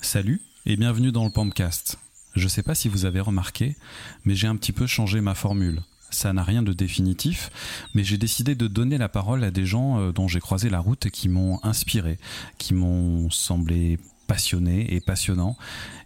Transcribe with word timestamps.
Salut 0.00 0.40
et 0.64 0.76
bienvenue 0.76 1.10
dans 1.10 1.24
le 1.24 1.30
Pampcast. 1.30 1.98
Je 2.34 2.46
sais 2.46 2.62
pas 2.62 2.76
si 2.76 2.88
vous 2.88 3.04
avez 3.04 3.20
remarqué, 3.20 3.76
mais 4.24 4.36
j'ai 4.36 4.46
un 4.46 4.54
petit 4.56 4.72
peu 4.72 4.86
changé 4.86 5.20
ma 5.20 5.34
formule. 5.34 5.82
Ça 6.10 6.32
n'a 6.32 6.44
rien 6.44 6.62
de 6.62 6.72
définitif, 6.72 7.50
mais 7.94 8.04
j'ai 8.04 8.16
décidé 8.16 8.54
de 8.54 8.68
donner 8.68 8.96
la 8.96 9.08
parole 9.08 9.42
à 9.42 9.50
des 9.50 9.66
gens 9.66 9.98
euh, 9.98 10.12
dont 10.12 10.28
j'ai 10.28 10.40
croisé 10.40 10.70
la 10.70 10.78
route 10.78 11.06
et 11.06 11.10
qui 11.10 11.28
m'ont 11.28 11.58
inspiré, 11.64 12.16
qui 12.58 12.74
m'ont 12.74 13.28
semblé 13.28 13.98
passionné 14.28 14.94
et 14.94 15.00
passionnant. 15.00 15.56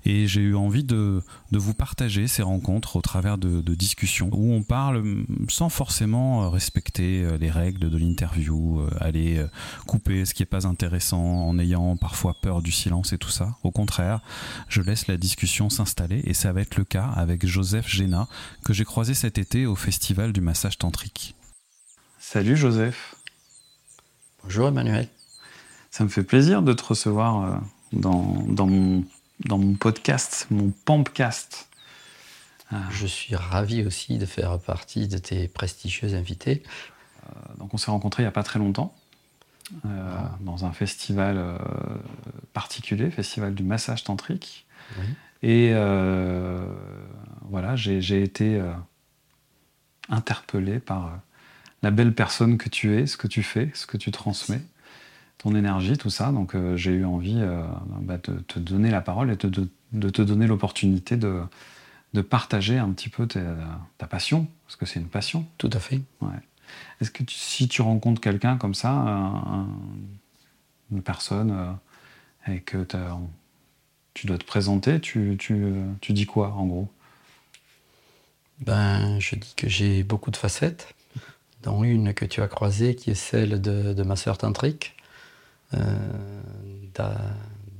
Et 0.04 0.26
j'ai 0.26 0.40
eu 0.40 0.56
envie 0.56 0.82
de, 0.82 1.22
de, 1.52 1.58
vous 1.58 1.74
partager 1.74 2.26
ces 2.26 2.42
rencontres 2.42 2.96
au 2.96 3.02
travers 3.02 3.36
de, 3.36 3.60
de, 3.60 3.74
discussions 3.74 4.30
où 4.32 4.52
on 4.52 4.62
parle 4.62 5.04
sans 5.48 5.68
forcément 5.68 6.50
respecter 6.50 7.24
les 7.38 7.50
règles 7.50 7.90
de 7.90 7.96
l'interview, 7.98 8.80
aller 8.98 9.44
couper 9.86 10.24
ce 10.24 10.34
qui 10.34 10.42
n'est 10.42 10.46
pas 10.46 10.66
intéressant 10.66 11.22
en 11.22 11.58
ayant 11.58 11.96
parfois 11.96 12.34
peur 12.34 12.62
du 12.62 12.72
silence 12.72 13.12
et 13.12 13.18
tout 13.18 13.30
ça. 13.30 13.56
Au 13.62 13.70
contraire, 13.70 14.22
je 14.68 14.82
laisse 14.82 15.06
la 15.06 15.16
discussion 15.16 15.70
s'installer 15.70 16.22
et 16.24 16.34
ça 16.34 16.52
va 16.52 16.62
être 16.62 16.76
le 16.76 16.84
cas 16.84 17.10
avec 17.14 17.46
Joseph 17.46 17.88
Géna 17.88 18.26
que 18.64 18.72
j'ai 18.72 18.84
croisé 18.84 19.14
cet 19.14 19.38
été 19.38 19.66
au 19.66 19.76
festival 19.76 20.32
du 20.32 20.40
massage 20.40 20.78
tantrique. 20.78 21.34
Salut 22.18 22.56
Joseph. 22.56 23.16
Bonjour 24.42 24.68
Emmanuel. 24.68 25.08
Ça 25.90 26.04
me 26.04 26.08
fait 26.08 26.24
plaisir 26.24 26.62
de 26.62 26.72
te 26.72 26.82
recevoir 26.82 27.60
dans, 27.92 28.42
dans, 28.48 28.66
mon, 28.66 29.04
dans 29.44 29.58
mon 29.58 29.74
podcast, 29.74 30.46
mon 30.50 30.70
Pampcast. 30.84 31.68
Je 32.90 33.06
suis 33.06 33.36
ravi 33.36 33.84
aussi 33.84 34.16
de 34.16 34.24
faire 34.24 34.58
partie 34.58 35.06
de 35.06 35.18
tes 35.18 35.46
prestigieux 35.46 36.14
invités. 36.14 36.62
Euh, 37.26 37.54
donc 37.58 37.74
on 37.74 37.76
s'est 37.76 37.90
rencontrés 37.90 38.22
il 38.22 38.24
n'y 38.24 38.28
a 38.28 38.32
pas 38.32 38.42
très 38.42 38.58
longtemps, 38.58 38.94
euh, 39.84 39.88
dans 40.40 40.64
un 40.64 40.72
festival 40.72 41.36
euh, 41.36 41.58
particulier, 42.54 43.10
festival 43.10 43.54
du 43.54 43.62
massage 43.62 44.04
tantrique. 44.04 44.64
Oui. 44.98 45.04
Et 45.42 45.72
euh, 45.74 46.64
voilà, 47.42 47.76
j'ai 47.76 48.22
été 48.22 48.58
euh, 48.58 48.72
interpellé 50.08 50.78
par 50.78 51.20
la 51.82 51.90
belle 51.90 52.14
personne 52.14 52.56
que 52.56 52.70
tu 52.70 52.96
es, 52.96 53.06
ce 53.06 53.18
que 53.18 53.26
tu 53.26 53.42
fais, 53.42 53.70
ce 53.74 53.86
que 53.86 53.98
tu 53.98 54.10
transmets 54.12 54.62
ton 55.42 55.54
énergie, 55.54 55.96
tout 55.96 56.10
ça. 56.10 56.30
Donc 56.32 56.54
euh, 56.54 56.76
j'ai 56.76 56.92
eu 56.92 57.04
envie 57.04 57.40
euh, 57.40 57.62
bah, 58.00 58.18
de 58.18 58.38
te 58.40 58.58
donner 58.58 58.90
la 58.90 59.00
parole 59.00 59.30
et 59.30 59.36
de, 59.36 59.48
de, 59.48 59.68
de 59.92 60.10
te 60.10 60.22
donner 60.22 60.46
l'opportunité 60.46 61.16
de, 61.16 61.42
de, 62.14 62.20
partager 62.20 62.78
un 62.78 62.90
petit 62.90 63.08
peu 63.08 63.26
ta, 63.26 63.40
ta 63.98 64.06
passion, 64.06 64.46
parce 64.66 64.76
que 64.76 64.86
c'est 64.86 65.00
une 65.00 65.08
passion. 65.08 65.46
Tout 65.58 65.70
à 65.72 65.80
fait. 65.80 66.00
Ouais. 66.20 66.30
Est-ce 67.00 67.10
que 67.10 67.24
tu, 67.24 67.34
si 67.36 67.68
tu 67.68 67.82
rencontres 67.82 68.20
quelqu'un 68.20 68.56
comme 68.56 68.74
ça, 68.74 68.90
un, 68.90 69.34
un, 69.34 69.68
une 70.92 71.02
personne, 71.02 71.50
euh, 71.50 72.52
et 72.52 72.60
que 72.60 72.86
tu 74.14 74.26
dois 74.26 74.38
te 74.38 74.44
présenter, 74.44 75.00
tu, 75.00 75.36
tu, 75.38 75.72
tu 76.00 76.12
dis 76.12 76.26
quoi 76.26 76.52
en 76.54 76.66
gros? 76.66 76.88
Ben, 78.60 79.18
Je 79.20 79.36
dis 79.36 79.54
que 79.56 79.68
j'ai 79.68 80.02
beaucoup 80.02 80.30
de 80.30 80.36
facettes, 80.36 80.94
dont 81.62 81.84
une 81.84 82.14
que 82.14 82.24
tu 82.24 82.42
as 82.42 82.48
croisée 82.48 82.94
qui 82.96 83.10
est 83.10 83.14
celle 83.14 83.60
de, 83.60 83.92
de 83.92 84.02
ma 84.02 84.16
sœur 84.16 84.38
tantrique 84.38 84.96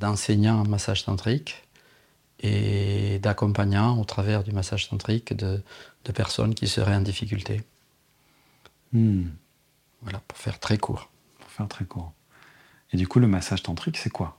d'enseignants 0.00 0.60
en 0.60 0.68
massage 0.68 1.04
tantrique 1.04 1.62
et 2.40 3.18
d'accompagnants 3.20 3.98
au 3.98 4.04
travers 4.04 4.42
du 4.42 4.52
massage 4.52 4.88
tantrique 4.88 5.34
de, 5.34 5.62
de, 6.04 6.12
personnes 6.12 6.54
qui 6.54 6.66
seraient 6.66 6.96
en 6.96 7.00
difficulté. 7.00 7.62
Mmh. 8.92 9.22
Voilà, 10.02 10.20
pour 10.26 10.38
faire 10.38 10.58
très 10.58 10.78
court. 10.78 11.08
Pour 11.38 11.50
faire 11.50 11.68
très 11.68 11.84
court. 11.84 12.12
Et 12.92 12.96
du 12.96 13.06
coup, 13.06 13.20
le 13.20 13.28
massage 13.28 13.62
tantrique, 13.62 13.96
c'est 13.96 14.10
quoi? 14.10 14.36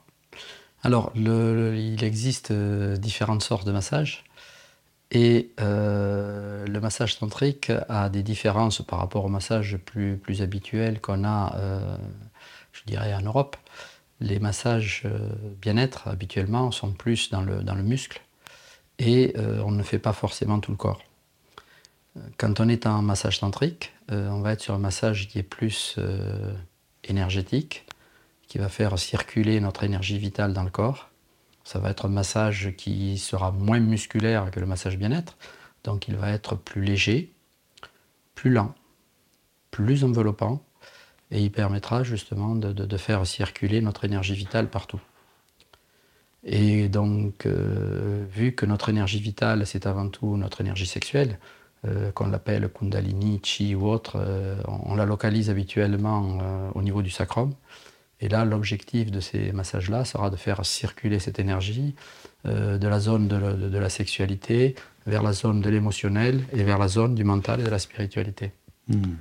Alors, 0.82 1.12
le, 1.16 1.74
il 1.76 2.04
existe 2.04 2.50
euh, 2.50 2.96
différentes 2.96 3.42
sortes 3.42 3.66
de 3.66 3.72
massages. 3.72 4.24
Et 5.10 5.50
euh, 5.60 6.66
le 6.66 6.80
massage 6.80 7.18
tantrique 7.18 7.72
a 7.88 8.08
des 8.08 8.22
différences 8.22 8.82
par 8.82 8.98
rapport 8.98 9.24
au 9.24 9.28
massage 9.28 9.78
plus, 9.78 10.16
plus 10.16 10.42
habituel 10.42 11.00
qu'on 11.00 11.24
a 11.24 11.56
euh, 11.56 11.96
je 12.74 12.82
dirais 12.84 13.14
en 13.14 13.22
Europe, 13.22 13.56
les 14.20 14.38
massages 14.38 15.02
euh, 15.06 15.30
bien-être 15.60 16.08
habituellement 16.08 16.70
sont 16.70 16.92
plus 16.92 17.30
dans 17.30 17.40
le, 17.40 17.62
dans 17.62 17.74
le 17.74 17.82
muscle 17.82 18.20
et 18.98 19.34
euh, 19.36 19.62
on 19.64 19.70
ne 19.70 19.82
fait 19.82 19.98
pas 19.98 20.12
forcément 20.12 20.60
tout 20.60 20.70
le 20.70 20.76
corps. 20.76 21.02
Quand 22.38 22.60
on 22.60 22.68
est 22.68 22.86
en 22.86 23.02
massage 23.02 23.40
tantrique, 23.40 23.92
euh, 24.12 24.28
on 24.28 24.40
va 24.40 24.52
être 24.52 24.60
sur 24.60 24.74
un 24.74 24.78
massage 24.78 25.28
qui 25.28 25.38
est 25.38 25.44
plus 25.44 25.96
euh, 25.98 26.54
énergétique, 27.02 27.86
qui 28.46 28.58
va 28.58 28.68
faire 28.68 28.98
circuler 28.98 29.60
notre 29.60 29.82
énergie 29.82 30.18
vitale 30.18 30.52
dans 30.52 30.62
le 30.62 30.70
corps. 30.70 31.10
Ça 31.64 31.78
va 31.78 31.90
être 31.90 32.06
un 32.06 32.10
massage 32.10 32.74
qui 32.76 33.18
sera 33.18 33.50
moins 33.50 33.80
musculaire 33.80 34.50
que 34.50 34.60
le 34.60 34.66
massage 34.66 34.96
bien-être, 34.96 35.36
donc 35.82 36.08
il 36.08 36.16
va 36.16 36.30
être 36.30 36.54
plus 36.54 36.84
léger, 36.84 37.32
plus 38.34 38.50
lent, 38.50 38.74
plus 39.70 40.04
enveloppant, 40.04 40.62
et 41.30 41.42
il 41.42 41.50
permettra 41.50 42.02
justement 42.02 42.54
de, 42.54 42.96
faire 42.96 43.26
circuler 43.26 43.80
notre 43.80 44.04
énergie 44.04 44.34
vitale 44.34 44.68
partout. 44.68 45.00
Et 46.44 46.88
donc, 46.88 47.46
euh, 47.46 48.24
vu 48.30 48.52
que 48.52 48.66
notre 48.66 48.90
énergie 48.90 49.20
vitale, 49.20 49.66
c'est 49.66 49.86
avant 49.86 50.08
tout 50.08 50.36
notre 50.36 50.60
énergie 50.60 50.86
sexuelle, 50.86 51.38
euh, 51.86 52.12
qu'on 52.12 52.28
l'appelle 52.28 52.68
Kundalini, 52.68 53.40
Chi 53.42 53.74
ou 53.74 53.88
autre, 53.88 54.16
euh, 54.16 54.56
on, 54.68 54.94
la 54.94 55.06
localise 55.06 55.48
habituellement 55.48 56.38
au 56.74 56.82
niveau 56.82 57.00
du 57.02 57.10
sacrum. 57.10 57.54
Et 58.20 58.28
là, 58.28 58.44
l'objectif 58.44 59.10
de 59.10 59.20
ces 59.20 59.52
massages-là 59.52 60.04
sera 60.04 60.30
de 60.30 60.36
faire 60.36 60.64
circuler 60.64 61.18
cette 61.18 61.38
énergie 61.38 61.94
de 62.44 62.86
la 62.86 63.00
zone 63.00 63.26
de, 63.26 63.78
la 63.78 63.88
sexualité 63.88 64.74
vers 65.06 65.22
la 65.22 65.32
zone 65.32 65.62
de 65.62 65.70
l'émotionnel 65.70 66.44
et 66.52 66.62
vers 66.62 66.78
la 66.78 66.88
zone 66.88 67.14
du 67.14 67.24
mental 67.24 67.60
et 67.60 67.64
de 67.64 67.70
la 67.70 67.78
spiritualité. 67.78 68.52
Mmh. 68.88 69.14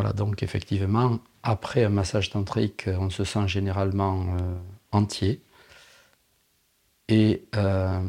Voilà, 0.00 0.14
donc 0.14 0.42
effectivement, 0.42 1.18
après 1.42 1.84
un 1.84 1.90
massage 1.90 2.30
tantrique, 2.30 2.88
on 2.88 3.10
se 3.10 3.22
sent 3.22 3.46
généralement 3.48 4.34
euh, 4.38 4.56
entier. 4.92 5.42
Et 7.10 7.44
euh, 7.54 8.00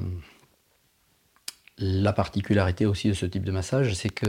la 1.78 2.14
particularité 2.14 2.86
aussi 2.86 3.10
de 3.10 3.14
ce 3.14 3.26
type 3.26 3.44
de 3.44 3.52
massage, 3.52 3.94
c'est 3.94 4.10
que 4.10 4.28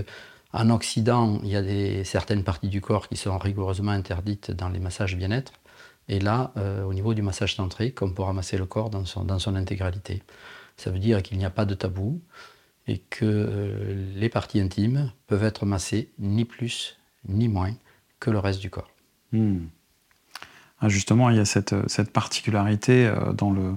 en 0.52 0.70
Occident, 0.70 1.38
il 1.44 1.50
y 1.50 1.54
a 1.54 1.62
des, 1.62 2.02
certaines 2.02 2.42
parties 2.42 2.68
du 2.68 2.80
corps 2.80 3.06
qui 3.06 3.16
sont 3.16 3.38
rigoureusement 3.38 3.92
interdites 3.92 4.50
dans 4.50 4.68
les 4.68 4.80
massages 4.80 5.16
bien-être. 5.16 5.52
Et 6.08 6.18
là, 6.18 6.50
euh, 6.56 6.82
au 6.82 6.92
niveau 6.92 7.14
du 7.14 7.22
massage 7.22 7.54
tantrique, 7.54 8.02
on 8.02 8.10
pourra 8.10 8.32
masser 8.32 8.58
le 8.58 8.66
corps 8.66 8.90
dans 8.90 9.04
son, 9.04 9.22
dans 9.22 9.38
son 9.38 9.54
intégralité. 9.54 10.24
Ça 10.76 10.90
veut 10.90 10.98
dire 10.98 11.22
qu'il 11.22 11.38
n'y 11.38 11.44
a 11.44 11.50
pas 11.50 11.64
de 11.64 11.74
tabou 11.74 12.20
et 12.88 12.98
que 12.98 13.24
euh, 13.24 14.12
les 14.16 14.28
parties 14.28 14.60
intimes 14.60 15.12
peuvent 15.28 15.44
être 15.44 15.64
massées 15.64 16.10
ni 16.18 16.44
plus 16.44 16.96
ni 17.28 17.48
moins 17.48 17.72
que 18.20 18.30
le 18.30 18.38
reste 18.38 18.60
du 18.60 18.70
corps. 18.70 18.90
Mmh. 19.32 19.58
Ah 20.80 20.88
justement, 20.88 21.30
il 21.30 21.36
y 21.36 21.40
a 21.40 21.44
cette, 21.44 21.74
cette 21.88 22.12
particularité 22.12 23.06
euh, 23.06 23.32
dans, 23.32 23.52
le, 23.52 23.74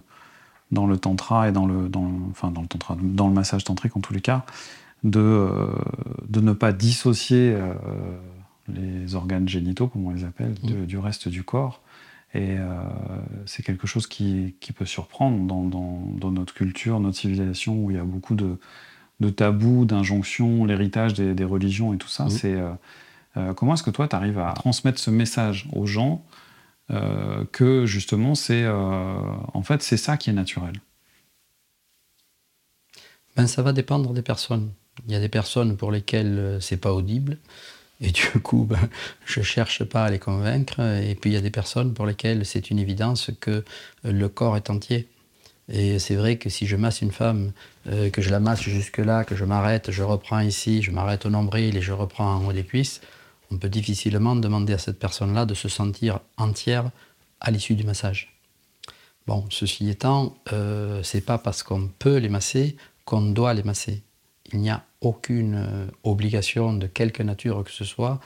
dans 0.72 0.88
le 0.88 0.98
tantra 0.98 1.50
et 1.50 1.52
dans 1.52 1.68
le, 1.68 1.88
dans, 1.88 2.12
enfin 2.32 2.52
dans 2.52 2.62
le 2.62 2.68
tantra, 2.68 2.98
dans 3.00 3.28
le 3.28 3.34
massage 3.34 3.64
tantrique 3.64 3.96
en 3.96 4.02
tous 4.02 4.14
les 4.14 4.22
cas, 4.22 4.46
de, 5.04 5.20
euh, 5.20 5.68
de 6.28 6.42
ne 6.42 6.52
pas 6.52 6.74
dissocier 6.74 7.54
euh, 7.54 7.74
les 8.68 9.16
organes 9.16 9.48
génitaux, 9.48 9.88
comme 9.88 10.06
on 10.06 10.12
les 10.12 10.24
appelle, 10.24 10.56
mmh. 10.64 10.68
de, 10.68 10.86
du 10.86 10.98
reste 10.98 11.28
du 11.28 11.44
corps. 11.44 11.82
Et 12.34 12.58
euh, 12.58 12.82
c'est 13.46 13.64
quelque 13.64 13.88
chose 13.88 14.08
qui, 14.08 14.56
qui, 14.60 14.74
peut 14.74 14.86
surprendre 14.86 15.46
dans, 15.46 15.64
dans, 15.64 16.04
dans, 16.20 16.32
notre 16.32 16.54
culture, 16.54 17.00
notre 17.00 17.18
civilisation, 17.18 17.78
où 17.78 17.92
il 17.92 17.98
y 17.98 18.00
a 18.00 18.04
beaucoup 18.04 18.36
de, 18.36 18.58
de 19.22 19.30
tabous, 19.30 19.86
d'injonctions, 19.86 20.66
l'héritage 20.66 21.14
des, 21.14 21.34
des, 21.34 21.46
religions 21.46 21.94
et 21.94 21.98
tout 21.98 22.10
ça. 22.10 22.26
Mmh. 22.26 22.30
C'est 22.32 22.58
euh, 23.38 23.54
comment 23.54 23.74
est-ce 23.74 23.84
que 23.84 23.92
toi, 23.92 24.08
tu 24.08 24.16
arrives 24.16 24.40
à 24.40 24.54
transmettre 24.54 25.00
ce 25.00 25.10
message 25.10 25.68
aux 25.74 25.86
gens 25.86 26.24
euh, 26.92 27.44
que 27.52 27.86
justement, 27.86 28.36
c'est 28.36 28.64
euh, 28.64 29.18
en 29.54 29.64
fait, 29.64 29.82
c'est 29.82 29.98
ça 29.98 30.18
qui 30.18 30.30
est 30.30 30.34
naturel? 30.34 30.74
Ben, 33.36 33.48
Ça 33.48 33.62
va 33.62 33.74
dépendre 33.74 34.14
des 34.14 34.22
personnes. 34.22 34.72
Il 35.08 35.12
y 35.12 35.16
a 35.16 35.20
des 35.20 35.30
personnes 35.30 35.76
pour 35.76 35.92
lesquelles 35.92 36.58
c'est 36.62 36.78
pas 36.78 36.94
audible. 36.94 37.38
Et 38.02 38.12
du 38.12 38.28
coup, 38.44 38.66
ben, 38.66 38.90
je 39.26 39.42
cherche 39.42 39.84
pas 39.84 40.06
à 40.06 40.10
les 40.10 40.20
convaincre. 40.20 40.80
Et 40.80 41.16
puis 41.16 41.32
il 41.32 41.34
y 41.34 41.38
a 41.38 41.42
des 41.42 41.52
personnes 41.52 41.94
pour 41.94 42.06
lesquelles 42.06 42.46
c'est 42.46 42.70
une 42.72 42.80
évidence 42.80 43.32
que 43.42 43.66
le 44.04 44.30
corps 44.30 44.56
est 44.56 44.70
entier. 44.70 45.10
Et 45.68 45.98
c'est 45.98 46.16
vrai 46.16 46.38
que 46.38 46.48
si 46.48 46.68
je 46.68 46.76
masse 46.76 47.02
une 47.02 47.12
femme, 47.12 47.52
que 47.86 48.22
je 48.22 48.30
la 48.30 48.40
masse 48.40 48.62
jusque-là, 48.62 49.24
que 49.24 49.36
je 49.36 49.46
m'arrête, 49.46 49.90
je 49.90 50.04
reprends 50.04 50.40
ici, 50.40 50.84
je 50.84 50.92
m'arrête 50.92 51.26
au 51.26 51.32
nombril 51.32 51.76
et 51.76 51.82
je 51.82 51.92
reprends 51.92 52.36
en 52.36 52.46
haut 52.46 52.54
des 52.54 52.64
cuisses, 52.64 53.02
on 53.56 53.58
peut 53.58 53.70
difficilement 53.70 54.36
demander 54.36 54.74
à 54.74 54.78
cette 54.78 55.00
personne-là 55.00 55.46
de 55.46 55.54
se 55.54 55.70
sentir 55.70 56.20
entière 56.36 56.92
à 57.40 57.52
l'issue 57.52 57.76
du 57.76 57.86
massage. 57.86 58.38
Bon, 59.28 59.46
ceci 59.50 59.90
étant, 59.90 60.36
euh, 60.52 61.02
c'est 61.04 61.22
pas 61.22 61.38
parce 61.38 61.64
qu'on 61.64 61.88
peut 61.88 62.18
les 62.18 62.28
masser 62.28 62.76
qu'on 63.06 63.22
doit 63.22 63.54
les 63.54 63.64
masser. 63.64 64.04
Il 64.52 64.60
n'y 64.60 64.70
a 64.70 64.84
aucune 65.00 65.56
euh, 65.56 65.88
obligation 66.04 66.74
de 66.74 66.86
quelque 66.86 67.24
nature 67.24 67.64
que 67.64 67.72
ce 67.72 67.86
soit, 67.86 68.20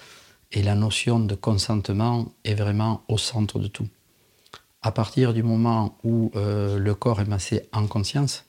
et 0.52 0.64
la 0.64 0.74
notion 0.74 1.20
de 1.20 1.36
consentement 1.36 2.34
est 2.44 2.56
vraiment 2.56 3.04
au 3.08 3.20
centre 3.20 3.60
de 3.60 3.68
tout. 3.68 3.88
à 4.82 4.92
partir 4.92 5.34
du 5.34 5.44
moment 5.44 5.98
où 6.06 6.32
le 6.34 6.94
corps 6.94 7.20
est 7.20 7.25
massé 7.25 7.68
en 7.74 7.86
conscience, 7.86 8.46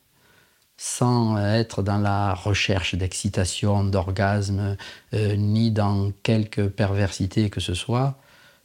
sans 0.83 1.37
être 1.37 1.83
dans 1.83 1.99
la 1.99 2.33
recherche 2.33 2.95
d'excitation, 2.95 3.85
d'orgasme, 3.85 4.79
ni 5.13 5.71
dans 5.71 6.11
quelque 6.23 6.63
perversité 6.63 7.51
que 7.51 7.61
ce 7.61 7.75
soit, 7.75 8.19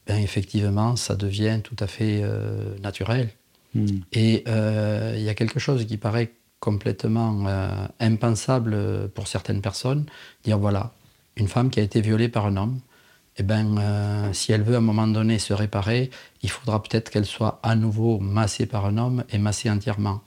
ben 0.07 0.17
effectivement, 0.21 0.95
ça 0.95 1.17
devient 1.17 1.59
tout 1.61 1.75
à 1.77 1.87
fait 1.87 2.23
naturel. 2.81 3.31
Hmm. 3.73 3.97
Et 4.13 4.45
il 4.47 5.23
y 5.23 5.27
a 5.27 5.33
quelque 5.33 5.59
chose 5.59 5.85
qui 5.85 5.97
paraît 5.97 6.31
complètement 6.65 7.45
euh, 7.47 7.87
impensable 7.99 8.75
pour 9.13 9.27
certaines 9.27 9.61
personnes, 9.61 10.05
dire 10.43 10.57
voilà, 10.57 10.93
une 11.35 11.47
femme 11.47 11.69
qui 11.69 11.79
a 11.79 11.83
été 11.83 12.01
violée 12.01 12.27
par 12.27 12.47
un 12.47 12.57
homme, 12.57 12.79
eh 13.37 13.43
ben, 13.43 13.77
euh, 13.77 14.33
si 14.33 14.51
elle 14.51 14.63
veut 14.63 14.73
à 14.73 14.79
un 14.79 14.81
moment 14.81 15.05
donné 15.05 15.37
se 15.37 15.53
réparer, 15.53 16.09
il 16.41 16.49
faudra 16.49 16.81
peut-être 16.81 17.11
qu'elle 17.11 17.27
soit 17.27 17.59
à 17.61 17.75
nouveau 17.75 18.19
massée 18.19 18.65
par 18.65 18.87
un 18.87 18.97
homme 18.97 19.23
et 19.29 19.37
massée 19.37 19.69
entièrement. 19.69 20.21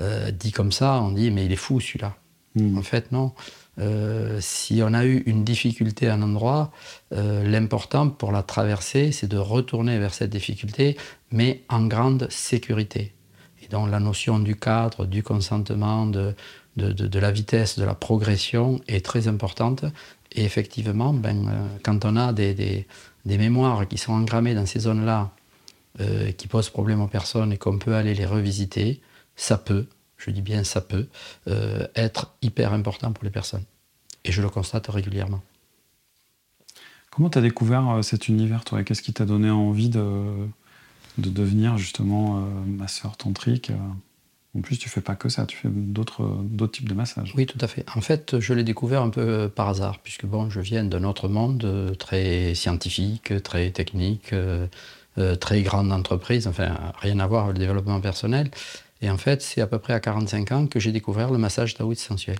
Euh, 0.00 0.30
dit 0.30 0.52
comme 0.52 0.72
ça, 0.72 1.00
on 1.02 1.12
dit 1.12 1.30
mais 1.30 1.44
il 1.46 1.52
est 1.52 1.56
fou 1.56 1.80
celui-là. 1.80 2.16
Hmm. 2.54 2.78
En 2.78 2.82
fait, 2.82 3.10
non. 3.12 3.32
si 4.40 4.80
on 4.82 4.94
a 4.94 5.04
eu 5.04 5.24
une 5.26 5.42
difficulté 5.42 6.08
à 6.08 6.14
un 6.14 6.22
endroit, 6.22 6.70
l'important 7.10 8.08
pour 8.08 8.30
la 8.30 8.44
traverser, 8.44 9.10
c'est 9.10 9.26
de 9.26 9.38
retourner 9.38 9.98
vers 9.98 10.14
cette 10.14 10.30
difficulté, 10.30 10.96
mais 11.32 11.64
en 11.68 11.86
grande 11.86 12.28
sécurité. 12.30 13.12
Et 13.64 13.68
donc 13.68 13.90
la 13.90 13.98
notion 13.98 14.38
du 14.38 14.54
cadre, 14.54 15.04
du 15.04 15.24
consentement, 15.24 16.06
de, 16.06 16.34
de, 16.76 17.18
la 17.18 17.30
vitesse, 17.30 17.78
de 17.78 17.84
la 17.84 17.94
progression 17.94 18.80
est 18.88 19.04
très 19.04 19.28
importante. 19.28 19.84
Et 20.32 20.44
effectivement, 20.44 21.12
ben, 21.12 21.48
euh, 21.48 21.66
quand 21.82 22.04
on 22.04 22.16
a 22.16 22.32
des, 22.32 22.54
des, 22.54 23.38
mémoires 23.38 23.86
qui 23.86 23.98
sont 23.98 24.12
engrammées 24.12 24.54
dans 24.54 24.66
ces 24.66 24.80
zones-là, 24.80 25.30
euh, 26.00 26.32
qui 26.32 26.48
posent 26.48 26.70
problème 26.70 27.00
aux 27.00 27.06
personnes 27.06 27.52
et 27.52 27.56
qu'on 27.56 27.78
peut 27.78 27.94
aller 27.94 28.14
les 28.14 28.26
revisiter, 28.26 29.00
ça 29.36 29.58
peut, 29.58 29.86
je 30.16 30.30
dis 30.30 30.42
bien 30.42 30.64
ça 30.64 30.80
peut, 30.80 31.06
euh, 31.48 31.86
être 31.94 32.34
hyper 32.42 32.72
important 32.72 33.12
pour 33.12 33.24
les 33.24 33.30
personnes. 33.30 33.64
Et 34.24 34.32
je 34.32 34.40
le 34.40 34.48
constate 34.48 34.86
régulièrement. 34.86 35.42
Comment 37.10 37.30
tu 37.30 37.38
as 37.38 37.42
découvert 37.42 38.00
cet 38.02 38.28
univers, 38.28 38.64
toi 38.64 38.82
Qu'est-ce 38.82 39.02
qui 39.02 39.12
t'a 39.12 39.24
donné 39.24 39.50
envie 39.50 39.88
de, 39.88 40.48
de 41.18 41.30
devenir 41.30 41.78
justement 41.78 42.38
euh, 42.38 42.40
masseur 42.66 43.16
tantrique. 43.16 43.70
Euh? 43.70 43.76
En 44.56 44.60
plus, 44.60 44.78
tu 44.78 44.88
fais 44.88 45.00
pas 45.00 45.16
que 45.16 45.28
ça, 45.28 45.46
tu 45.46 45.56
fais 45.56 45.68
d'autres 45.68 46.24
types 46.70 46.88
de 46.88 46.94
massages. 46.94 47.32
Oui, 47.36 47.44
tout 47.44 47.58
à 47.60 47.66
fait. 47.66 47.84
En 47.96 48.00
fait, 48.00 48.38
je 48.38 48.54
l'ai 48.54 48.62
découvert 48.62 49.02
un 49.02 49.10
peu 49.10 49.20
euh, 49.20 49.48
par 49.48 49.68
hasard, 49.68 49.98
puisque 49.98 50.26
bon, 50.26 50.48
je 50.48 50.60
viens 50.60 50.84
d'un 50.84 51.02
autre 51.02 51.28
monde 51.28 51.96
très 51.98 52.54
scientifique, 52.54 53.42
très 53.42 53.70
technique, 53.70 54.32
très 55.40 55.62
grande 55.62 55.92
entreprise, 55.92 56.46
enfin, 56.46 56.76
rien 57.00 57.18
à 57.18 57.26
voir 57.26 57.44
avec 57.44 57.58
le 57.58 57.66
développement 57.66 58.00
personnel. 58.00 58.50
Et 59.04 59.10
en 59.10 59.18
fait, 59.18 59.42
c'est 59.42 59.60
à 59.60 59.66
peu 59.66 59.78
près 59.78 59.92
à 59.92 60.00
45 60.00 60.52
ans 60.52 60.66
que 60.66 60.80
j'ai 60.80 60.90
découvert 60.90 61.30
le 61.30 61.36
massage 61.36 61.74
taoïste 61.74 62.04
sensuel. 62.04 62.38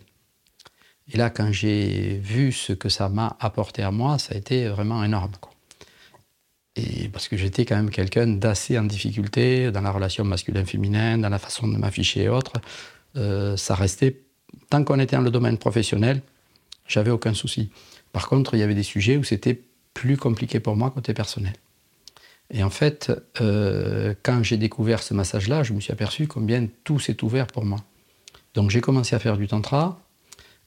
Et 1.13 1.19
là, 1.19 1.29
quand 1.29 1.53
j'ai 1.53 2.17
vu 2.17 2.53
ce 2.53 2.73
que 2.73 2.89
ça 2.89 3.11
m'a 3.11 3.37
apporté 3.39 3.83
à 3.83 3.91
moi, 3.91 4.19
ça 4.19 4.35
a 4.35 4.39
été 4.39 4.67
vraiment 4.69 5.05
énorme. 5.05 5.33
Et 6.75 7.11
parce 7.11 7.29
que 7.29 7.37
j'étais 7.37 7.67
quand 7.67 7.77
même 7.77 7.91
quelqu'un 7.91 8.27
d'assez 8.27 8.79
en 8.79 8.85
difficulté 8.85 9.71
dans 9.73 9.83
la 9.83 9.91
relation 9.91 10.25
masculin-féminin, 10.25 11.19
dans 11.19 11.29
la 11.29 11.39
façon 11.39 11.69
de 11.69 11.77
m'afficher 11.77 12.23
et 12.23 12.29
autres. 12.31 12.55
Euh, 13.17 13.59
ça 13.59 13.75
restait, 13.75 14.23
tant 14.71 14.83
qu'on 14.85 14.99
était 14.99 15.17
dans 15.17 15.23
le 15.23 15.31
domaine 15.31 15.59
professionnel, 15.59 16.23
j'avais 16.89 17.11
aucun 17.11 17.35
souci. 17.35 17.69
Par 18.11 18.27
contre, 18.27 18.55
il 18.55 18.61
y 18.61 18.63
avait 18.63 18.75
des 18.75 18.83
sujets 18.83 19.19
où 19.19 19.25
c'était 19.25 19.61
plus 19.93 20.17
compliqué 20.17 20.61
pour 20.61 20.77
moi 20.77 20.91
côté 20.91 21.13
personnel. 21.13 21.53
Et 22.51 22.63
en 22.63 22.71
fait, 22.71 23.13
euh, 23.41 24.15
quand 24.23 24.43
j'ai 24.43 24.57
découvert 24.57 25.03
ce 25.03 25.15
massage-là, 25.15 25.63
je 25.63 25.73
me 25.73 25.81
suis 25.81 25.93
aperçu 25.93 26.27
combien 26.27 26.67
tout 26.85 26.99
s'est 26.99 27.23
ouvert 27.25 27.47
pour 27.47 27.65
moi. 27.65 27.79
Donc 28.55 28.71
j'ai 28.71 28.81
commencé 28.81 29.17
à 29.17 29.19
faire 29.19 29.37
du 29.37 29.49
tantra, 29.49 30.01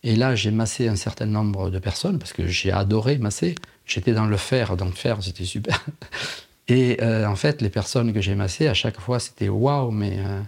et 0.03 0.15
là 0.15 0.35
j'ai 0.35 0.51
massé 0.51 0.88
un 0.88 0.95
certain 0.95 1.27
nombre 1.27 1.69
de 1.69 1.79
personnes, 1.79 2.19
parce 2.19 2.33
que 2.33 2.47
j'ai 2.47 2.71
adoré 2.71 3.18
masser. 3.18 3.56
J'étais 3.85 4.13
dans 4.13 4.25
le 4.25 4.38
fer, 4.38 4.75
donc 4.75 4.95
faire, 4.95 5.24
c'était 5.24 5.45
super. 5.45 5.85
Et 6.69 7.01
euh, 7.01 7.25
en 7.25 7.38
fait, 7.38 7.62
les 7.62 7.69
personnes 7.69 8.12
que 8.12 8.19
j'ai 8.19 8.35
massées, 8.35 8.68
à 8.68 8.73
chaque 8.73 9.00
fois, 9.00 9.21
c'était 9.21 9.47
waouh, 9.47 9.89
mais 9.89 10.18
euh, 10.19 10.41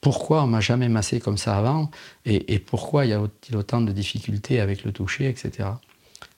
pourquoi 0.00 0.44
on 0.44 0.46
m'a 0.46 0.60
jamais 0.60 0.88
massé 0.88 1.18
comme 1.18 1.38
ça 1.38 1.58
avant? 1.58 1.90
Et, 2.24 2.60
pourquoi 2.60 3.04
il 3.04 3.08
y 3.08 3.14
a-t-il 3.14 3.56
autant 3.56 3.80
de 3.80 3.90
difficultés 3.90 4.60
avec 4.60 4.84
le 4.84 4.92
toucher, 4.92 5.28
etc. 5.28 5.70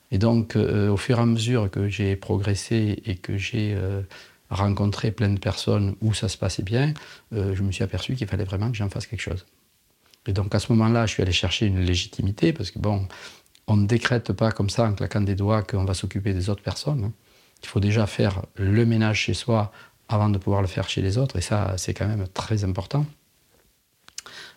Et 0.09 0.17
donc, 0.17 0.55
au 0.55 0.97
fur 0.97 1.19
et 1.19 1.21
à 1.21 1.25
mesure 1.27 1.69
que 1.69 1.87
j'ai 1.87 2.15
progressé 2.15 3.03
et 3.05 3.15
que 3.17 3.37
j'ai 3.37 3.77
rencontré 4.49 5.11
plein 5.11 5.29
de 5.29 5.39
personnes 5.39 5.95
où 6.01 6.13
ça 6.13 6.27
se 6.29 6.37
passait 6.37 6.63
bien, 6.63 6.93
je 7.31 7.61
me 7.61 7.71
suis 7.71 7.83
aperçu 7.83 8.15
qu'il 8.15 8.27
fallait 8.27 8.43
vraiment 8.43 8.71
que 8.71 8.77
j'en 8.77 8.89
fasse 8.89 9.05
quelque 9.05 9.21
chose. 9.21 9.45
Et 10.27 10.33
donc, 10.33 10.53
à 10.53 10.59
ce 10.59 10.71
moment-là, 10.73 11.05
je 11.05 11.13
suis 11.13 11.23
allé 11.23 11.31
chercher 11.31 11.65
une 11.65 11.79
légitimité 11.79 12.53
parce 12.53 12.71
que, 12.71 12.79
bon, 12.79 13.07
on 13.67 13.77
ne 13.77 13.87
décrète 13.87 14.33
pas 14.33 14.51
comme 14.51 14.69
ça 14.69 14.85
en 14.85 14.93
claquant 14.93 15.21
des 15.21 15.35
doigts 15.35 15.61
qu'on 15.63 15.85
va 15.85 15.93
s'occuper 15.93 16.33
des 16.33 16.49
autres 16.49 16.63
personnes. 16.63 17.05
Hein. 17.05 17.13
Il 17.63 17.67
faut 17.67 17.79
déjà 17.79 18.07
faire 18.07 18.43
le 18.55 18.85
ménage 18.85 19.19
chez 19.21 19.33
soi 19.33 19.71
avant 20.07 20.29
de 20.29 20.37
pouvoir 20.37 20.61
le 20.61 20.67
faire 20.67 20.89
chez 20.89 21.01
les 21.01 21.17
autres, 21.17 21.37
et 21.37 21.41
ça, 21.41 21.75
c'est 21.77 21.93
quand 21.93 22.07
même 22.07 22.27
très 22.27 22.63
important. 22.63 23.05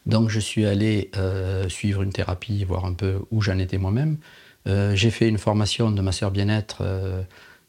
Donc 0.07 0.31
je 0.31 0.41
suis 0.41 0.67
allé 0.67 1.11
euh, 1.17 1.69
suivre 1.69 2.03
une 2.03 2.13
thérapie, 2.13 2.65
voir 2.65 2.85
un 2.85 2.95
peu 2.95 3.21
où 3.31 3.41
j'en 3.41 3.59
étais 3.59 3.79
moi-même. 3.79 4.19
Euh, 4.67 4.95
j'ai 4.95 5.11
fait 5.11 5.29
une 5.29 5.39
formation 5.39 5.91
de 5.91 6.01
masseur 6.01 6.31
bien-être 6.31 6.79
euh, 6.81 7.23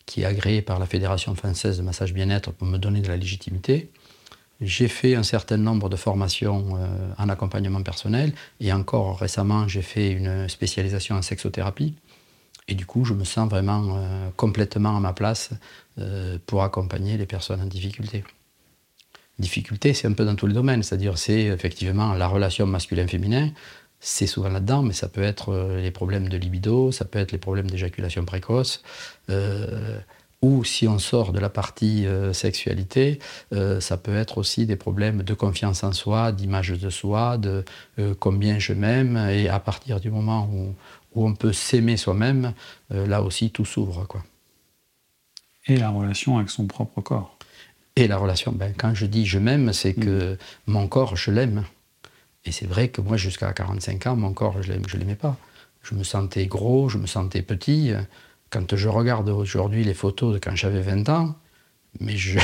qui 0.05 0.21
est 0.21 0.25
agréée 0.25 0.61
par 0.61 0.79
la 0.79 0.85
Fédération 0.85 1.35
française 1.35 1.77
de 1.77 1.83
massage 1.83 2.13
bien-être 2.13 2.51
pour 2.51 2.67
me 2.67 2.77
donner 2.77 3.01
de 3.01 3.07
la 3.07 3.17
légitimité. 3.17 3.89
J'ai 4.61 4.87
fait 4.87 5.15
un 5.15 5.23
certain 5.23 5.57
nombre 5.57 5.89
de 5.89 5.95
formations 5.95 6.77
euh, 6.77 7.13
en 7.17 7.29
accompagnement 7.29 7.81
personnel 7.81 8.33
et 8.59 8.71
encore 8.71 9.19
récemment, 9.19 9.67
j'ai 9.67 9.81
fait 9.81 10.11
une 10.11 10.47
spécialisation 10.47 11.15
en 11.15 11.21
sexothérapie. 11.21 11.95
Et 12.67 12.75
du 12.75 12.85
coup, 12.85 13.03
je 13.03 13.13
me 13.13 13.25
sens 13.25 13.49
vraiment 13.49 13.97
euh, 13.97 14.29
complètement 14.37 14.95
à 14.95 14.99
ma 14.99 15.13
place 15.13 15.49
euh, 15.99 16.37
pour 16.45 16.63
accompagner 16.63 17.17
les 17.17 17.25
personnes 17.25 17.61
en 17.61 17.65
difficulté. 17.65 18.23
Difficulté, 19.39 19.93
c'est 19.93 20.07
un 20.07 20.13
peu 20.13 20.25
dans 20.25 20.35
tous 20.35 20.47
les 20.47 20.53
domaines, 20.53 20.83
c'est-à-dire 20.83 21.17
c'est 21.17 21.45
effectivement 21.45 22.13
la 22.13 22.27
relation 22.27 22.67
masculin-féminin, 22.67 23.49
c'est 24.05 24.27
souvent 24.27 24.49
là-dedans, 24.49 24.83
mais 24.83 24.93
ça 24.93 25.07
peut 25.07 25.23
être 25.23 25.77
les 25.77 25.91
problèmes 25.91 26.27
de 26.27 26.37
libido, 26.37 26.91
ça 26.91 27.05
peut 27.05 27.19
être 27.19 27.31
les 27.31 27.37
problèmes 27.37 27.69
d'éjaculation 27.69 28.25
précoce, 28.25 28.83
ou 30.43 30.65
si 30.65 30.89
on 30.89 30.99
sort 30.99 31.31
de 31.31 31.39
la 31.39 31.49
partie 31.49 32.05
euh, 32.05 32.33
sexualité, 32.33 33.19
euh, 33.53 33.79
ça 33.79 33.95
peut 33.95 34.15
être 34.15 34.37
aussi 34.37 34.65
des 34.65 34.75
problèmes 34.75 35.23
de 35.23 35.33
confiance 35.33 35.85
en 35.85 35.93
soi, 35.93 36.33
d'image 36.33 36.71
de 36.71 36.89
soi, 36.89 37.37
de 37.37 37.63
euh, 37.97 38.13
combien 38.19 38.59
je 38.59 38.73
m'aime. 38.73 39.15
Et 39.31 39.47
à 39.47 39.59
partir 39.59 40.01
du 40.01 40.11
moment 40.11 40.49
où, 40.53 40.75
on 41.15 41.33
peut 41.33 41.53
s'aimer 41.53 41.95
soi-même, 41.95 42.53
là 42.89 43.21
aussi 43.21 43.51
tout 43.51 43.65
s'ouvre. 43.65 44.07
Quoi. 44.07 44.23
Et 45.67 45.77
la 45.77 45.91
relation 45.91 46.37
avec 46.37 46.49
son 46.49 46.65
propre 46.65 47.01
corps. 47.01 47.37
Et 47.95 48.07
la 48.07 48.17
relation, 48.17 48.51
ben, 48.51 48.73
quand 48.75 48.95
je 48.95 49.05
dis 49.05 49.27
je 49.27 49.37
m'aime, 49.37 49.73
c'est 49.73 49.93
que 49.93 50.33
mm. 50.33 50.37
mon 50.65 50.87
corps, 50.87 51.15
je 51.15 51.29
l'aime. 51.29 51.65
Et 52.45 52.51
c'est 52.51 52.67
vrai 52.67 52.89
que 52.89 53.01
moi, 53.01 53.17
jusqu'à 53.17 53.53
45 53.53 54.07
ans, 54.07 54.15
mon 54.15 54.33
corps, 54.33 54.61
je 54.61 54.73
ne 54.73 54.97
l'aimais 54.97 55.15
pas. 55.15 55.37
Je 55.81 55.95
me 55.95 56.03
sentais 56.03 56.45
gros, 56.45 56.89
je 56.89 56.97
me 56.97 57.07
sentais 57.07 57.41
petit 57.41 57.93
quand 58.53 58.75
je 58.75 58.87
regarde 58.87 59.29
aujourd'hui 59.29 59.83
les 59.83 59.95
photos 59.95 60.35
de 60.35 60.39
quand 60.39 60.55
j'avais 60.55 60.81
20 60.81 61.09
ans, 61.09 61.35
mais 61.99 62.15
je... 62.15 62.39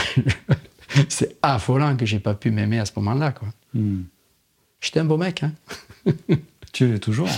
c'est 1.10 1.38
affolant 1.44 1.96
que 1.96 2.06
j'ai 2.06 2.20
pas 2.20 2.34
pu 2.34 2.50
m'aimer 2.50 2.80
à 2.80 2.86
ce 2.86 2.94
moment-là. 2.98 3.32
Quoi. 3.32 3.50
Hmm. 3.76 4.04
J'étais 4.82 5.02
un 5.02 5.06
beau 5.06 5.18
mec. 5.18 5.44
Hein 5.44 5.54
tu 6.74 6.88
l'es 6.88 7.00
toujours. 7.00 7.30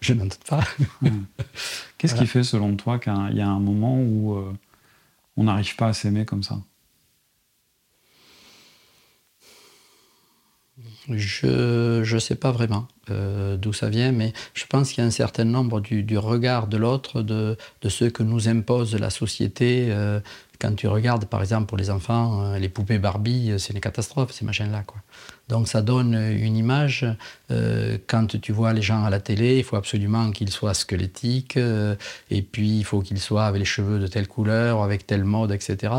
je 0.00 0.12
n'en 0.12 0.24
doute 0.24 0.44
pas. 0.46 0.62
Hmm. 1.00 1.24
Qu'est-ce 1.96 2.14
qui 2.14 2.26
fait, 2.26 2.42
selon 2.42 2.76
toi, 2.76 2.98
qu'il 2.98 3.12
y 3.32 3.40
a 3.40 3.48
un 3.48 3.60
moment 3.60 3.98
où 3.98 4.36
euh, 4.36 4.52
on 5.38 5.44
n'arrive 5.44 5.74
pas 5.76 5.88
à 5.88 5.92
s'aimer 5.94 6.26
comme 6.26 6.42
ça? 6.42 6.58
Je 11.10 12.14
ne 12.14 12.18
sais 12.18 12.34
pas 12.34 12.50
vraiment 12.50 12.86
euh, 13.10 13.56
d'où 13.56 13.72
ça 13.72 13.88
vient, 13.88 14.12
mais 14.12 14.32
je 14.54 14.66
pense 14.66 14.90
qu'il 14.90 15.02
y 15.02 15.04
a 15.04 15.06
un 15.06 15.10
certain 15.10 15.44
nombre 15.44 15.80
du, 15.80 16.18
regard 16.18 16.66
de 16.66 16.76
l'autre, 16.76 17.22
de, 17.22 17.56
de, 17.82 17.88
ce 17.88 18.04
que 18.04 18.22
nous 18.22 18.48
impose 18.48 18.94
la 18.94 19.10
société. 19.10 19.88
Euh, 19.90 20.20
quand 20.60 20.74
tu 20.74 20.86
regardes, 20.88 21.24
par 21.24 21.40
exemple, 21.40 21.66
pour 21.66 21.78
les 21.78 21.88
enfants, 21.88 22.42
euh, 22.42 22.58
les 22.58 22.68
poupées 22.68 22.98
Barbie, 22.98 23.54
c'est 23.58 23.72
une 23.72 23.80
catastrophe, 23.80 24.32
ces 24.32 24.44
machins-là. 24.44 24.82
Quoi. 24.86 25.00
Donc 25.48 25.68
ça 25.68 25.80
donne 25.80 26.14
une 26.14 26.56
image. 26.56 27.06
quand 28.06 28.38
tu 28.40 28.52
vois 28.52 28.74
les 28.74 28.82
gens 28.82 29.04
à 29.04 29.08
la 29.08 29.20
télé, 29.20 29.56
il 29.56 29.64
faut 29.64 29.76
absolument 29.76 30.30
qu'ils 30.30 30.50
soient 30.50 30.74
squelettiques, 30.74 31.58
et 32.30 32.42
puis 32.42 32.78
il 32.80 32.84
faut 32.84 33.00
qu'ils 33.00 33.20
soient 33.20 33.46
avec 33.46 33.60
les 33.60 33.64
cheveux 33.64 33.98
de 33.98 34.06
telle 34.06 34.28
couleur, 34.28 34.82
avec 34.82 35.06
telle 35.06 35.24
mode, 35.24 35.52
etc. 35.52 35.90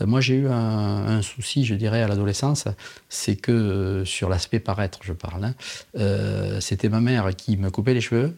Euh, 0.00 0.06
moi, 0.06 0.20
j'ai 0.20 0.34
eu 0.34 0.48
un, 0.48 1.22
souci, 1.22 1.64
je 1.64 1.74
dirais, 1.74 2.02
à 2.02 2.08
l'adolescence, 2.08 2.64
c'est 3.08 3.36
que 3.36 3.52
euh, 3.52 4.04
sur 4.04 4.28
l'aspect 4.28 4.60
paraître, 4.60 5.00
je 5.02 5.12
parle, 5.12 5.44
hein, 5.44 5.54
euh, 5.96 6.60
c'était 6.60 6.88
ma 6.88 7.00
mère 7.00 7.34
qui 7.36 7.56
me 7.56 7.70
coupait 7.70 7.94
les 7.94 8.00
cheveux 8.00 8.36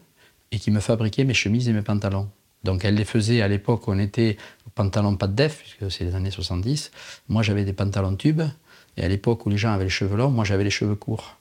et 0.53 0.59
qui 0.59 0.71
me 0.71 0.81
fabriquait 0.81 1.25
mes 1.25 1.35
chemises 1.35 1.69
et 1.69 1.73
mes 1.73 1.83
pantalons. 1.83 2.29
Donc 2.65 2.85
elle 2.85 2.95
les 2.95 3.05
faisait 3.05 3.41
à 3.41 3.49
l'époque, 3.49 3.89
on 3.89 3.99
était 3.99 4.37
pantalon 4.75 5.17
pas 5.17 5.27
de 5.27 5.35
def, 5.35 5.59
puisque 5.59 5.91
c'est 5.91 6.05
les 6.05 6.15
années 6.15 6.31
70. 6.31 6.91
Moi 7.29 7.43
j'avais 7.43 7.65
des 7.65 7.73
pantalons 7.73 8.17
tubes, 8.17 8.43
et 8.97 9.05
à 9.05 9.09
l'époque 9.09 9.47
où 9.47 9.51
les 9.51 9.57
gens 9.57 9.73
avaient 9.73 9.85
les 9.85 9.91
cheveux 9.91 10.17
longs, 10.17 10.31
moi 10.31 10.45
j'avais 10.45 10.65
les 10.65 10.71
cheveux 10.71 10.95
courts. 10.95 11.37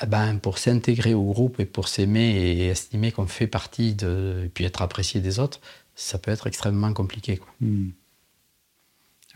Eh 0.00 0.06
ben, 0.06 0.38
pour 0.38 0.58
s'intégrer 0.58 1.14
au 1.14 1.24
groupe 1.24 1.58
et 1.58 1.64
pour 1.64 1.88
s'aimer 1.88 2.30
et 2.30 2.68
estimer 2.68 3.10
qu'on 3.10 3.26
fait 3.26 3.48
partie 3.48 3.96
et 4.00 4.48
puis 4.48 4.64
être 4.64 4.80
apprécié 4.80 5.20
des 5.20 5.40
autres, 5.40 5.60
ça 5.96 6.18
peut 6.18 6.30
être 6.30 6.46
extrêmement 6.46 6.92
compliqué. 6.92 7.40
Hmm. 7.60 7.88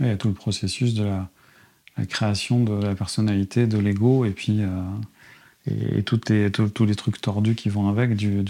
Il 0.06 0.08
y 0.08 0.14
a 0.14 0.16
tout 0.16 0.28
le 0.28 0.34
processus 0.34 0.94
de 0.94 1.04
la, 1.04 1.28
création 2.06 2.64
de 2.64 2.84
la 2.84 2.94
personnalité, 2.94 3.66
de 3.66 3.78
l'ego, 3.78 4.24
et 4.24 4.30
puis 4.30 4.62
euh, 4.62 4.68
et, 5.66 6.02
tous 6.02 6.84
les 6.84 6.94
trucs 6.94 7.20
tordus 7.20 7.54
qui 7.54 7.68
vont 7.68 7.88
avec, 7.88 8.16
du, 8.16 8.42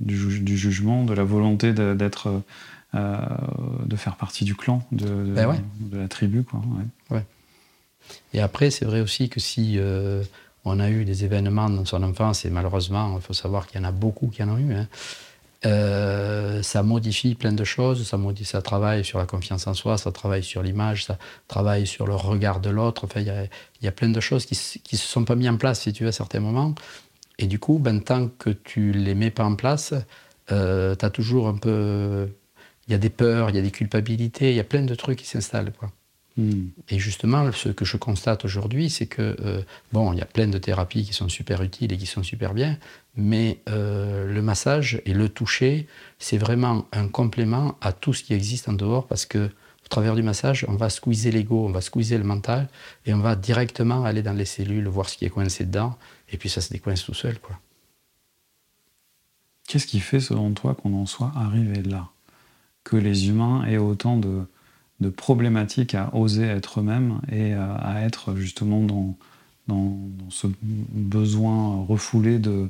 du, 0.00 0.56
jugement, 0.56 1.04
de 1.04 1.14
la 1.14 1.24
volonté 1.24 1.72
d'être, 1.72 2.42
euh, 2.94 3.16
de 3.86 3.96
faire 3.96 4.16
partie 4.16 4.44
du 4.44 4.54
clan, 4.54 4.86
de, 4.92 5.06
de, 5.06 5.34
ben 5.34 5.62
la 5.92 6.08
tribu. 6.08 6.42
Quoi, 6.42 6.62
ouais. 7.10 7.24
Et 8.34 8.40
après, 8.40 8.70
c'est 8.70 8.84
vrai 8.84 9.00
aussi 9.00 9.28
que 9.28 9.40
si 9.40 9.74
euh, 9.76 10.22
on 10.64 10.80
a 10.80 10.90
eu 10.90 11.04
des 11.04 11.24
événements 11.24 11.70
dans 11.70 11.84
son 11.84 12.02
enfance, 12.02 12.44
et 12.44 12.50
malheureusement, 12.50 13.16
il 13.16 13.22
faut 13.22 13.32
savoir 13.32 13.66
qu'il 13.66 13.80
y 13.80 13.84
en 13.84 13.88
a 13.88 13.92
beaucoup 13.92 14.28
qui 14.28 14.42
en 14.42 14.50
ont 14.50 14.58
eu, 14.58 14.74
hein, 14.74 14.88
euh, 15.66 16.62
ça 16.62 16.82
modifie 16.82 17.34
plein 17.34 17.52
de 17.52 17.64
choses, 17.64 18.06
ça, 18.06 18.16
modifie, 18.16 18.48
ça 18.48 18.62
travaille 18.62 19.04
sur 19.04 19.18
la 19.18 19.26
confiance 19.26 19.66
en 19.66 19.74
soi, 19.74 19.98
ça 19.98 20.10
travaille 20.10 20.42
sur 20.42 20.62
l'image, 20.62 21.04
ça 21.04 21.18
travaille 21.48 21.86
sur 21.86 22.06
le 22.06 22.14
regard 22.14 22.60
de 22.60 22.70
l'autre. 22.70 23.04
Enfin, 23.04 23.20
il 23.20 23.48
y, 23.82 23.88
a, 23.88 23.92
plein 23.92 24.08
de 24.08 24.20
choses 24.20 24.46
qui 24.46 24.54
ne 24.54 24.98
se 24.98 25.06
sont 25.06 25.24
pas 25.24 25.34
mises 25.34 25.50
en 25.50 25.56
place, 25.56 25.80
si 25.80 25.92
tu 25.92 26.04
veux, 26.04 26.08
à 26.08 26.12
certains 26.12 26.40
moments. 26.40 26.74
Et 27.38 27.46
du 27.46 27.58
coup, 27.58 27.78
ben, 27.78 28.00
tant 28.00 28.28
que 28.28 28.50
tu 28.50 28.92
les 28.92 29.14
mets 29.14 29.30
pas 29.30 29.44
en 29.44 29.54
place, 29.54 29.94
euh, 30.52 30.94
tu 30.96 31.04
as 31.04 31.10
toujours 31.10 31.48
un 31.48 31.56
peu. 31.56 32.28
Il 32.88 32.92
y 32.92 32.94
a 32.94 32.98
des 32.98 33.10
peurs, 33.10 33.50
il 33.50 33.56
y 33.56 33.58
a 33.58 33.62
des 33.62 33.70
culpabilités, 33.70 34.50
il 34.50 34.56
y 34.56 34.60
a 34.60 34.64
plein 34.64 34.82
de 34.82 34.94
trucs 34.94 35.18
qui 35.18 35.26
s'installent. 35.26 35.72
quoi. 35.72 35.90
Et 36.88 36.98
justement, 36.98 37.50
ce 37.52 37.68
que 37.68 37.84
je 37.84 37.96
constate 37.96 38.44
aujourd'hui, 38.44 38.88
c'est 38.88 39.06
que, 39.06 39.36
euh, 39.40 39.62
bon, 39.92 40.12
il 40.12 40.18
y 40.18 40.22
a 40.22 40.26
plein 40.26 40.48
de 40.48 40.58
thérapies 40.58 41.04
qui 41.04 41.12
sont 41.12 41.28
super 41.28 41.62
utiles 41.62 41.92
et 41.92 41.96
qui 41.96 42.06
sont 42.06 42.22
super 42.22 42.54
bien, 42.54 42.78
mais 43.16 43.60
euh, 43.68 44.32
le 44.32 44.42
massage 44.42 45.02
et 45.04 45.14
le 45.14 45.28
toucher, 45.28 45.86
c'est 46.18 46.38
vraiment 46.38 46.86
un 46.92 47.08
complément 47.08 47.76
à 47.80 47.92
tout 47.92 48.12
ce 48.12 48.22
qui 48.22 48.34
existe 48.34 48.68
en 48.68 48.72
dehors 48.72 49.06
parce 49.06 49.26
que 49.26 49.46
au 49.46 49.88
travers 49.88 50.14
du 50.14 50.22
massage, 50.22 50.64
on 50.68 50.76
va 50.76 50.88
squeezer 50.88 51.32
l'ego, 51.32 51.66
on 51.66 51.72
va 51.72 51.80
squeezer 51.80 52.18
le 52.18 52.24
mental 52.24 52.68
et 53.06 53.12
on 53.12 53.18
va 53.18 53.34
directement 53.34 54.04
aller 54.04 54.22
dans 54.22 54.32
les 54.32 54.44
cellules, 54.44 54.86
voir 54.86 55.08
ce 55.08 55.16
qui 55.16 55.24
est 55.24 55.30
coincé 55.30 55.64
dedans, 55.64 55.96
et 56.30 56.36
puis 56.36 56.48
ça 56.48 56.60
se 56.60 56.72
décoince 56.72 57.04
tout 57.04 57.14
seul. 57.14 57.40
quoi. 57.40 57.58
Qu'est-ce 59.66 59.86
qui 59.86 59.98
fait, 59.98 60.20
selon 60.20 60.52
toi, 60.52 60.74
qu'on 60.74 60.94
en 60.94 61.06
soit 61.06 61.32
arrivé 61.34 61.82
là? 61.82 62.08
Que 62.84 62.96
les 62.96 63.28
humains 63.28 63.64
aient 63.66 63.78
autant 63.78 64.16
de 64.16 64.46
problématiques 65.08 65.94
à 65.94 66.14
oser 66.14 66.44
être 66.44 66.80
eux-mêmes 66.80 67.20
et 67.30 67.54
euh, 67.54 67.76
à 67.78 68.02
être 68.02 68.36
justement 68.36 68.82
dans, 68.82 69.16
ce 70.30 70.46
besoin 70.62 71.84
refoulé 71.84 72.38
de, 72.38 72.68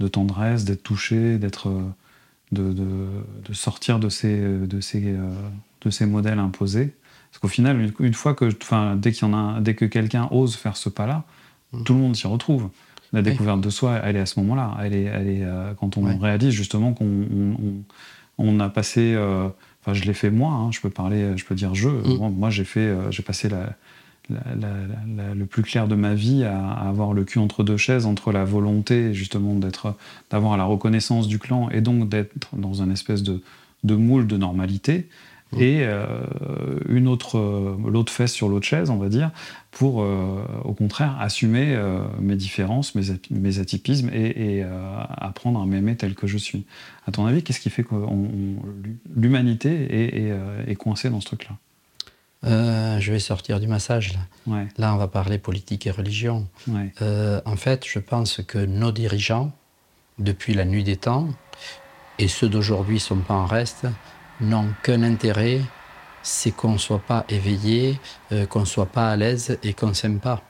de 0.00 0.08
tendresse, 0.08 0.64
d'être 0.64 0.82
touché, 0.82 1.38
d'être, 1.38 1.68
euh, 1.68 1.82
de, 2.52 2.72
de, 2.72 3.52
sortir 3.52 3.98
de 4.00 4.08
ces, 4.08 4.40
de, 4.40 4.80
ces, 4.80 5.04
euh, 5.04 5.28
de 5.82 5.90
ces 5.90 6.06
modèles 6.06 6.38
imposés. 6.38 6.94
Parce 7.30 7.40
qu'au 7.40 7.48
final, 7.48 7.92
une, 8.00 8.14
fois 8.14 8.34
que, 8.34 8.50
enfin, 8.62 8.96
dès, 8.96 9.12
qu'il 9.12 9.28
y 9.28 9.30
en 9.30 9.34
a, 9.34 9.60
dès 9.60 9.74
que 9.74 9.84
quelqu'un 9.84 10.28
ose 10.32 10.56
faire 10.56 10.76
ce 10.76 10.88
pas-là, 10.88 11.24
mmh. 11.72 11.84
tout 11.84 11.94
le 11.94 12.00
monde 12.00 12.16
s'y 12.16 12.26
retrouve. 12.26 12.70
La 13.12 13.22
découverte 13.22 13.60
de 13.60 13.70
soi, 13.70 14.00
elle 14.04 14.16
est 14.16 14.20
à 14.20 14.26
ce 14.26 14.38
moment-là. 14.40 14.76
Elle 14.82 14.94
est, 14.94 15.02
elle 15.02 15.28
est, 15.28 15.44
quand 15.78 15.96
on 15.96 16.18
réalise 16.18 16.50
justement 16.50 16.92
qu'on 16.92 17.26
on, 18.38 18.60
a 18.60 18.68
passé 18.68 19.16
Enfin, 19.82 19.94
je 19.94 20.04
l'ai 20.04 20.14
fait 20.14 20.30
moi. 20.30 20.52
Hein, 20.52 20.70
je 20.72 20.80
peux 20.80 20.90
parler, 20.90 21.36
je 21.36 21.44
peux 21.44 21.54
dire 21.54 21.74
je. 21.74 21.88
Mm. 21.88 22.34
Moi, 22.36 22.50
j'ai 22.50 22.64
fait, 22.64 22.80
euh, 22.80 23.10
j'ai 23.10 23.22
passé 23.22 23.48
la, 23.48 23.74
le 24.30 25.44
plus 25.44 25.62
clair 25.62 25.88
de 25.88 25.94
ma 25.94 26.14
vie 26.14 26.44
à, 26.44 26.70
avoir 26.70 27.12
le 27.12 27.24
cul 27.24 27.38
entre 27.38 27.62
deux 27.62 27.76
chaises, 27.76 28.06
entre 28.06 28.32
la 28.32 28.44
volonté 28.44 29.14
justement 29.14 29.54
d'être, 29.54 29.96
d'avoir 30.30 30.56
la 30.56 30.64
reconnaissance 30.64 31.28
du 31.28 31.38
clan 31.38 31.68
et 31.70 31.80
donc 31.80 32.08
d'être 32.08 32.48
dans 32.56 32.82
un 32.82 32.90
espèce 32.90 33.22
de, 33.22 33.42
de 33.84 33.94
moule 33.94 34.26
de 34.26 34.36
normalité, 34.36 35.08
et 35.58 35.80
euh, 35.82 36.06
une 36.88 37.08
autre, 37.08 37.38
euh, 37.38 37.76
l'autre 37.88 38.12
fesse 38.12 38.32
sur 38.32 38.48
l'autre 38.48 38.66
chaise, 38.66 38.88
on 38.90 38.98
va 38.98 39.08
dire, 39.08 39.30
pour 39.72 40.02
euh, 40.02 40.44
au 40.64 40.74
contraire 40.74 41.16
assumer 41.20 41.76
mes 42.20 42.36
différences, 42.36 42.94
mes, 42.94 43.04
mes 43.30 43.58
atypismes 43.58 44.10
et, 44.12 44.64
apprendre 45.16 45.60
à 45.60 45.66
m'aimer 45.66 45.96
tel 45.96 46.14
que 46.14 46.26
je 46.26 46.38
suis. 46.38 46.64
À 47.06 47.12
ton 47.12 47.26
avis, 47.26 47.42
qu'est-ce 47.42 47.60
qui 47.60 47.70
fait 47.70 47.84
que 47.84 47.94
l'humanité 49.14 50.30
est, 50.68 50.76
coincée 50.76 51.10
dans 51.10 51.20
ce 51.20 51.26
truc-là? 51.26 51.56
Je 52.42 53.12
vais 53.12 53.18
sortir 53.18 53.60
du 53.60 53.66
massage 53.66 54.14
là. 54.14 54.20
Là, 54.78 54.94
on 54.94 54.96
va 54.96 55.08
parler 55.08 55.38
politique 55.38 55.86
et 55.86 55.90
religion. 55.90 56.48
en 57.00 57.56
fait, 57.56 57.84
je 57.86 57.98
pense 57.98 58.40
que 58.46 58.58
nos 58.58 58.92
dirigeants, 58.92 59.52
depuis 60.18 60.54
la 60.54 60.64
nuit 60.64 60.84
des 60.84 60.96
temps, 60.96 61.28
et 62.18 62.28
ceux 62.28 62.48
d'aujourd'hui 62.48 62.96
ne 62.96 63.00
sont 63.00 63.16
pas 63.16 63.34
en 63.34 63.46
reste, 63.46 63.86
n'ont 64.40 64.68
qu'un 64.82 65.02
intérêt, 65.02 65.60
c'est 66.22 66.50
qu'on 66.50 66.72
ne 66.72 66.78
soit 66.78 66.98
pas 67.00 67.24
éveillé, 67.28 67.98
euh, 68.32 68.46
qu'on 68.46 68.60
ne 68.60 68.64
soit 68.66 68.86
pas 68.86 69.10
à 69.10 69.16
l'aise 69.16 69.58
et 69.62 69.72
qu'on 69.72 69.88
ne 69.88 69.94
s'aime 69.94 70.20
pas. 70.20 70.42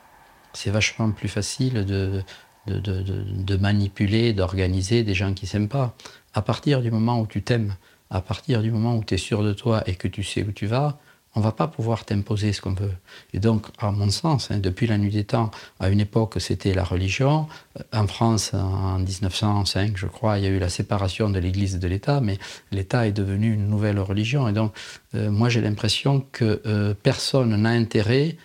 C'est 0.52 0.70
vachement 0.70 1.10
plus 1.12 1.28
facile 1.28 1.84
de, 1.84 2.22
de, 2.66 2.78
de, 2.80 3.02
de 3.02 3.56
manipuler, 3.56 4.32
d'organiser 4.32 5.04
des 5.04 5.14
gens 5.14 5.32
qui 5.32 5.44
ne 5.44 5.50
s'aiment 5.50 5.68
pas. 5.68 5.94
À 6.34 6.42
partir 6.42 6.82
du 6.82 6.90
moment 6.90 7.20
où 7.20 7.26
tu 7.26 7.42
t'aimes, 7.42 7.76
à 8.10 8.20
partir 8.20 8.62
du 8.62 8.72
moment 8.72 8.96
où 8.96 9.04
tu 9.04 9.14
es 9.14 9.18
sûr 9.18 9.44
de 9.44 9.52
toi 9.52 9.82
et 9.86 9.94
que 9.94 10.08
tu 10.08 10.24
sais 10.24 10.42
où 10.42 10.50
tu 10.50 10.66
vas, 10.66 10.98
on 11.36 11.40
va 11.40 11.52
pas 11.52 11.68
pouvoir 11.68 12.04
t'imposer 12.04 12.52
ce 12.52 12.60
qu'on 12.60 12.74
veut. 12.74 12.92
Et 13.32 13.38
donc, 13.38 13.66
à 13.78 13.92
mon 13.92 14.10
sens, 14.10 14.50
hein, 14.50 14.58
depuis 14.58 14.86
la 14.86 14.98
nuit 14.98 15.12
des 15.12 15.24
temps, 15.24 15.50
à 15.78 15.88
une 15.88 16.00
époque, 16.00 16.34
c'était 16.40 16.74
la 16.74 16.82
religion. 16.82 17.46
En 17.92 18.06
France, 18.08 18.52
en 18.52 18.98
1905, 18.98 19.96
je 19.96 20.06
crois, 20.06 20.38
il 20.38 20.44
y 20.44 20.46
a 20.48 20.50
eu 20.50 20.58
la 20.58 20.68
séparation 20.68 21.30
de 21.30 21.38
l'Église 21.38 21.76
et 21.76 21.78
de 21.78 21.86
l'État, 21.86 22.20
mais 22.20 22.38
l'État 22.72 23.06
est 23.06 23.12
devenu 23.12 23.54
une 23.54 23.68
nouvelle 23.68 24.00
religion. 24.00 24.48
Et 24.48 24.52
donc, 24.52 24.72
euh, 25.14 25.30
moi, 25.30 25.48
j'ai 25.48 25.60
l'impression 25.60 26.24
que 26.32 26.62
euh, 26.66 26.94
personne 27.00 27.54
n'a 27.54 27.70
intérêt 27.70 28.36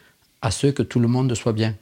à 0.43 0.51
ce 0.51 0.67
que 0.67 0.83
tout 0.83 0.99
le 0.99 1.07
monde 1.07 1.33
soit 1.33 1.53
bien. 1.53 1.73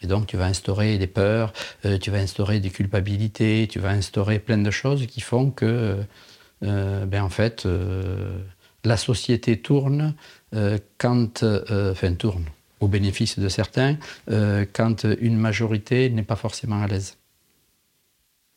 Et 0.00 0.06
donc, 0.06 0.26
tu 0.26 0.38
vas 0.38 0.46
instaurer 0.46 0.96
des 0.96 1.06
peurs, 1.06 1.52
euh, 1.84 1.98
tu 1.98 2.10
vas 2.10 2.18
instaurer 2.18 2.60
des 2.60 2.70
culpabilités, 2.70 3.68
tu 3.70 3.78
vas 3.78 3.90
instaurer 3.90 4.38
plein 4.38 4.58
de 4.58 4.70
choses 4.70 5.06
qui 5.06 5.20
font 5.20 5.50
que, 5.50 5.98
ben, 6.62 7.22
en 7.22 7.28
fait, 7.28 7.66
la 8.86 8.96
société 8.96 9.60
tourne 9.60 10.14
euh, 10.54 10.78
quand, 10.98 11.42
euh, 11.42 11.92
enfin 11.92 12.14
tourne 12.14 12.44
au 12.80 12.88
bénéfice 12.88 13.38
de 13.38 13.48
certains, 13.48 13.96
euh, 14.30 14.64
quand 14.72 15.04
une 15.20 15.36
majorité 15.36 16.08
n'est 16.10 16.22
pas 16.22 16.36
forcément 16.36 16.80
à 16.82 16.86
l'aise. 16.86 17.16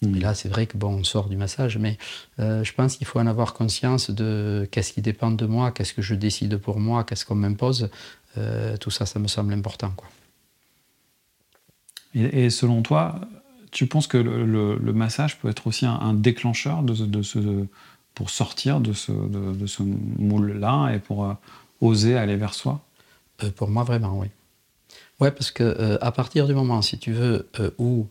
Hmm. 0.01 0.15
Et 0.15 0.19
là, 0.19 0.33
c'est 0.35 0.49
vrai 0.49 0.67
que 0.67 0.77
bon, 0.77 0.99
on 0.99 1.03
sort 1.03 1.29
du 1.29 1.35
massage, 1.35 1.77
mais 1.77 1.97
je 2.37 2.71
pense 2.73 2.97
qu'il 2.97 3.07
faut 3.07 3.19
en 3.19 3.27
avoir 3.27 3.53
conscience 3.53 4.11
de 4.11 4.67
qu'est-ce 4.71 4.93
qui 4.93 5.01
dépend 5.01 5.31
de 5.31 5.45
moi, 5.45 5.71
qu'est-ce 5.71 5.93
que 5.93 6.01
je 6.01 6.15
décide 6.15 6.57
pour 6.57 6.79
moi, 6.79 7.03
qu'est-ce 7.03 7.25
qu'on 7.25 7.35
m'impose. 7.35 7.89
tout 8.79 8.91
ça, 8.91 9.05
ça 9.05 9.19
me 9.19 9.27
semble 9.27 9.53
important. 9.53 9.91
Quoi. 9.97 10.07
Et, 12.13 12.49
selon 12.49 12.81
toi, 12.81 13.19
tu 13.71 13.87
penses 13.87 14.07
que 14.07 14.17
le, 14.17 14.93
massage 14.93 15.37
peut 15.39 15.49
être 15.49 15.67
aussi 15.67 15.85
un, 15.85 16.13
déclencheur 16.13 16.81
de, 16.81 16.93
de, 16.93 17.21
ce, 17.21 17.67
pour 18.19 18.31
sortir 18.31 18.81
de 18.81 18.91
ce, 18.91 19.13
de, 19.13 19.65
ce 19.65 19.81
moule-là 19.81 20.89
et 20.93 20.99
pour 20.99 21.33
oser 21.79 22.17
aller 22.17 22.35
vers 22.35 22.53
soi? 22.53 22.81
Euh, 23.41 23.49
Pour 23.49 23.69
moi, 23.69 23.85
vraiment, 23.85 24.19
oui. 24.19 24.27
Ouais, 25.21 25.31
parce 25.31 25.51
que 25.51 25.63
euh, 25.63 25.97
à 26.01 26.11
partir 26.11 26.45
du 26.45 26.53
moment, 26.53 26.81
si 26.81 26.99
tu 26.99 27.13
veux, 27.13 27.47
euh, 27.61 27.71
où 27.77 28.07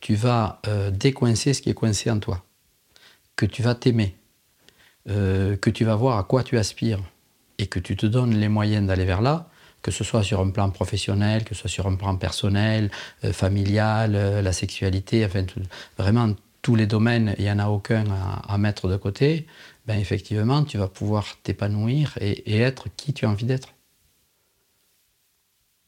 tu 0.00 0.16
vas 0.16 0.60
décoincer 0.92 1.54
ce 1.54 1.62
qui 1.62 1.70
est 1.70 1.74
coincé 1.74 2.10
en 2.10 2.18
toi, 2.18 2.42
que 3.36 3.46
tu 3.46 3.62
vas 3.62 3.76
t'aimer, 3.76 4.16
que 5.06 5.70
tu 5.70 5.84
vas 5.84 5.94
voir 5.94 6.18
à 6.18 6.24
quoi 6.24 6.42
tu 6.42 6.58
aspires 6.58 6.98
et 7.58 7.68
que 7.68 7.78
tu 7.78 7.94
te 7.94 8.04
donnes 8.04 8.34
les 8.34 8.48
moyens 8.48 8.84
d'aller 8.88 9.04
vers 9.04 9.22
là, 9.22 9.48
que 9.80 9.92
ce 9.92 10.02
soit 10.02 10.24
sur 10.24 10.40
un 10.40 10.50
plan 10.50 10.70
professionnel, 10.70 11.44
que 11.44 11.54
ce 11.54 11.60
soit 11.60 11.70
sur 11.70 11.86
un 11.86 11.94
plan 11.94 12.16
personnel, 12.16 12.90
familial, 13.30 14.42
la 14.42 14.52
sexualité, 14.52 15.24
enfin, 15.24 15.46
vraiment 15.96 16.34
tous 16.62 16.74
les 16.74 16.86
domaines, 16.86 17.34
il 17.38 17.44
n'y 17.44 17.50
en 17.50 17.58
a 17.58 17.68
aucun 17.68 18.04
à 18.46 18.58
mettre 18.58 18.88
de 18.88 18.96
côté, 18.96 19.46
ben 19.86 19.98
effectivement, 19.98 20.64
tu 20.64 20.78
vas 20.78 20.88
pouvoir 20.88 21.36
t'épanouir 21.42 22.16
et, 22.20 22.58
être 22.58 22.88
qui 22.96 23.12
tu 23.12 23.24
as 23.24 23.30
envie 23.30 23.46
d'être. 23.46 23.74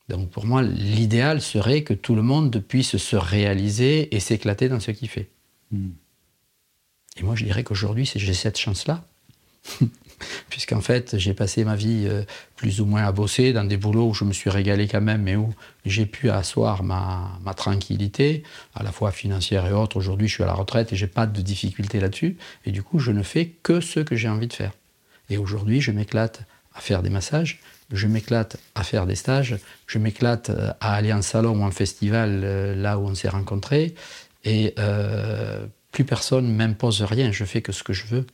Donc 0.08 0.30
pour 0.30 0.46
moi, 0.46 0.62
l'idéal 0.62 1.40
serait 1.40 1.84
que 1.84 1.94
tout 1.94 2.14
le 2.14 2.22
monde 2.22 2.58
puisse 2.60 2.96
se 2.96 3.16
réaliser 3.16 4.14
et 4.14 4.20
s'éclater 4.20 4.68
dans 4.68 4.80
ce 4.80 4.90
qu'il 4.90 5.08
fait. 5.08 5.30
Hmm. 5.70 5.90
Et 7.16 7.22
moi, 7.22 7.36
je 7.36 7.44
dirais 7.44 7.62
qu'aujourd'hui, 7.62 8.10
j'ai 8.14 8.34
cette 8.34 8.58
chance-là. 8.58 9.04
Puisqu'en 10.48 10.80
fait, 10.80 11.16
j'ai 11.18 11.34
passé 11.34 11.64
ma 11.64 11.76
vie 11.76 12.04
euh, 12.06 12.22
plus 12.56 12.80
ou 12.80 12.86
moins 12.86 13.04
à 13.04 13.12
bosser 13.12 13.52
dans 13.52 13.64
des 13.64 13.76
boulots 13.76 14.08
où 14.08 14.14
je 14.14 14.24
me 14.24 14.32
suis 14.32 14.50
régalé 14.50 14.88
quand 14.88 15.00
même, 15.00 15.22
mais 15.22 15.36
où 15.36 15.52
j'ai 15.84 16.06
pu 16.06 16.30
asseoir 16.30 16.82
ma, 16.82 17.54
tranquillité, 17.56 18.42
à 18.74 18.82
la 18.82 18.92
fois 18.92 19.12
financière 19.12 19.66
et 19.66 19.72
autre. 19.72 19.96
Aujourd'hui, 19.96 20.28
je 20.28 20.34
suis 20.34 20.42
à 20.42 20.46
la 20.46 20.54
retraite 20.54 20.92
et 20.92 20.96
j'ai 20.96 21.06
pas 21.06 21.26
de 21.26 21.40
difficulté 21.40 22.00
là-dessus. 22.00 22.36
Et 22.64 22.70
du 22.70 22.82
coup, 22.82 22.98
je 22.98 23.12
ne 23.12 23.22
fais 23.22 23.52
que 23.62 23.80
ce 23.80 24.00
que 24.00 24.16
j'ai 24.16 24.28
envie 24.28 24.48
de 24.48 24.52
faire. 24.52 24.72
Et 25.30 25.38
aujourd'hui, 25.38 25.80
je 25.80 25.92
m'éclate 25.92 26.42
à 26.74 26.80
faire 26.80 27.02
des 27.02 27.10
massages, 27.10 27.60
je 27.90 28.06
m'éclate 28.06 28.56
à 28.74 28.82
faire 28.82 29.06
des 29.06 29.14
stages, 29.14 29.56
je 29.86 29.98
m'éclate 29.98 30.50
euh, 30.50 30.70
à 30.80 30.94
aller 30.94 31.12
en 31.12 31.22
salon 31.22 31.60
ou 31.60 31.62
en 31.62 31.70
festival 31.70 32.40
euh, 32.44 32.74
là 32.74 32.98
où 32.98 33.06
on 33.06 33.14
s'est 33.14 33.28
rencontrés. 33.28 33.94
Et 34.44 34.74
plus 35.92 36.04
personne 36.04 36.52
m'impose 36.52 37.02
rien, 37.02 37.30
je 37.30 37.44
fais 37.44 37.62
que 37.62 37.70
ce 37.70 37.84
que 37.84 37.92
je 37.92 38.06
veux. 38.06 38.26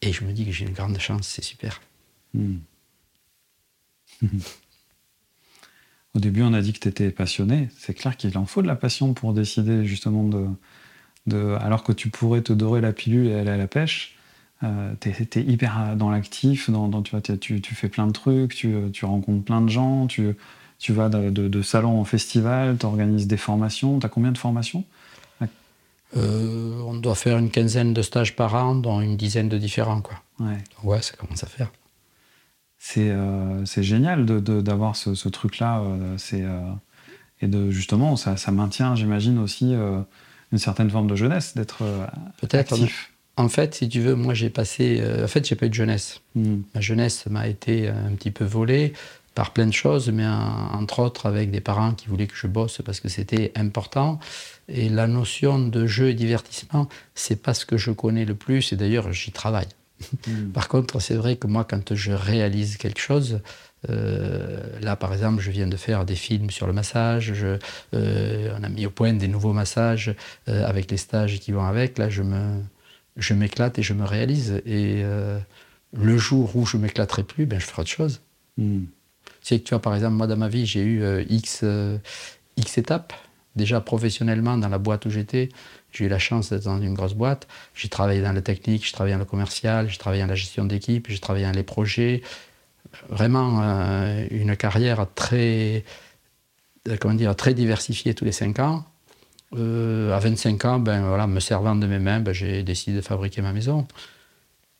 Et 0.00 0.12
je 0.12 0.24
me 0.24 0.32
dis 0.32 0.44
que 0.44 0.50
j'ai 0.52 0.66
une 0.66 0.72
grande 0.72 0.98
chance, 0.98 1.28
c'est 1.28 1.44
super. 1.44 1.80
Au 6.14 6.18
début, 6.18 6.42
on 6.42 6.52
a 6.52 6.60
dit 6.60 6.72
que 6.72 6.78
tu 6.78 6.88
étais 6.88 7.10
passionné. 7.10 7.68
C'est 7.78 7.94
clair 7.94 8.16
qu'il 8.16 8.36
en 8.36 8.44
faut 8.44 8.60
de 8.62 8.66
la 8.66 8.76
passion 8.76 9.14
pour 9.14 9.32
décider 9.32 9.86
justement 9.86 10.28
de, 11.26 11.54
Alors 11.56 11.84
que 11.84 11.92
tu 11.92 12.10
pourrais 12.10 12.42
te 12.42 12.52
dorer 12.52 12.80
la 12.80 12.92
pilule 12.92 13.28
et 13.28 13.34
aller 13.34 13.50
à 13.50 13.56
la 13.56 13.68
pêche, 13.68 14.16
euh, 14.62 14.94
tu 15.00 15.08
es, 15.08 15.42
hyper 15.42 15.96
dans 15.96 16.10
l'actif, 16.10 16.70
dans, 16.70 17.02
tu, 17.02 17.60
tu, 17.60 17.74
fais 17.74 17.88
plein 17.88 18.06
de 18.06 18.12
trucs, 18.12 18.54
tu, 18.54 19.04
rencontres 19.04 19.44
plein 19.44 19.60
de 19.60 19.68
gens, 19.68 20.06
tu, 20.06 20.34
tu 20.78 20.92
vas 20.92 21.08
de, 21.08 21.30
de, 21.30 21.62
salon 21.62 22.00
en 22.00 22.04
festival, 22.04 22.76
tu 22.78 22.86
organises 22.86 23.26
des 23.26 23.36
formations. 23.36 23.98
Tu 23.98 24.06
as 24.06 24.08
combien 24.08 24.32
de 24.32 24.38
formations? 24.38 24.84
Euh, 26.16 26.80
On 26.82 26.94
doit 26.94 27.14
faire 27.14 27.38
une 27.38 27.50
quinzaine 27.50 27.94
de 27.94 28.02
stages 28.02 28.36
par 28.36 28.54
an, 28.54 28.74
dont 28.74 29.00
une 29.00 29.16
dizaine 29.16 29.48
de 29.48 29.58
différents. 29.58 30.00
Quoi. 30.00 30.20
Ouais. 30.40 30.58
ouais, 30.82 31.02
ça 31.02 31.14
commence 31.16 31.42
à 31.44 31.46
faire. 31.46 31.70
C'est 32.78 33.10
euh, 33.10 33.64
génial 33.64 34.26
d'avoir 34.26 34.96
ce, 34.96 35.14
ce 35.14 35.28
truc-là. 35.28 35.80
Euh, 35.80 36.72
et 37.40 37.46
de 37.48 37.70
justement, 37.70 38.16
ça, 38.16 38.36
ça 38.36 38.52
maintient, 38.52 38.94
j'imagine, 38.94 39.38
aussi 39.38 39.74
une 40.52 40.58
certaine 40.58 40.90
forme 40.90 41.08
de 41.08 41.16
jeunesse, 41.16 41.54
d'être 41.56 41.82
Peut-être. 42.40 42.76
En 43.36 43.48
fait, 43.48 43.74
si 43.74 43.88
tu 43.88 44.00
veux, 44.00 44.14
moi 44.14 44.34
j'ai 44.34 44.50
passé. 44.50 45.02
En 45.22 45.26
fait, 45.26 45.48
j'ai 45.48 45.56
pas 45.56 45.66
eu 45.66 45.70
de 45.70 45.74
jeunesse. 45.74 46.20
Hmm. 46.34 46.60
Ma 46.74 46.80
jeunesse 46.80 47.26
m'a 47.26 47.48
été 47.48 47.88
un 47.88 48.14
petit 48.14 48.30
peu 48.30 48.44
volée 48.44 48.92
par 49.34 49.52
plein 49.52 49.66
de 49.66 49.72
choses, 49.72 50.10
mais 50.10 50.26
entre 50.26 51.00
autres 51.00 51.26
avec 51.26 51.50
des 51.50 51.60
parents 51.60 51.92
qui 51.92 52.08
voulaient 52.08 52.26
que 52.26 52.36
je 52.36 52.46
bosse 52.46 52.80
parce 52.84 53.00
que 53.00 53.08
c'était 53.08 53.52
important. 53.56 54.18
Et 54.68 54.88
la 54.88 55.06
notion 55.06 55.58
de 55.58 55.86
jeu 55.86 56.10
et 56.10 56.14
divertissement, 56.14 56.88
c'est 57.14 57.42
pas 57.42 57.54
ce 57.54 57.66
que 57.66 57.76
je 57.76 57.90
connais 57.90 58.24
le 58.24 58.34
plus, 58.34 58.72
et 58.72 58.76
d'ailleurs 58.76 59.12
j'y 59.12 59.32
travaille. 59.32 59.68
Hmm. 60.26 60.50
par 60.52 60.66
contre, 60.66 60.98
c'est 60.98 61.14
vrai 61.14 61.36
que 61.36 61.46
moi, 61.46 61.64
quand 61.64 61.94
je 61.94 62.10
réalise 62.10 62.76
quelque 62.76 62.98
chose, 62.98 63.40
euh, 63.88 64.60
là, 64.80 64.96
par 64.96 65.12
exemple, 65.12 65.40
je 65.40 65.50
viens 65.50 65.68
de 65.68 65.76
faire 65.76 66.04
des 66.04 66.16
films 66.16 66.50
sur 66.50 66.66
le 66.66 66.72
massage. 66.72 67.34
Je, 67.34 67.58
euh, 67.94 68.56
on 68.58 68.64
a 68.64 68.68
mis 68.68 68.84
au 68.86 68.90
point 68.90 69.12
des 69.12 69.28
nouveaux 69.28 69.52
massages 69.52 70.14
avec 70.46 70.90
les 70.90 70.96
stages 70.96 71.38
qui 71.40 71.52
vont 71.52 71.64
avec. 71.64 71.98
Là, 71.98 72.08
je 72.08 72.22
me, 72.22 72.60
je 73.16 73.34
m'éclate 73.34 73.78
et 73.78 73.82
je 73.82 73.94
me 73.94 74.04
réalise. 74.04 74.62
Et 74.66 75.02
euh, 75.04 75.38
le 75.92 76.18
jour 76.18 76.54
où 76.56 76.66
je 76.66 76.76
m'éclaterai 76.76 77.24
plus, 77.24 77.46
ben, 77.46 77.58
je 77.58 77.66
ferai 77.66 77.82
autre 77.82 77.90
chose. 77.90 78.20
Mm. 78.56 78.84
C'est 79.40 79.58
que 79.58 79.64
tu 79.64 79.70
vois, 79.70 79.82
par 79.82 79.94
exemple, 79.94 80.14
moi 80.14 80.26
dans 80.26 80.36
ma 80.36 80.48
vie, 80.48 80.66
j'ai 80.66 80.82
eu 80.82 81.02
euh, 81.02 81.24
X, 81.28 81.60
euh, 81.62 81.98
X 82.56 82.78
étapes. 82.78 83.12
Déjà 83.56 83.80
professionnellement, 83.80 84.56
dans 84.56 84.68
la 84.68 84.78
boîte 84.78 85.04
où 85.04 85.10
j'étais, 85.10 85.50
j'ai 85.90 86.06
eu 86.06 86.08
la 86.08 86.18
chance 86.18 86.50
d'être 86.50 86.64
dans 86.64 86.80
une 86.80 86.94
grosse 86.94 87.14
boîte. 87.14 87.46
J'ai 87.74 87.88
travaillé 87.88 88.22
dans 88.22 88.32
la 88.32 88.40
technique, 88.40 88.86
j'ai 88.86 88.92
travaillé 88.92 89.14
dans 89.14 89.20
le 89.20 89.26
commercial, 89.26 89.90
j'ai 89.90 89.98
travaillé 89.98 90.22
dans 90.22 90.28
la 90.28 90.34
gestion 90.34 90.64
d'équipe, 90.64 91.06
j'ai 91.10 91.18
travaillé 91.18 91.44
dans 91.44 91.52
les 91.52 91.62
projets. 91.62 92.22
Vraiment 93.10 93.60
une 94.30 94.56
carrière 94.56 95.06
très, 95.14 95.84
comment 96.98 97.14
dire, 97.14 97.36
très 97.36 97.52
diversifiée 97.52 98.14
tous 98.14 98.24
les 98.24 98.32
cinq 98.32 98.58
ans. 98.58 98.84
Euh, 99.54 100.14
à 100.14 100.18
25 100.18 100.64
ans, 100.64 100.78
ben, 100.78 101.06
voilà, 101.06 101.26
me 101.26 101.40
servant 101.40 101.76
de 101.76 101.86
mes 101.86 101.98
mains, 101.98 102.20
ben, 102.20 102.32
j'ai 102.32 102.62
décidé 102.62 102.96
de 102.96 103.02
fabriquer 103.02 103.42
ma 103.42 103.52
maison. 103.52 103.86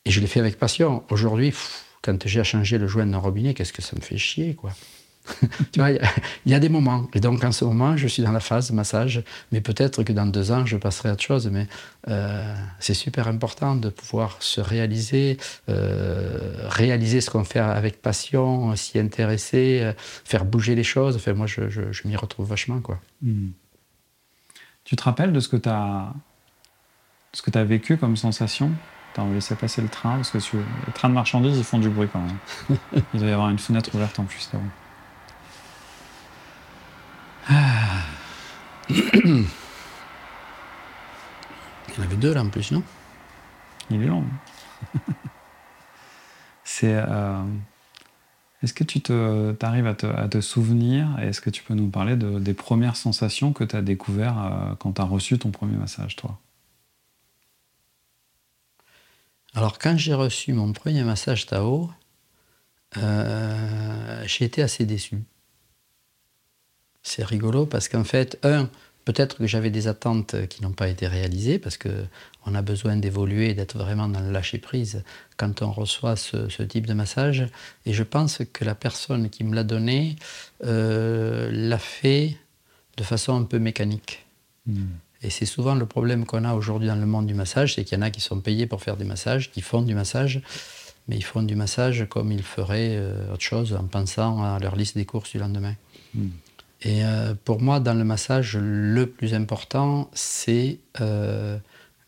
Et 0.05 0.11
je 0.11 0.19
l'ai 0.19 0.27
fait 0.27 0.39
avec 0.39 0.57
passion. 0.57 1.03
Aujourd'hui, 1.09 1.53
quand 2.03 2.27
j'ai 2.27 2.41
à 2.41 2.43
changer 2.43 2.77
le 2.77 2.87
joint 2.87 3.07
d'un 3.07 3.17
robinet, 3.17 3.55
qu'est-ce 3.55 3.73
que 3.73 3.81
ça 3.81 3.95
me 3.95 4.01
fait 4.01 4.17
chier, 4.17 4.53
quoi. 4.53 4.71
tu 5.71 5.79
vois, 5.79 5.91
il 5.91 6.01
y, 6.45 6.53
a 6.53 6.59
des 6.59 6.67
moments. 6.67 7.07
Et 7.13 7.21
donc, 7.21 7.45
en 7.45 7.53
ce 7.53 7.63
moment, 7.63 7.95
je 7.95 8.07
suis 8.07 8.21
dans 8.21 8.33
la 8.33 8.41
phase 8.41 8.71
massage. 8.71 9.23
Mais 9.53 9.61
peut-être 9.61 10.03
que 10.03 10.11
dans 10.11 10.25
deux 10.25 10.51
ans, 10.51 10.65
je 10.65 10.75
passerai 10.75 11.07
à 11.07 11.13
autre 11.13 11.23
chose. 11.23 11.47
Mais 11.47 11.65
euh, 12.09 12.53
c'est 12.79 12.93
super 12.93 13.29
important 13.29 13.77
de 13.77 13.87
pouvoir 13.87 14.35
se 14.41 14.59
réaliser, 14.59 15.37
euh, 15.69 16.67
réaliser 16.67 17.21
ce 17.21 17.29
qu'on 17.29 17.45
fait 17.45 17.59
avec 17.59 18.01
passion, 18.01 18.75
s'y 18.75 18.99
intéresser, 18.99 19.93
faire 20.25 20.43
bouger 20.43 20.75
les 20.75 20.83
choses. 20.83 21.15
Enfin, 21.15 21.31
moi, 21.33 21.47
je, 21.47 21.61
m'y 22.05 22.17
retrouve 22.17 22.49
vachement, 22.49 22.81
quoi. 22.81 22.99
Hmm. 23.21 23.51
Tu 24.83 24.97
te 24.97 25.03
rappelles 25.03 25.31
de 25.31 25.39
ce 25.39 25.47
que 25.47 25.55
tu 25.55 25.69
as 25.69 26.13
vécu 27.63 27.95
comme 27.95 28.17
sensation? 28.17 28.71
Tu 29.13 29.21
as 29.21 29.25
laissé 29.25 29.55
passer 29.55 29.81
le 29.81 29.89
train 29.89 30.15
Parce 30.15 30.31
que 30.31 30.37
les 30.37 30.93
trains 30.93 31.09
de 31.09 31.13
marchandises, 31.13 31.57
ils 31.57 31.63
font 31.63 31.79
du 31.79 31.89
bruit 31.89 32.09
quand 32.11 32.21
même. 32.21 32.37
Il 33.13 33.19
doit 33.19 33.29
y 33.29 33.33
avoir 33.33 33.49
une 33.49 33.59
fenêtre 33.59 33.93
ouverte 33.93 34.19
en 34.19 34.23
plus 34.23 34.49
là-haut. 34.51 34.63
Ah. 37.49 38.03
Il 38.89 39.45
y 41.97 41.99
en 41.99 42.03
avait 42.03 42.15
deux 42.15 42.33
là 42.33 42.41
en 42.41 42.49
plus, 42.49 42.71
non? 42.71 42.81
Il 43.89 44.01
est 44.01 44.07
long. 44.07 44.23
C'est. 46.63 46.95
Euh, 46.95 47.43
est-ce 48.63 48.73
que 48.73 48.85
tu 48.85 49.01
te, 49.01 49.53
arrives 49.61 49.87
à 49.87 49.93
te, 49.93 50.39
souvenir 50.39 51.19
et 51.21 51.27
est-ce 51.27 51.41
que 51.41 51.49
tu 51.49 51.63
peux 51.63 51.73
nous 51.73 51.89
parler 51.89 52.15
de, 52.15 52.39
des 52.39 52.53
premières 52.53 52.95
sensations 52.95 53.51
que 53.51 53.65
tu 53.65 53.75
as 53.75 53.81
découvertes 53.81 54.37
euh, 54.37 54.75
quand 54.79 54.93
tu 54.93 55.01
as 55.01 55.05
reçu 55.05 55.37
ton 55.37 55.51
premier 55.51 55.75
massage, 55.75 56.15
toi? 56.15 56.39
Alors, 59.53 59.79
quand 59.79 59.97
j'ai 59.97 60.13
reçu 60.13 60.53
mon 60.53 60.73
premier 60.73 61.03
massage 61.03 61.45
Tao, 61.45 61.91
euh, 62.97 64.23
j'ai 64.25 64.45
été 64.45 64.61
assez 64.61 64.85
déçu. 64.85 65.23
C'est 67.01 67.23
rigolo 67.23 67.65
parce 67.65 67.89
qu'en 67.89 68.03
fait, 68.03 68.39
un, 68.43 68.69
Peut-être 69.05 69.37
que 69.37 69.47
j'avais 69.47 69.69
des 69.69 69.87
attentes 69.87 70.47
qui 70.47 70.61
n'ont 70.63 70.71
pas 70.71 70.87
été 70.87 71.07
réalisées 71.07 71.59
parce 71.59 71.77
qu'on 71.77 72.55
a 72.55 72.61
besoin 72.61 72.95
d'évoluer, 72.95 73.53
d'être 73.53 73.77
vraiment 73.77 74.07
dans 74.07 74.21
le 74.21 74.31
lâcher 74.31 74.59
prise 74.59 75.03
quand 75.35 75.61
on 75.61 75.71
reçoit 75.71 76.15
ce, 76.15 76.63
type 76.63 76.87
de 76.87 76.93
massage. 76.93 77.45
Et 77.85 77.91
je 77.91 78.03
pense 78.03 78.39
que 78.53 78.63
la 78.63 78.75
personne 78.75 79.29
qui 79.29 79.43
me 79.43 79.55
l'a 79.55 79.65
donné 79.65 80.15
euh, 80.63 81.49
l'a 81.51 81.79
fait 81.79 82.37
de 82.95 83.03
façon 83.03 83.35
un 83.35 83.43
peu 83.43 83.59
mécanique. 83.59 84.25
Hmm. 84.67 84.85
Et 85.23 85.29
c'est 85.29 85.45
souvent 85.45 85.75
le 85.75 85.85
problème 85.85 86.25
qu'on 86.25 86.43
a 86.43 86.53
aujourd'hui 86.53 86.87
dans 86.87 86.95
le 86.95 87.05
monde 87.05 87.25
du 87.25 87.33
massage, 87.33 87.75
c'est 87.75 87.83
qu'il 87.83 87.97
y 87.97 88.01
en 88.01 88.03
a 88.03 88.09
qui 88.09 88.21
sont 88.21 88.39
payés 88.39 88.67
pour 88.67 88.81
faire 88.81 88.97
des 88.97 89.05
massages, 89.05 89.51
qui 89.51 89.61
font 89.61 89.81
du 89.81 89.95
massage, 89.95 90.41
mais 91.07 91.15
ils 91.15 91.23
font 91.23 91.43
du 91.43 91.55
massage 91.55 92.05
comme 92.09 92.31
ils 92.31 92.43
feraient 92.43 92.95
euh, 92.97 93.33
autre 93.33 93.41
chose 93.41 93.73
en 93.73 93.85
pensant 93.85 94.43
à 94.43 94.59
leur 94.59 94.75
liste 94.75 94.95
des 94.95 95.05
courses 95.05 95.31
du 95.31 95.39
lendemain. 95.39 95.75
Hmm. 96.13 96.29
Et 96.83 97.05
euh, 97.05 97.33
pour 97.45 97.61
moi, 97.61 97.79
dans 97.79 97.93
le 97.93 98.03
massage, 98.03 98.57
le 98.59 99.05
plus 99.07 99.33
important, 99.33 100.09
c'est 100.13 100.79
euh, 100.99 101.57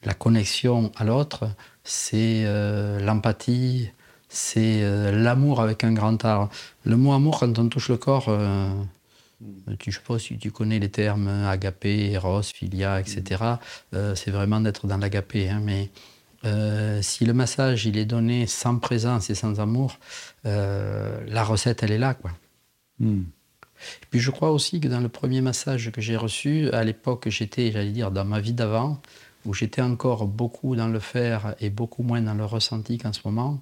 la 0.04 0.14
connexion 0.14 0.92
à 0.98 1.06
l'autre, 1.06 1.46
c'est 1.84 2.44
euh, 2.46 3.00
l'empathie, 3.00 3.90
c'est 4.28 4.82
l'amour 5.14 5.62
avec 5.62 5.86
un 5.86 5.94
grand 5.94 6.26
art. 6.26 6.50
Le 6.84 6.98
mot 6.98 7.14
amour, 7.14 7.40
quand 7.40 7.58
on 7.58 7.70
touche 7.70 7.88
le 7.88 7.96
corps, 7.96 8.30
tu, 9.80 9.92
je 9.92 9.98
sais 9.98 10.04
pas 10.06 10.20
si 10.20 10.38
tu 10.38 10.52
connais 10.52 10.80
les 10.80 10.90
termes 10.90 11.28
agapé, 11.28 12.12
eros, 12.12 12.44
philia, 12.44 13.00
etc. 13.00 13.44
c'est 14.16 14.32
vraiment 14.32 14.60
d'être 14.60 14.88
dans 14.88 14.98
l'agapé. 14.98 15.50
Hein, 15.50 15.62
mais 15.64 15.90
si 17.02 17.26
le 17.26 17.34
massage 17.34 17.86
il 17.86 17.98
est 17.98 18.06
donné 18.06 18.48
sans 18.48 18.78
présence 18.80 19.30
et 19.30 19.36
sans 19.36 19.60
amour, 19.60 19.98
la 20.44 21.44
recette 21.44 21.84
elle 21.84 21.92
est 21.92 21.98
là. 21.98 22.14
quoi. 22.14 22.32
Hmm. 23.00 23.24
Et 24.04 24.06
puis 24.10 24.20
je 24.20 24.32
crois 24.32 24.52
aussi 24.52 24.80
que 24.80 24.88
dans 24.88 25.02
le 25.02 25.10
premier 25.10 25.42
massage 25.42 25.92
que 25.92 26.02
j'ai 26.02 26.16
reçu, 26.16 26.70
à 26.72 26.84
l'époque 26.84 27.28
j'étais, 27.30 27.72
j'allais 27.72 27.92
dire, 27.92 28.12
dans 28.12 28.26
ma 28.26 28.40
vie 28.40 28.54
d'avant, 28.54 29.02
où 29.46 29.54
j'étais 29.54 29.82
encore 29.82 30.28
beaucoup 30.28 30.76
dans 30.76 30.88
le 30.88 31.00
faire 31.00 31.56
et 31.60 31.70
beaucoup 31.70 32.04
moins 32.04 32.22
dans 32.22 32.34
le 32.34 32.46
ressenti 32.46 32.98
qu'en 32.98 33.14
ce 33.14 33.22
moment. 33.26 33.62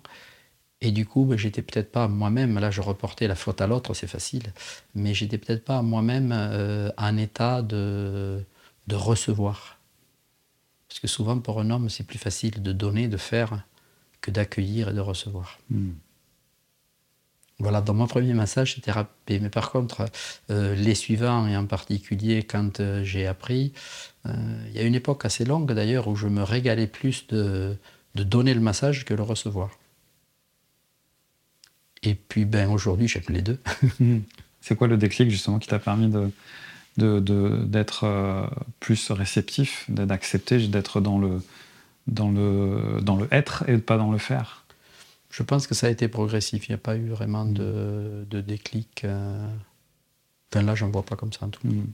Et 0.83 0.91
du 0.91 1.05
coup, 1.05 1.25
ben, 1.25 1.37
j'étais 1.37 1.61
peut-être 1.61 1.91
pas 1.91 2.07
moi-même, 2.07 2.59
là 2.59 2.69
je 2.69 2.81
reportais 2.81 3.27
la 3.27 3.35
faute 3.35 3.61
à 3.61 3.67
l'autre, 3.67 3.93
c'est 3.93 4.07
facile, 4.07 4.53
mais 4.93 5.13
j'étais 5.13 5.37
peut-être 5.37 5.63
pas 5.63 5.81
moi-même 5.81 6.31
euh, 6.31 6.91
en 6.97 7.17
état 7.17 7.61
de, 7.61 8.43
de 8.87 8.95
recevoir. 8.95 9.79
Parce 10.87 10.99
que 10.99 11.07
souvent 11.07 11.39
pour 11.39 11.59
un 11.59 11.69
homme, 11.71 11.89
c'est 11.89 12.03
plus 12.05 12.19
facile 12.19 12.61
de 12.61 12.71
donner, 12.71 13.07
de 13.07 13.17
faire, 13.17 13.63
que 14.21 14.29
d'accueillir 14.29 14.89
et 14.89 14.93
de 14.93 14.99
recevoir. 14.99 15.57
Hmm. 15.69 15.93
Voilà, 17.59 17.81
dans 17.81 17.93
mon 17.93 18.07
premier 18.07 18.33
massage, 18.33 18.75
c'était 18.75 18.91
râpé. 18.91 19.39
Mais 19.39 19.49
par 19.49 19.71
contre, 19.71 20.05
euh, 20.49 20.75
les 20.75 20.95
suivants, 20.95 21.47
et 21.47 21.55
en 21.55 21.65
particulier 21.65 22.43
quand 22.43 22.79
euh, 22.79 23.03
j'ai 23.03 23.27
appris, 23.27 23.73
euh, 24.25 24.33
il 24.67 24.75
y 24.75 24.79
a 24.79 24.83
une 24.83 24.95
époque 24.95 25.23
assez 25.25 25.45
longue 25.45 25.71
d'ailleurs 25.71 26.07
où 26.07 26.15
je 26.15 26.27
me 26.27 26.43
régalais 26.43 26.87
plus 26.87 27.27
de, 27.27 27.77
donner 28.15 28.53
le 28.53 28.59
massage 28.59 29.05
que 29.05 29.13
le 29.13 29.23
recevoir. 29.23 29.71
Et 32.03 32.15
puis 32.15 32.45
ben, 32.45 32.69
aujourd'hui, 32.69 33.07
j'aime 33.07 33.23
les 33.29 33.41
deux. 33.41 33.59
C'est 34.61 34.75
quoi 34.75 34.87
le 34.87 34.97
déclic 34.97 35.29
justement 35.29 35.59
qui 35.59 35.67
t'a 35.67 35.79
permis 35.79 36.09
de, 36.97 37.19
d'être 37.65 38.03
euh, 38.05 38.45
plus 38.79 39.11
réceptif, 39.11 39.85
d'accepter, 39.89 40.67
d'être 40.67 41.01
dans 41.01 41.17
le, 41.17 41.41
dans, 42.07 42.29
le, 42.29 42.99
dans 43.01 43.15
le 43.15 43.27
être 43.31 43.67
et 43.69 43.77
pas 43.77 43.97
dans 43.97 44.11
le 44.11 44.17
faire? 44.17 44.65
Je 45.29 45.43
pense 45.43 45.65
que 45.65 45.73
ça 45.73 45.87
a 45.87 45.89
été 45.89 46.07
progressif. 46.07 46.67
Il 46.67 46.71
n'y 46.71 46.75
a 46.75 46.79
pas 46.79 46.95
eu 46.95 47.09
vraiment 47.09 47.45
de, 47.45 48.25
de 48.29 48.41
déclic. 48.41 49.03
Euh... 49.03 49.47
Enfin, 50.53 50.63
là, 50.63 50.75
j'en 50.75 50.89
vois 50.89 51.03
pas 51.03 51.15
comme 51.15 51.33
ça 51.33 51.45
en 51.45 51.49
tout 51.49 51.65
mm. 51.67 51.85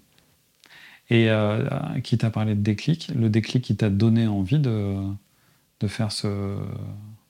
Et 1.12 1.32
euh, 1.32 1.67
qui 2.04 2.19
t'a 2.19 2.30
parlé 2.30 2.54
de 2.54 2.62
déclic 2.62 3.12
Le 3.15 3.30
déclic 3.30 3.63
qui 3.63 3.76
t'a 3.76 3.89
donné 3.89 4.28
envie 4.28 4.60
de, 4.60 4.95
de 5.80 5.88
faire 5.88 6.12
ce, 6.12 6.58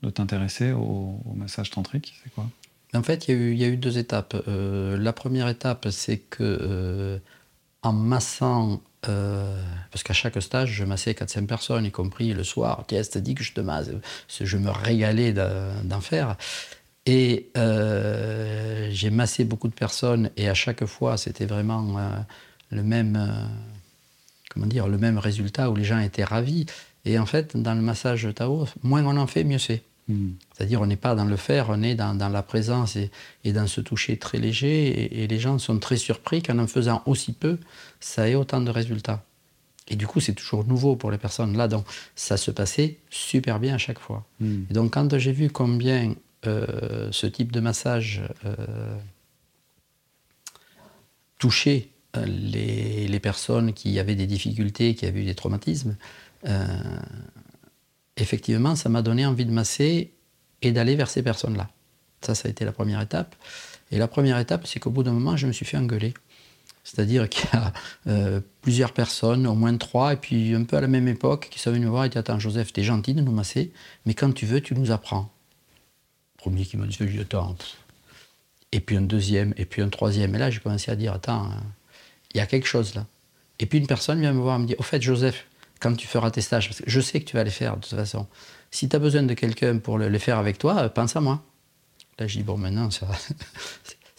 de 0.01 0.09
t'intéresser 0.09 0.71
au, 0.71 1.21
massage 1.35 1.69
tantrique, 1.69 2.19
c'est 2.23 2.33
quoi? 2.33 2.49
En 2.93 3.03
fait, 3.03 3.27
il 3.27 3.55
y, 3.55 3.63
a 3.63 3.67
eu 3.67 3.77
deux 3.77 3.99
étapes. 3.99 4.35
Euh, 4.47 4.97
la 4.97 5.13
première 5.13 5.47
étape, 5.47 5.87
c'est 5.91 6.17
que 6.17 6.43
euh, 6.43 7.19
en 7.83 7.93
massant, 7.93 8.81
euh, 9.07 9.61
parce 9.91 10.01
qu'à 10.01 10.13
chaque 10.13 10.41
stage, 10.41 10.71
je 10.71 10.83
massais 10.85 11.11
4-5 11.11 11.45
personnes, 11.45 11.85
y 11.85 11.91
compris 11.91 12.33
le 12.33 12.43
soir. 12.43 12.85
Te 12.87 13.19
dit 13.19 13.35
que 13.35 13.43
je 13.43 13.53
te 13.53 13.61
masse. 13.61 13.89
Je 14.27 14.57
me 14.57 14.71
régalais 14.71 15.33
d'en 15.33 16.01
faire. 16.01 16.35
Et 17.05 17.51
j'ai 18.91 19.09
massé 19.11 19.43
beaucoup 19.43 19.67
de 19.67 19.73
personnes, 19.73 20.31
et 20.35 20.49
à 20.49 20.55
chaque 20.55 20.85
fois, 20.85 21.17
c'était 21.17 21.45
vraiment 21.45 21.95
le 22.71 22.83
même, 22.83 23.49
comment 24.49 24.65
dire, 24.65 24.87
le 24.87 24.97
même 24.97 25.19
résultat 25.19 25.69
où 25.69 25.75
les 25.75 25.83
gens 25.83 25.99
étaient 25.99 26.23
ravis. 26.23 26.65
Et 27.05 27.19
en 27.19 27.25
fait, 27.27 27.55
dans 27.55 27.75
le 27.75 27.81
massage 27.81 28.27
Tao, 28.35 28.67
moins 28.81 29.03
on 29.05 29.17
en 29.17 29.27
fait, 29.27 29.43
mieux 29.43 29.59
c'est. 29.59 29.83
Hmm. 30.09 30.31
C'est-à-dire, 30.53 30.81
on 30.81 30.87
n'est 30.87 30.95
pas 30.97 31.13
dans 31.13 31.23
le 31.23 31.37
faire, 31.37 31.67
on 31.69 31.83
est 31.83 31.93
dans, 31.93 32.17
la 32.17 32.43
présence 32.43 32.97
et, 32.97 33.11
dans 33.53 33.67
ce 33.67 33.79
toucher 33.79 34.17
très 34.17 34.39
léger. 34.39 35.21
Et, 35.21 35.27
les 35.27 35.39
gens 35.39 35.59
sont 35.59 35.77
très 35.77 35.97
surpris 35.97 36.41
qu'en 36.41 36.57
en 36.57 36.67
faisant 36.67 37.03
aussi 37.05 37.31
peu, 37.31 37.59
ça 37.99 38.27
ait 38.27 38.35
autant 38.35 38.59
de 38.59 38.71
résultats. 38.71 39.23
Et 39.87 39.95
du 39.95 40.07
coup, 40.07 40.19
c'est 40.19 40.33
toujours 40.33 40.65
nouveau 40.65 40.95
pour 40.95 41.11
les 41.11 41.19
personnes. 41.19 41.55
Là, 41.55 41.67
donc, 41.67 41.85
ça 42.15 42.37
se 42.37 42.49
passait 42.49 42.97
super 43.11 43.59
bien 43.59 43.75
à 43.75 43.77
chaque 43.77 43.99
fois. 43.99 44.25
Hmm. 44.39 44.63
Et 44.69 44.73
donc, 44.73 44.93
quand 44.93 45.15
j'ai 45.17 45.31
vu 45.31 45.49
combien 45.49 46.15
euh, 46.47 47.09
ce 47.11 47.27
type 47.27 47.51
de 47.51 47.59
massage 47.59 48.23
euh, 48.45 48.97
touchait 51.37 51.89
euh, 52.17 52.25
les, 52.25 53.07
les, 53.07 53.19
personnes 53.19 53.73
qui 53.73 53.99
avaient 53.99 54.15
des 54.15 54.25
difficultés, 54.25 54.95
qui 54.95 55.05
avaient 55.05 55.21
eu 55.21 55.25
des 55.25 55.35
traumatismes, 55.35 55.97
effectivement, 58.19 58.75
ça 58.75 58.89
m'a 58.89 59.01
donné 59.01 59.25
envie 59.25 59.45
de 59.45 59.51
masser 59.51 60.13
et 60.61 60.71
d'aller 60.71 60.95
vers 60.95 61.09
ces 61.09 61.23
personnes-là. 61.23 61.69
Ça, 62.21 62.35
ça 62.35 62.47
a 62.47 62.51
été 62.51 62.65
la 62.65 62.71
première 62.71 63.01
étape. 63.01 63.35
Et 63.91 63.97
la 63.97 64.07
première 64.07 64.37
étape, 64.37 64.67
c'est 64.67 64.79
qu'au 64.79 64.91
bout 64.91 65.03
d'un 65.03 65.13
moment, 65.13 65.37
je 65.37 65.47
me 65.47 65.51
suis 65.51 65.65
fait 65.65 65.77
engueuler. 65.77 66.13
C'est-à-dire 66.83 67.29
qu'il 67.29 67.49
y 67.53 67.55
a 67.55 67.73
euh, 68.07 68.41
plusieurs 68.61 68.93
personnes, 68.93 69.45
au 69.47 69.55
moins 69.55 69.75
trois, 69.77 70.13
et 70.13 70.15
puis 70.15 70.55
un 70.55 70.63
peu 70.63 70.77
à 70.77 70.81
la 70.81 70.87
même 70.87 71.07
époque, 71.07 71.47
qui 71.51 71.59
sont 71.59 71.71
venues 71.71 71.85
me 71.85 71.91
voir 71.91 72.05
et 72.05 72.09
dit 72.09 72.17
Attends, 72.17 72.39
Joseph, 72.39 72.73
t'es 72.73 72.83
gentil 72.83 73.13
de 73.13 73.21
nous 73.21 73.31
masser, 73.31 73.71
mais 74.05 74.13
quand 74.13 74.31
tu 74.31 74.45
veux, 74.45 74.61
tu 74.61 74.73
nous 74.73 74.91
apprends. 74.91 75.31
Premier 76.37 76.65
qui 76.65 76.77
m'a 76.77 76.87
dit 76.87 76.97
Attends. 77.19 77.55
Et 78.71 78.79
puis 78.79 78.97
un 78.97 79.01
deuxième, 79.01 79.53
et 79.57 79.65
puis 79.65 79.81
un 79.81 79.89
troisième. 79.89 80.35
Et 80.35 80.37
là, 80.37 80.49
j'ai 80.49 80.59
commencé 80.59 80.91
à 80.91 80.95
dire 80.95 81.13
Attends, 81.13 81.45
euh, 81.45 81.55
il 82.33 82.37
y 82.37 82.41
a 82.41 82.45
quelque 82.45 82.67
chose 82.67 82.95
là. 82.95 83.05
Et 83.59 83.65
puis 83.65 83.77
une 83.77 83.87
personne 83.87 84.19
vient 84.21 84.33
me 84.33 84.39
voir 84.39 84.57
et 84.57 84.61
me 84.61 84.67
dit 84.67 84.75
Au 84.77 84.83
fait, 84.83 85.01
Joseph, 85.01 85.45
quand 85.79 85.95
tu 85.95 86.07
feras 86.07 86.31
tes 86.31 86.41
stages, 86.41 86.67
parce 86.67 86.81
que 86.81 86.89
je 86.89 86.99
sais 86.99 87.19
que 87.19 87.25
tu 87.25 87.35
vas 87.35 87.43
les 87.43 87.51
faire 87.51 87.77
de 87.77 87.81
toute 87.81 87.97
façon. 87.97 88.27
Si 88.71 88.87
tu 88.89 88.95
as 88.95 88.99
besoin 88.99 89.23
de 89.23 89.33
quelqu'un 89.33 89.77
pour 89.77 89.97
les 89.97 90.19
faire 90.19 90.37
avec 90.37 90.57
toi, 90.57 90.83
euh, 90.83 90.89
pense 90.89 91.15
à 91.15 91.21
moi. 91.21 91.43
Là, 92.19 92.27
je 92.27 92.37
dis, 92.37 92.43
bon, 92.43 92.57
maintenant, 92.57 92.89
ça, 92.91 93.07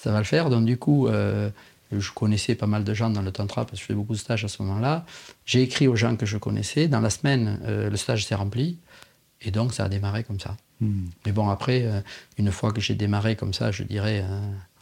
va 0.07 0.19
le 0.19 0.25
faire. 0.25 0.51
Donc, 0.51 0.65
du 0.65 0.79
coup, 0.79 1.07
euh, 1.07 1.51
je 1.93 2.11
connaissais 2.13 2.55
pas 2.55 2.67
mal 2.67 2.83
de 2.83 2.95
gens 2.95 3.11
dans 3.11 3.23
le 3.23 3.31
Tantra 3.31 3.65
parce 3.65 3.79
que 3.79 3.81
je 3.81 3.85
fais 3.85 3.95
beaucoup 3.95 4.15
de 4.15 4.19
stages 4.19 4.45
à 4.45 4.49
ce 4.49 4.63
moment-là. 4.63 5.05
J'ai 5.45 5.63
écrit 5.63 5.87
aux 5.87 5.97
gens 5.97 6.17
que 6.17 6.27
je 6.27 6.39
connaissais. 6.39 6.89
Dans 6.89 7.01
la 7.01 7.11
semaine, 7.11 7.61
euh, 7.65 7.91
le 7.91 7.97
stage 7.97 8.25
s'est 8.25 8.35
rempli. 8.35 8.79
Et 9.43 9.51
donc, 9.51 9.75
ça 9.75 9.85
a 9.85 9.89
démarré 9.89 10.25
comme 10.25 10.41
ça. 10.41 10.57
Hmm. 10.81 11.07
Mais 11.27 11.33
bon, 11.33 11.49
après, 11.49 11.87
une 12.39 12.51
fois 12.51 12.73
que 12.73 12.81
j'ai 12.81 12.95
démarré 12.95 13.37
comme 13.37 13.53
ça, 13.53 13.71
je 13.71 13.83
dirais 13.83 14.25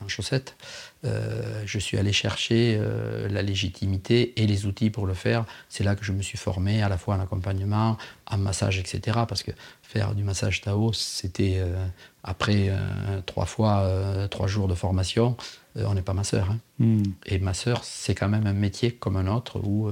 en 0.05 0.09
chaussettes, 0.09 0.57
euh, 1.05 1.63
je 1.67 1.79
suis 1.79 1.97
allé 1.99 2.13
chercher 2.13 2.77
euh, 2.79 3.29
la 3.29 3.43
légitimité 3.43 4.41
et 4.41 4.47
les 4.47 4.67
outils 4.67 4.91
pour 4.91 5.07
le 5.07 5.15
faire. 5.15 5.45
C'est 5.69 5.85
là 5.85 5.97
que 5.97 6.05
je 6.05 6.13
me 6.13 6.23
suis 6.23 6.39
formé 6.39 6.83
à 6.83 6.89
la 6.89 6.99
fois 6.99 7.17
en 7.17 7.21
accompagnement, 7.21 7.97
en 8.27 8.39
massage, 8.39 8.79
etc. 8.79 9.19
Parce 9.29 9.43
que 9.43 9.51
faire 9.83 10.15
du 10.15 10.23
massage 10.23 10.61
Tao, 10.61 10.93
c'était 10.93 11.57
euh, 11.59 11.85
après 12.23 12.71
trois 13.27 13.47
fois 13.47 14.29
trois 14.31 14.47
jours 14.47 14.69
de 14.69 14.75
formation, 14.75 15.37
on 15.77 15.95
n'est 15.95 16.03
pas 16.03 16.15
masseur. 16.15 16.51
Hein. 16.51 16.59
Hmm. 16.79 17.03
Et 17.27 17.39
masseur, 17.39 17.85
c'est 17.85 18.15
quand 18.15 18.29
même 18.29 18.47
un 18.47 18.53
métier 18.53 18.93
comme 18.93 19.17
un 19.17 19.27
autre 19.27 19.61
où 19.61 19.91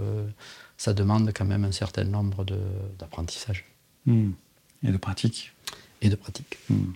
ça 0.77 0.93
demande 0.93 1.33
quand 1.35 1.47
même 1.47 1.65
un 1.65 1.73
certain 1.73 2.05
nombre 2.05 2.45
d'apprentissage. 2.99 3.65
Hmm. 4.05 4.33
Et 4.83 4.93
de 4.93 4.99
pratique. 4.99 5.53
Et 6.03 6.09
de 6.09 6.17
pratique. 6.17 6.59
Hmm. 6.69 6.93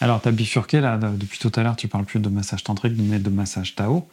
Alors, 0.00 0.20
tu 0.20 0.28
as 0.28 0.32
bifurqué, 0.32 0.80
là, 0.80 0.98
depuis 0.98 1.38
tout 1.38 1.52
à 1.54 1.62
l'heure, 1.62 1.76
tu 1.76 1.88
parles 1.88 2.04
plus 2.04 2.20
de 2.20 2.28
massage 2.28 2.64
tantrique, 2.64 2.94
mais 2.96 3.18
de 3.18 3.30
massage 3.30 3.74
Tao. 3.74 4.08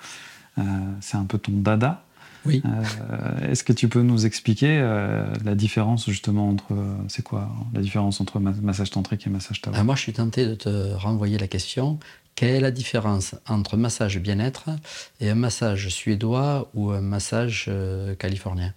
Euh, 0.58 0.62
c'est 1.02 1.17
un 1.17 1.26
peu 1.26 1.38
ton 1.38 1.52
dada. 1.52 2.04
Oui. 2.45 2.62
Euh, 2.65 3.52
est-ce 3.52 3.63
que 3.63 3.73
tu 3.73 3.88
peux 3.88 4.02
nous 4.02 4.26
expliquer 4.26 4.80
euh, 4.80 5.26
la 5.43 5.56
différence, 5.56 6.10
justement, 6.10 6.49
entre. 6.49 6.73
c'est 7.08 7.23
quoi 7.23 7.49
la 7.73 7.82
différence 7.82 8.21
entre 8.21 8.39
massage 8.39 8.91
tantrique 8.91 9.26
et 9.28 9.30
massage 9.30 9.62
Tao? 9.62 9.73
Moi, 9.84 9.95
je 9.95 10.02
suis 10.02 10.13
tenté 10.13 10.45
de 10.45 10.56
te 10.56 10.93
renvoyer 10.93 11.38
la 11.38 11.47
question. 11.47 11.99
Quelle 12.36 12.56
est 12.56 12.62
la 12.62 12.71
différence 12.71 13.36
entre 13.47 13.78
massage 13.78 14.19
bien-être 14.19 14.69
et 15.19 15.30
un 15.30 15.36
massage 15.36 15.89
suédois 15.89 16.69
ou 16.73 16.91
un 16.91 17.02
massage 17.02 17.69
californien? 18.19 18.73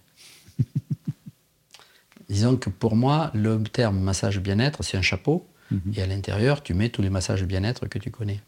Disons 2.29 2.57
que 2.57 2.69
pour 2.69 2.95
moi, 2.95 3.31
le 3.33 3.61
terme 3.63 3.99
massage 3.99 4.39
bien-être, 4.39 4.83
c'est 4.83 4.97
un 4.97 5.01
chapeau 5.01 5.47
Mhm. 5.71 5.93
Et 5.95 6.01
à 6.01 6.05
l'intérieur, 6.05 6.63
tu 6.63 6.73
mets 6.73 6.89
tous 6.89 7.01
les 7.01 7.09
massages 7.09 7.43
bien-être 7.43 7.87
que 7.87 7.99
tu 7.99 8.11
connais. 8.11 8.41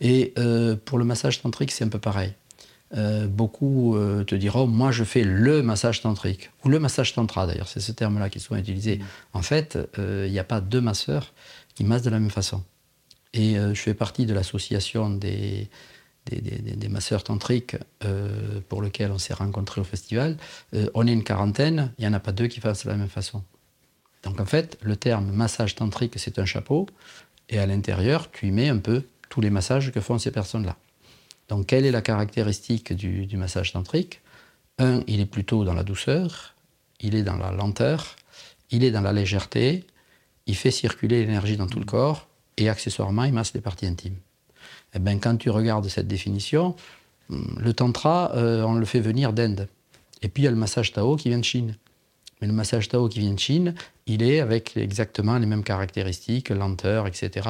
Et 0.00 0.32
euh, 0.38 0.76
pour 0.82 0.98
le 0.98 1.04
massage 1.04 1.40
tantrique, 1.42 1.70
c'est 1.70 1.84
un 1.84 1.88
peu 1.88 1.98
pareil. 1.98 2.32
Euh, 2.96 3.26
beaucoup 3.26 3.96
euh, 3.96 4.24
te 4.24 4.34
diront, 4.34 4.66
moi 4.66 4.92
je 4.92 5.04
fais 5.04 5.24
le 5.24 5.62
massage 5.62 6.02
tantrique, 6.02 6.50
ou 6.64 6.68
le 6.68 6.78
massage 6.78 7.12
tantra 7.14 7.46
d'ailleurs, 7.46 7.66
c'est 7.66 7.80
ce 7.80 7.90
terme-là 7.90 8.28
qui 8.28 8.38
est 8.38 8.40
souvent 8.40 8.60
utilisé. 8.60 8.98
Mhm. 8.98 9.04
En 9.32 9.42
fait, 9.42 9.78
il 9.98 10.30
n'y 10.30 10.38
a 10.38 10.44
pas 10.44 10.60
deux 10.60 10.80
masseurs 10.80 11.32
qui 11.74 11.84
massent 11.84 12.02
de 12.02 12.10
la 12.10 12.20
même 12.20 12.30
façon. 12.30 12.62
Et 13.32 13.54
je 13.56 13.80
fais 13.80 13.94
partie 13.94 14.26
de 14.26 14.34
l'association 14.34 15.10
des, 15.10 15.68
des, 16.26 16.88
masseurs 16.88 17.24
tantriques 17.24 17.76
pour 18.68 18.82
lequel 18.82 19.10
on 19.10 19.18
s'est 19.18 19.34
rencontrés 19.34 19.80
au 19.80 19.84
festival. 19.84 20.36
on 20.94 21.06
est 21.06 21.12
une 21.12 21.24
quarantaine, 21.24 21.92
il 21.98 22.02
n'y 22.02 22.08
en 22.08 22.12
a 22.12 22.20
pas 22.20 22.32
deux 22.32 22.46
qui 22.46 22.60
fassent 22.60 22.84
de 22.84 22.90
la 22.90 22.96
même 22.96 23.08
façon. 23.08 23.42
Donc 24.24 24.40
en 24.40 24.46
fait, 24.46 24.78
le 24.82 24.96
terme 24.96 25.30
massage 25.30 25.74
tantrique, 25.74 26.14
c'est 26.16 26.38
un 26.38 26.46
chapeau, 26.46 26.88
et 27.50 27.58
à 27.58 27.66
l'intérieur, 27.66 28.30
tu 28.30 28.48
y 28.48 28.50
mets 28.50 28.68
un 28.68 28.78
peu 28.78 29.04
tous 29.28 29.40
les 29.40 29.50
massages 29.50 29.92
que 29.92 30.00
font 30.00 30.18
ces 30.18 30.30
personnes-là. 30.30 30.76
Donc 31.48 31.66
quelle 31.66 31.84
est 31.84 31.90
la 31.90 32.02
caractéristique 32.02 32.92
du, 32.92 33.36
massage 33.36 33.72
tantrique? 33.72 34.22
Un, 34.78 35.02
il 35.06 35.20
est 35.20 35.26
plutôt 35.26 35.64
dans 35.64 35.74
la 35.74 35.84
douceur, 35.84 36.54
il 37.00 37.14
est 37.14 37.22
dans 37.22 37.36
la 37.36 37.52
lenteur, 37.52 38.16
il 38.70 38.82
est 38.82 38.90
dans 38.90 39.02
la 39.02 39.12
légèreté, 39.12 39.84
il 40.46 40.56
fait 40.56 40.70
circuler 40.70 41.20
l'énergie 41.20 41.56
dans 41.56 41.66
tout 41.66 41.78
le 41.78 41.84
corps, 41.84 42.26
et 42.56 42.68
accessoirement, 42.68 43.24
il 43.24 43.32
masse 43.32 43.52
les 43.52 43.60
parties 43.60 43.86
intimes. 43.86 44.16
Eh 44.94 44.98
bien, 44.98 45.18
quand 45.18 45.36
tu 45.36 45.50
regardes 45.50 45.88
cette 45.88 46.08
définition, 46.08 46.76
le 47.28 47.72
tantra, 47.72 48.32
euh, 48.34 48.62
on 48.62 48.74
le 48.74 48.84
fait 48.84 49.00
venir 49.00 49.32
d'Inde. 49.32 49.68
Et 50.22 50.28
puis 50.28 50.42
il 50.42 50.46
y 50.46 50.48
a 50.48 50.52
le 50.52 50.56
massage 50.56 50.92
Tao 50.92 51.16
qui 51.16 51.28
vient 51.28 51.38
de 51.38 51.44
Chine. 51.44 51.76
Mais 52.40 52.46
le 52.46 52.52
massage 52.52 52.88
Tao 52.88 53.08
qui 53.08 53.20
vient 53.20 53.32
de 53.32 53.38
Chine, 53.38 53.74
il 54.06 54.22
est 54.22 54.40
avec 54.40 54.76
exactement 54.76 55.38
les 55.38 55.46
mêmes 55.46 55.64
caractéristiques, 55.64 56.50
lenteur, 56.50 57.06
etc. 57.06 57.48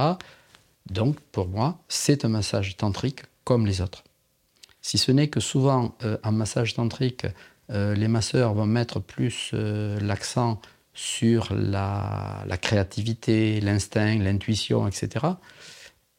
Donc, 0.91 1.19
pour 1.33 1.49
moi, 1.49 1.79
c'est 1.89 2.25
un 2.25 2.29
massage 2.29 2.77
tantrique 2.77 3.23
comme 3.45 3.67
les 3.67 3.81
autres. 3.81 4.05
Si 4.83 4.99
ce 4.99 5.13
n'est 5.13 5.29
que 5.29 5.41
souvent, 5.41 5.95
euh, 6.05 6.19
en 6.23 6.33
massage 6.33 6.75
tantrique, 6.75 7.27
euh, 7.71 7.95
les 7.95 8.09
masseurs 8.09 8.53
vont 8.53 8.67
mettre 8.67 9.01
plus 9.01 9.51
euh, 9.55 9.99
l'accent 10.01 10.61
sur 10.93 11.55
la 11.55 12.45
créativité, 12.61 13.61
l'instinct, 13.61 14.19
l'intuition, 14.19 14.87
etc. 14.87 15.27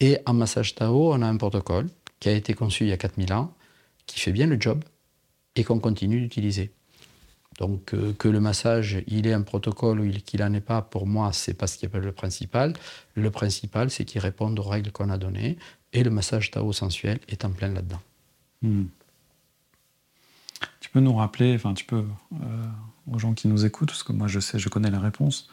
Et 0.00 0.18
en 0.26 0.34
massage 0.34 0.74
Tao, 0.74 1.12
on 1.12 1.22
a 1.22 1.26
un 1.26 1.36
protocole 1.36 1.88
qui 2.20 2.28
a 2.28 2.32
été 2.32 2.54
conçu 2.54 2.84
il 2.84 2.88
y 2.88 2.92
a 2.92 2.96
4000 2.96 3.32
ans, 3.32 3.54
qui 4.06 4.20
fait 4.20 4.32
bien 4.32 4.46
le 4.46 4.60
job 4.60 4.82
et 5.54 5.64
qu'on 5.64 5.78
continue 5.78 6.20
d'utiliser. 6.20 6.70
Donc 7.58 7.94
euh, 7.94 8.12
que 8.12 8.28
le 8.28 8.40
massage, 8.40 9.02
il 9.06 9.26
ait 9.26 9.32
un 9.32 9.42
protocole 9.42 10.00
ou 10.00 10.10
qu'il 10.10 10.40
n'en 10.40 10.52
ait 10.52 10.60
pas, 10.60 10.82
pour 10.82 11.06
moi, 11.06 11.32
c'est 11.32 11.54
pas 11.54 11.66
ce 11.66 11.78
qui 11.78 11.86
est 11.86 11.94
le 11.94 12.12
principal. 12.12 12.74
Le 13.14 13.30
principal, 13.30 13.90
c'est 13.90 14.04
qu'il 14.04 14.20
réponde 14.20 14.58
aux 14.58 14.62
règles 14.62 14.92
qu'on 14.92 15.08
a 15.08 15.16
données. 15.16 15.56
Et 15.92 16.02
le 16.02 16.10
massage 16.10 16.50
Tao 16.50 16.72
sensuel 16.72 17.18
est 17.28 17.44
en 17.44 17.50
plein 17.50 17.68
là-dedans. 17.68 18.00
Hmm. 18.60 18.84
Tu 20.80 20.90
peux 20.90 21.00
nous 21.00 21.14
rappeler, 21.14 21.54
enfin 21.54 21.74
tu 21.74 21.84
peux, 21.84 22.04
euh, 22.34 22.66
aux 23.10 23.18
gens 23.18 23.32
qui 23.32 23.48
nous 23.48 23.64
écoutent, 23.64 23.88
parce 23.88 24.02
que 24.02 24.12
moi 24.12 24.28
je 24.28 24.40
sais, 24.40 24.58
je 24.58 24.68
connais 24.68 24.90
la 24.90 25.00
réponse, 25.00 25.48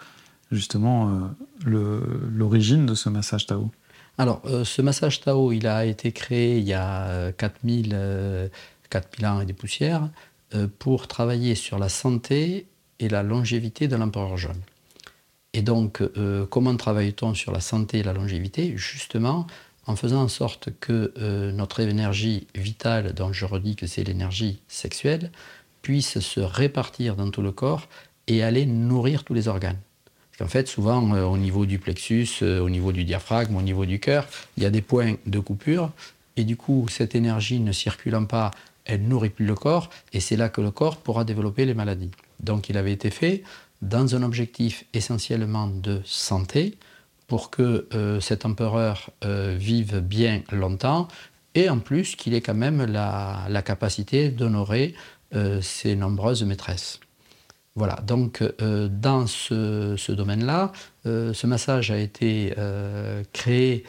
justement, 0.51 1.33
euh, 1.65 2.29
l'origine 2.29 2.85
de 2.85 2.95
ce 2.95 3.09
massage 3.09 3.47
Tao? 3.47 3.71
Alors, 4.17 4.41
ce 4.63 4.81
massage 4.81 5.21
Tao, 5.21 5.51
il 5.51 5.65
a 5.65 5.85
été 5.85 6.11
créé 6.11 6.59
il 6.59 6.65
y 6.65 6.73
a 6.73 7.31
4000, 7.31 8.49
4000 8.89 9.25
ans 9.25 9.41
et 9.41 9.45
des 9.45 9.53
poussières 9.53 10.07
pour 10.77 11.07
travailler 11.07 11.55
sur 11.55 11.79
la 11.79 11.89
santé 11.89 12.67
et 12.99 13.09
la 13.09 13.23
longévité 13.23 13.87
de 13.87 13.95
l'empereur 13.95 14.37
jaune. 14.37 14.61
Et 15.53 15.61
donc, 15.61 16.01
euh, 16.01 16.45
comment 16.47 16.75
travaille-t-on 16.75 17.33
sur 17.33 17.51
la 17.51 17.59
santé 17.59 17.99
et 17.99 18.03
la 18.03 18.13
longévité? 18.13 18.73
Justement, 18.75 19.45
en 19.85 19.95
faisant 19.95 20.23
en 20.23 20.27
sorte 20.27 20.69
que 20.79 21.13
euh, 21.17 21.51
notre 21.51 21.79
énergie 21.79 22.47
vitale, 22.55 23.13
dont 23.13 23.31
je 23.31 23.45
redis 23.45 23.75
que 23.75 23.85
c'est 23.85 24.03
l'énergie 24.03 24.61
sexuelle, 24.67 25.31
puisse 25.83 26.19
se 26.19 26.39
répartir 26.39 27.15
dans 27.15 27.29
tout 27.29 27.41
le 27.41 27.51
corps 27.51 27.87
et 28.27 28.41
aller 28.41 28.65
nourrir 28.65 29.23
tous 29.23 29.33
les 29.33 29.47
organes. 29.47 29.79
Parce 30.37 30.51
fait, 30.51 30.67
souvent, 30.67 31.13
euh, 31.13 31.23
au 31.23 31.37
niveau 31.37 31.65
du 31.65 31.79
plexus, 31.79 32.41
au 32.41 32.69
niveau 32.69 32.91
du 32.91 33.03
diaphragme, 33.03 33.55
au 33.55 33.61
niveau 33.61 33.85
du 33.85 33.99
cœur, 33.99 34.27
il 34.57 34.63
y 34.63 34.65
a 34.65 34.69
des 34.69 34.81
points 34.81 35.15
de 35.25 35.39
coupure. 35.39 35.91
Et 36.37 36.43
du 36.43 36.57
coup, 36.57 36.87
cette 36.89 37.15
énergie 37.15 37.59
ne 37.59 37.71
circulant 37.71 38.25
pas, 38.25 38.51
elle 38.85 39.03
nourrit 39.03 39.29
plus 39.29 39.45
le 39.45 39.55
corps. 39.55 39.89
Et 40.11 40.19
c'est 40.19 40.35
là 40.35 40.49
que 40.49 40.61
le 40.61 40.71
corps 40.71 40.97
pourra 40.97 41.23
développer 41.23 41.65
les 41.65 41.73
maladies. 41.73 42.11
Donc, 42.39 42.69
il 42.69 42.77
avait 42.77 42.93
été 42.93 43.09
fait 43.09 43.43
dans 43.81 44.15
un 44.15 44.23
objectif 44.23 44.85
essentiellement 44.93 45.67
de 45.67 46.01
santé, 46.05 46.77
pour 47.27 47.49
que 47.49 47.87
euh, 47.93 48.19
cet 48.19 48.45
empereur 48.45 49.09
euh, 49.23 49.55
vive 49.57 49.99
bien 49.99 50.41
longtemps, 50.51 51.07
et 51.55 51.69
en 51.69 51.79
plus 51.79 52.15
qu'il 52.15 52.33
ait 52.33 52.41
quand 52.41 52.53
même 52.53 52.85
la, 52.85 53.61
capacité 53.63 54.29
d'honorer 54.29 54.93
euh, 55.33 55.61
ses 55.61 55.95
nombreuses 55.95 56.43
maîtresses. 56.43 56.99
Voilà, 57.75 57.95
donc 58.05 58.43
dans 58.59 59.25
ce, 59.25 60.11
domaine-là, 60.11 60.71
ce 61.05 61.47
massage 61.47 61.89
a 61.89 61.97
été 61.97 62.53
créé, 63.33 63.83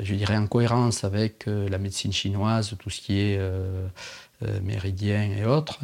je 0.00 0.14
dirais, 0.14 0.38
en 0.38 0.46
cohérence 0.46 1.04
avec 1.04 1.44
la 1.46 1.76
médecine 1.76 2.12
chinoise, 2.12 2.74
tout 2.78 2.88
ce 2.88 3.02
qui 3.02 3.18
est 3.20 3.38
méridien 4.62 5.30
et 5.36 5.44
autres. 5.44 5.80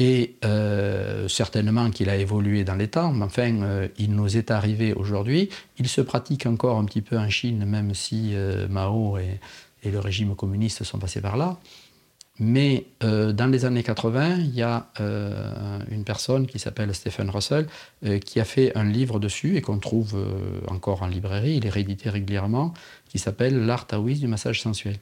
Et 0.00 0.36
euh, 0.46 1.28
certainement 1.28 1.90
qu'il 1.90 2.08
a 2.08 2.16
évolué 2.16 2.64
dans 2.64 2.74
les 2.74 2.88
temps, 2.88 3.12
mais 3.12 3.26
enfin, 3.26 3.60
euh, 3.60 3.86
il 3.98 4.14
nous 4.14 4.38
est 4.38 4.50
arrivé 4.50 4.94
aujourd'hui. 4.94 5.50
Il 5.78 5.88
se 5.88 6.00
pratique 6.00 6.46
encore 6.46 6.78
un 6.78 6.86
petit 6.86 7.02
peu 7.02 7.18
en 7.18 7.28
Chine, 7.28 7.66
même 7.66 7.94
si 7.94 8.30
euh, 8.34 8.66
Mao 8.66 9.18
et, 9.18 9.38
le 9.84 9.98
régime 9.98 10.34
communiste 10.34 10.84
sont 10.84 10.98
passés 10.98 11.20
par 11.20 11.36
là. 11.36 11.58
Mais 12.40 12.86
dans 13.00 13.50
les 13.50 13.66
années 13.66 13.82
80, 13.82 14.36
il 14.38 14.54
y 14.54 14.62
a 14.62 14.86
une 15.90 16.04
personne 16.04 16.46
qui 16.46 16.58
s'appelle 16.58 16.94
Stephen 16.94 17.28
Russell 17.28 17.66
qui 18.24 18.40
a 18.40 18.44
fait 18.44 18.76
un 18.76 18.84
livre 18.84 19.20
dessus 19.20 19.56
et 19.56 19.60
qu'on 19.60 19.78
trouve 19.78 20.16
encore 20.66 21.02
en 21.02 21.06
librairie, 21.06 21.56
il 21.56 21.66
est 21.66 21.70
réédité 21.70 22.08
régulièrement, 22.08 22.72
qui 23.10 23.18
s'appelle 23.18 23.66
L'art 23.66 23.86
taoïste 23.86 24.22
du 24.22 24.26
massage 24.26 24.62
sensuel. 24.62 24.96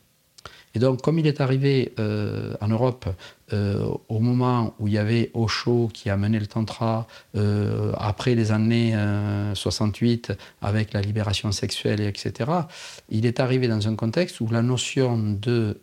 Et 0.75 0.79
donc, 0.79 1.03
comme 1.03 1.19
il 1.19 1.27
est 1.27 1.41
arrivé 1.41 1.93
euh, 1.99 2.55
en 2.61 2.69
Europe 2.69 3.07
euh, 3.53 3.89
au 4.09 4.21
moment 4.21 4.75
où 4.79 4.87
il 4.87 4.95
y 4.95 4.99
avait 4.99 5.31
Osho 5.35 5.89
qui 5.93 6.11
a 6.11 6.17
mené 6.17 6.39
le 6.39 6.47
Tantra, 6.47 7.07
euh, 7.37 7.93
après 7.97 8.35
les 8.35 8.53
années 8.53 8.95
68, 9.55 10.33
avec 10.61 10.93
la 10.93 11.01
libération 11.01 11.53
sexuelle, 11.53 12.01
etc., 12.01 12.51
il 13.09 13.25
est 13.27 13.41
arrivé 13.41 13.69
dans 13.69 13.89
un 13.89 13.95
contexte 13.95 14.41
où 14.41 14.49
la 14.51 14.63
notion 14.63 15.19
de 15.19 15.81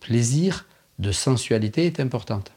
plaisir, 0.00 0.66
de 0.98 1.12
sensualité 1.12 1.86
est 1.86 2.00
importante. 2.00 2.52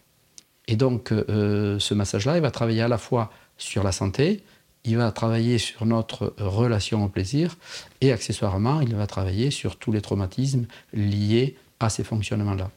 Et 0.67 0.75
donc, 0.75 1.09
ce 1.09 1.93
massage-là, 1.93 2.37
il 2.37 2.41
va 2.41 2.51
travailler 2.51 2.81
à 2.81 2.87
la 2.87 2.97
fois 2.97 3.31
sur 3.57 3.83
la 3.83 3.91
santé, 3.91 4.43
il 4.85 4.97
va 4.97 5.11
travailler 5.11 5.57
sur 5.57 5.85
notre 5.85 6.33
relation 6.37 7.03
au 7.03 7.09
plaisir 7.09 7.55
et 8.01 8.11
accessoirement, 8.11 8.81
il 8.81 8.95
va 8.95 9.07
travailler 9.07 9.51
sur 9.51 9.77
tous 9.77 9.91
les 9.91 10.01
traumatismes 10.01 10.65
liés 10.93 11.55
à 11.79 11.89
ces 11.89 12.03
fonctionnements-là. 12.03 12.69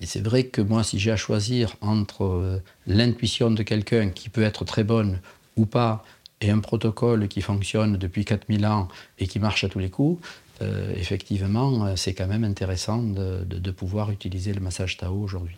Et 0.00 0.06
c'est 0.06 0.20
vrai 0.20 0.44
que 0.44 0.60
moi, 0.60 0.82
si 0.82 0.98
j'ai 0.98 1.12
à 1.12 1.16
choisir 1.16 1.76
entre 1.80 2.24
euh, 2.24 2.58
l'intuition 2.86 3.50
de 3.50 3.62
quelqu'un 3.62 4.10
qui 4.10 4.28
peut 4.28 4.42
être 4.42 4.64
très 4.64 4.84
bonne 4.84 5.20
ou 5.56 5.66
pas, 5.66 6.04
et 6.40 6.50
un 6.50 6.58
protocole 6.58 7.28
qui 7.28 7.40
fonctionne 7.40 7.96
depuis 7.96 8.24
4000 8.24 8.66
ans 8.66 8.88
et 9.18 9.26
qui 9.26 9.38
marche 9.38 9.64
à 9.64 9.68
tous 9.68 9.78
les 9.78 9.88
coups, 9.88 10.20
euh, 10.64 10.92
effectivement, 10.96 11.86
euh, 11.86 11.96
c'est 11.96 12.14
quand 12.14 12.26
même 12.26 12.44
intéressant 12.44 13.02
de, 13.02 13.70
pouvoir 13.70 14.10
utiliser 14.10 14.52
le 14.52 14.60
massage 14.60 14.96
Tao 14.96 15.14
aujourd'hui. 15.14 15.56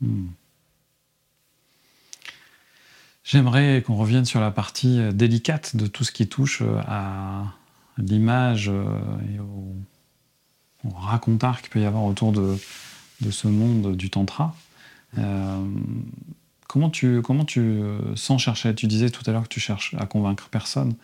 Hmm. 0.00 0.28
J'aimerais 3.24 3.82
qu'on 3.86 3.96
revienne 3.96 4.24
sur 4.24 4.40
la 4.40 4.50
partie 4.50 5.00
euh, 5.00 5.12
délicate 5.12 5.76
de 5.76 5.86
tout 5.86 6.04
ce 6.04 6.12
qui 6.12 6.28
touche 6.28 6.62
à 6.86 7.44
l'image 7.98 8.68
et 8.68 9.38
au, 9.38 9.74
racontard 10.94 11.62
qu'il 11.62 11.70
peut 11.70 11.80
y 11.80 11.84
avoir 11.84 12.04
autour 12.04 12.32
de, 12.32 12.56
ce 13.30 13.46
monde 13.46 13.96
du 13.96 14.10
tantra. 14.10 14.56
comment, 16.66 16.90
tu, 16.90 17.22
comment 17.22 17.44
tu 17.44 17.80
sens 18.16 18.42
chercher 18.42 18.74
Tu 18.74 18.88
disais 18.88 19.10
tout 19.10 19.22
à 19.26 19.32
l'heure 19.32 19.44
que 19.44 19.48
tu 19.48 19.60
cherches 19.60 19.94
à 19.98 20.06
convaincre 20.06 20.48
personne. 20.48 20.94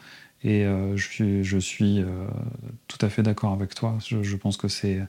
Et 0.45 0.65
je 0.65 1.03
suis, 1.03 1.45
je 1.45 1.59
suis 1.59 2.05
tout 2.87 2.99
à 3.01 3.09
fait 3.09 3.23
d'accord 3.23 3.53
avec 3.53 3.75
toi. 3.75 3.99
Je, 4.01 4.37
pense 4.37 4.57
que 4.57 4.69
c'est. 4.69 5.01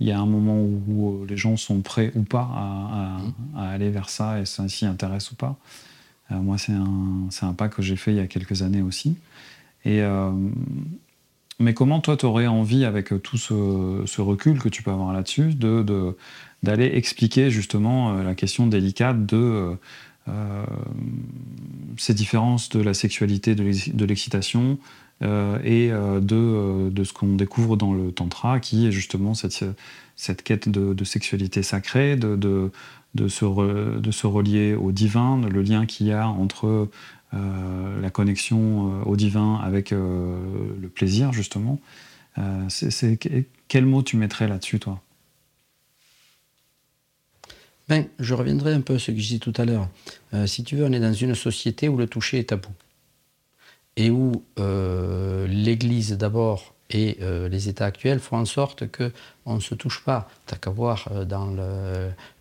Il 0.00 0.06
y 0.06 0.12
a 0.12 0.18
un 0.18 0.26
moment 0.26 0.62
où, 0.62 1.24
les 1.28 1.36
gens 1.36 1.56
sont 1.56 1.82
prêts 1.82 2.12
ou 2.14 2.22
pas 2.22 2.48
à, 2.52 3.18
à 3.56 3.68
aller 3.68 3.90
vers 3.90 4.08
ça 4.08 4.40
et 4.40 4.46
ça 4.46 4.68
s'y 4.68 4.86
intéresse 4.86 5.30
ou 5.32 5.34
pas. 5.34 5.58
Euh, 6.32 6.36
moi, 6.36 6.58
c'est 6.58 6.72
un, 6.72 7.28
un, 7.42 7.52
pas 7.52 7.68
que 7.68 7.82
j'ai 7.82 7.96
fait 7.96 8.12
il 8.12 8.16
y 8.16 8.20
a 8.20 8.26
quelques 8.26 8.62
années 8.62 8.82
aussi. 8.82 9.16
Et, 9.84 10.02
euh, 10.02 10.30
mais 11.58 11.74
comment 11.74 12.00
toi, 12.00 12.16
tu 12.16 12.26
aurais 12.26 12.46
envie, 12.46 12.84
avec 12.84 13.12
tout 13.22 13.36
ce, 13.36 14.20
recul 14.20 14.58
que 14.58 14.68
tu 14.68 14.82
peux 14.82 14.90
avoir 14.90 15.12
là-dessus, 15.12 15.54
d'aller 15.54 15.84
de, 15.84 16.16
d'aller 16.62 16.90
expliquer 16.94 17.50
justement 17.50 18.12
euh, 18.12 18.22
la 18.22 18.34
question 18.34 18.66
délicate 18.66 19.26
de 19.26 19.76
ces 21.96 22.14
différences 22.14 22.68
de 22.68 22.80
la 22.80 22.94
sexualité, 22.94 23.54
de 23.54 24.04
l'excitation 24.04 24.78
et 25.22 25.90
de, 25.90 26.90
de 26.90 27.04
ce 27.04 27.12
qu'on 27.12 27.34
découvre 27.34 27.76
dans 27.76 27.92
le 27.92 28.12
tantra, 28.12 28.60
qui 28.60 28.86
est 28.86 28.92
justement 28.92 29.34
cette, 29.34 29.64
cette 30.16 30.42
quête 30.42 30.68
de, 30.68 31.04
sexualité 31.04 31.62
sacrée, 31.62 32.16
de, 32.16 32.36
de 33.14 33.28
se, 33.28 33.98
de 33.98 34.10
se 34.10 34.26
relier 34.26 34.74
au 34.74 34.92
divin, 34.92 35.40
le 35.48 35.62
lien 35.62 35.86
qu'il 35.86 36.06
y 36.06 36.12
a 36.12 36.28
entre 36.28 36.88
euh, 37.34 38.00
la 38.00 38.08
connexion 38.08 38.58
euh, 38.90 39.04
au 39.04 39.16
divin 39.16 39.56
avec 39.56 39.92
euh, 39.92 40.38
le 40.80 40.88
plaisir, 40.88 41.32
justement. 41.32 41.78
quel 43.68 43.84
mot 43.84 44.02
tu 44.02 44.16
mettrais 44.16 44.48
là-dessus, 44.48 44.78
toi? 44.78 45.02
Ben, 47.88 48.06
Je 48.18 48.34
reviendrai 48.34 48.72
un 48.72 48.80
peu 48.80 48.94
à 48.94 48.98
ce 48.98 49.10
que 49.10 49.18
je 49.18 49.22
disais 49.22 49.38
tout 49.38 49.54
à 49.56 49.64
l'heure. 49.64 49.88
si 50.46 50.64
tu 50.64 50.76
veux, 50.76 50.84
on 50.84 50.92
est 50.92 51.00
dans 51.00 51.12
une 51.12 51.34
société 51.34 51.88
où 51.88 51.96
le 51.96 52.06
toucher 52.06 52.38
est 52.38 52.50
tabou. 52.50 52.70
Et 53.96 54.10
où 54.10 54.44
l'Église, 54.56 56.12
d'abord, 56.12 56.74
et 56.90 57.18
euh, 57.20 57.48
les 57.48 57.68
États 57.68 57.86
actuels 57.86 58.20
font 58.20 58.38
en 58.38 58.44
sorte 58.44 58.84
qu'on 58.90 59.54
ne 59.54 59.60
se 59.60 59.74
touche 59.74 60.02
pas. 60.04 60.28
T'as 60.46 60.56
qu'à 60.56 60.70
voir 60.70 61.08
euh, 61.12 61.24
dans 61.24 61.54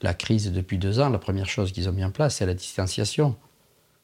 la 0.01 0.13
crise 0.13 0.51
depuis 0.51 0.77
deux 0.77 0.99
ans, 0.99 1.09
la 1.09 1.19
première 1.19 1.49
chose 1.49 1.71
qu'ils 1.71 1.89
ont 1.89 1.93
mis 1.93 2.05
en 2.05 2.11
place, 2.11 2.37
c'est 2.37 2.45
la 2.45 2.53
distanciation. 2.53 3.35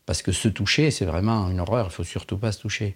Parce 0.06 0.22
que 0.22 0.34
se 0.34 0.50
toucher, 0.50 0.92
c'est 0.92 1.06
vraiment 1.06 1.50
une 1.50 1.62
horreur, 1.62 1.88
il 1.90 1.94
faut 1.94 2.04
surtout 2.04 2.38
pas 2.38 2.52
se 2.52 2.60
toucher. 2.60 2.96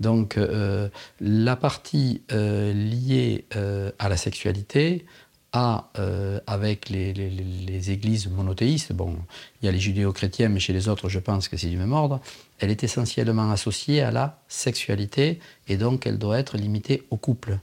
Donc 0.00 0.38
euh, 0.38 0.88
la 1.20 1.56
partie 1.56 2.22
liée 2.30 3.44
à 3.50 4.08
la 4.08 4.16
sexualité, 4.16 5.04
euh, 5.98 6.38
avec 6.46 6.90
les, 6.90 7.90
églises 7.90 8.28
monothéistes, 8.28 8.92
bon, 8.92 9.16
il 9.62 9.66
y 9.66 9.68
a 9.68 9.72
les 9.72 9.78
judéo-chrétiens, 9.78 10.50
mais 10.50 10.60
chez 10.60 10.74
les 10.74 10.88
autres, 10.88 11.08
je 11.08 11.18
pense 11.18 11.48
que 11.48 11.56
c'est 11.56 11.70
du 11.70 11.78
même 11.78 11.94
ordre, 11.94 12.20
elle 12.58 12.70
est 12.70 12.84
essentiellement 12.84 13.50
associée 13.50 14.02
à 14.02 14.10
la 14.10 14.42
sexualité 14.48 15.40
et 15.66 15.78
donc 15.78 16.06
elle 16.06 16.18
doit 16.18 16.38
être 16.38 16.58
limitée 16.58 17.04
au 17.10 17.16
couple. 17.16 17.58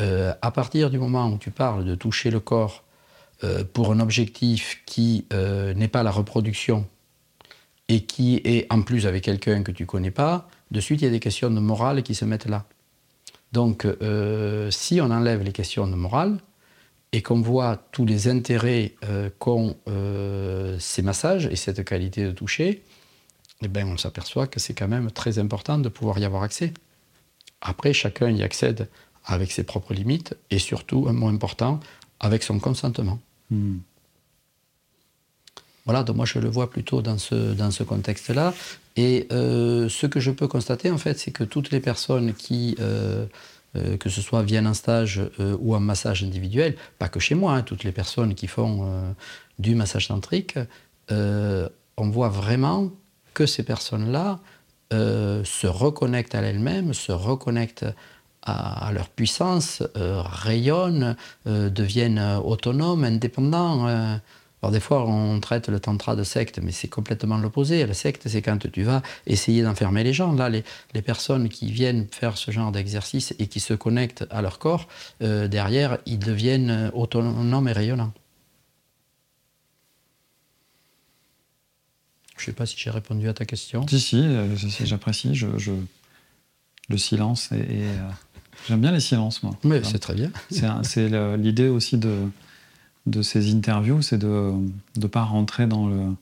Euh, 0.00 0.32
à 0.42 0.52
partir 0.52 0.90
du 0.90 0.98
moment 0.98 1.28
où 1.28 1.38
tu 1.38 1.50
parles 1.50 1.84
de 1.84 1.96
toucher 1.96 2.30
le 2.30 2.38
corps 2.38 2.84
euh, 3.42 3.64
pour 3.64 3.90
un 3.90 3.98
objectif 3.98 4.82
qui 4.86 5.26
n'est 5.32 5.88
pas 5.88 6.04
la 6.04 6.12
reproduction 6.12 6.86
et 7.88 8.04
qui 8.04 8.40
est 8.44 8.72
en 8.72 8.82
plus 8.82 9.06
avec 9.08 9.24
quelqu'un 9.24 9.64
que 9.64 9.72
tu 9.72 9.86
connais 9.86 10.12
pas, 10.12 10.48
de 10.70 10.78
suite 10.78 11.00
il 11.02 11.04
y 11.06 11.08
a 11.08 11.10
des 11.10 11.20
questions 11.20 11.50
de 11.50 11.58
morale 11.58 12.04
qui 12.04 12.14
se 12.14 12.24
mettent 12.24 12.46
là. 12.46 12.64
Donc 13.50 13.88
si 14.70 15.00
on 15.00 15.10
enlève 15.10 15.42
les 15.42 15.52
questions 15.52 15.88
de 15.88 15.96
morale, 15.96 16.38
et 17.14 17.22
qu'on 17.22 17.40
voit 17.40 17.76
tous 17.92 18.04
les 18.04 18.26
intérêts 18.26 18.96
euh, 19.04 19.30
qu'ont 19.38 19.76
euh, 19.86 20.76
ces 20.80 21.00
massages 21.00 21.46
et 21.46 21.54
cette 21.54 21.84
qualité 21.84 22.24
de 22.24 22.32
toucher, 22.32 22.82
eh 23.62 23.68
ben, 23.68 23.86
on 23.86 23.96
s'aperçoit 23.96 24.48
que 24.48 24.58
c'est 24.58 24.74
quand 24.74 24.88
même 24.88 25.12
très 25.12 25.38
important 25.38 25.78
de 25.78 25.88
pouvoir 25.88 26.18
y 26.18 26.24
avoir 26.24 26.42
accès. 26.42 26.74
Après, 27.60 27.92
chacun 27.92 28.30
y 28.30 28.42
accède 28.42 28.88
avec 29.24 29.52
ses 29.52 29.62
propres 29.62 29.94
limites 29.94 30.34
et 30.50 30.58
surtout, 30.58 31.06
un 31.08 31.12
mot 31.12 31.28
important, 31.28 31.78
avec 32.18 32.42
son 32.42 32.58
consentement. 32.58 33.20
Hmm. 33.48 33.76
Voilà, 35.84 36.02
donc 36.02 36.16
moi 36.16 36.26
je 36.26 36.40
le 36.40 36.48
vois 36.48 36.68
plutôt 36.68 37.00
dans 37.00 37.18
ce, 37.18 37.52
dans 37.54 37.70
ce 37.70 37.84
contexte-là. 37.84 38.54
Et 38.96 39.28
euh, 39.30 39.88
ce 39.88 40.08
que 40.08 40.18
je 40.18 40.32
peux 40.32 40.48
constater, 40.48 40.90
en 40.90 40.98
fait, 40.98 41.16
c'est 41.16 41.30
que 41.30 41.44
toutes 41.44 41.70
les 41.70 41.80
personnes 41.80 42.34
qui, 42.34 42.76
euh, 43.76 43.84
euh, 43.84 43.96
que 43.96 44.08
ce 44.08 44.20
soit 44.20 44.42
viennent 44.42 44.66
en 44.66 44.74
stage 44.74 45.20
ou 45.38 45.74
en 45.74 45.80
massage 45.80 46.22
individuel, 46.22 46.76
pas 46.98 47.08
que 47.08 47.20
chez 47.20 47.34
moi, 47.34 47.54
hein, 47.54 47.62
toutes 47.62 47.84
les 47.84 47.92
personnes 47.92 48.34
qui 48.34 48.46
font 48.46 49.14
du 49.58 49.74
massage 49.74 50.08
tantrique, 50.08 50.58
on 51.10 52.10
voit 52.10 52.28
vraiment 52.28 52.90
que 53.34 53.46
ces 53.46 53.62
personnes-là 53.62 54.40
se 54.90 55.66
reconnectent 55.66 56.34
à 56.34 56.42
elles-mêmes, 56.42 56.94
se 56.94 57.12
reconnectent 57.12 57.86
à, 58.42 58.90
leur 58.92 59.08
puissance, 59.08 59.82
rayonnent, 59.94 61.16
deviennent 61.46 62.38
autonomes, 62.44 63.04
indépendants. 63.04 64.20
Alors 64.64 64.72
des 64.72 64.80
fois, 64.80 65.06
on 65.06 65.40
traite 65.40 65.68
le 65.68 65.78
tantra 65.78 66.16
de 66.16 66.24
secte, 66.24 66.58
mais 66.58 66.72
c'est 66.72 66.88
complètement 66.88 67.36
l'opposé. 67.36 67.84
La 67.84 67.92
secte, 67.92 68.28
c'est 68.28 68.40
quand 68.40 68.56
tu 68.72 68.82
vas 68.82 69.02
essayer 69.26 69.62
d'enfermer 69.62 70.02
les 70.04 70.14
gens. 70.14 70.32
Là, 70.32 70.48
les, 70.48 70.62
personnes 71.02 71.50
qui 71.50 71.70
viennent 71.70 72.06
faire 72.10 72.38
ce 72.38 72.50
genre 72.50 72.72
d'exercice 72.72 73.34
et 73.38 73.46
qui 73.46 73.60
se 73.60 73.74
connectent 73.74 74.24
à 74.30 74.40
leur 74.40 74.58
corps, 74.58 74.88
euh, 75.20 75.48
derrière, 75.48 75.98
ils 76.06 76.18
deviennent 76.18 76.90
autonomes 76.94 77.68
et 77.68 77.72
rayonnants. 77.72 78.14
Je 82.38 82.44
ne 82.44 82.46
sais 82.46 82.52
pas 82.52 82.64
si 82.64 82.76
j'ai 82.78 82.88
répondu 82.88 83.28
à 83.28 83.34
ta 83.34 83.44
question. 83.44 83.86
Si, 83.86 84.00
si, 84.00 84.22
euh, 84.22 84.56
j'apprécie. 84.82 85.34
Je, 85.34 85.46
Le 86.88 86.96
silence 86.96 87.52
et... 87.52 87.56
Euh, 87.58 88.08
j'aime 88.66 88.80
bien 88.80 88.92
les 88.92 89.00
silences, 89.00 89.42
moi. 89.42 89.58
Mais 89.62 89.84
c'est 89.84 89.98
très 89.98 90.14
bien. 90.14 90.30
C'est 90.82 91.10
l'idée 91.36 91.68
aussi 91.68 91.98
de 91.98 92.30
de 93.06 93.22
ces 93.22 93.52
interviews, 93.52 94.02
c'est 94.02 94.18
de 94.18 94.52
ne 94.96 95.06
pas 95.06 95.22
rentrer 95.22 95.66
dans, 95.66 95.86
le, 95.86 96.14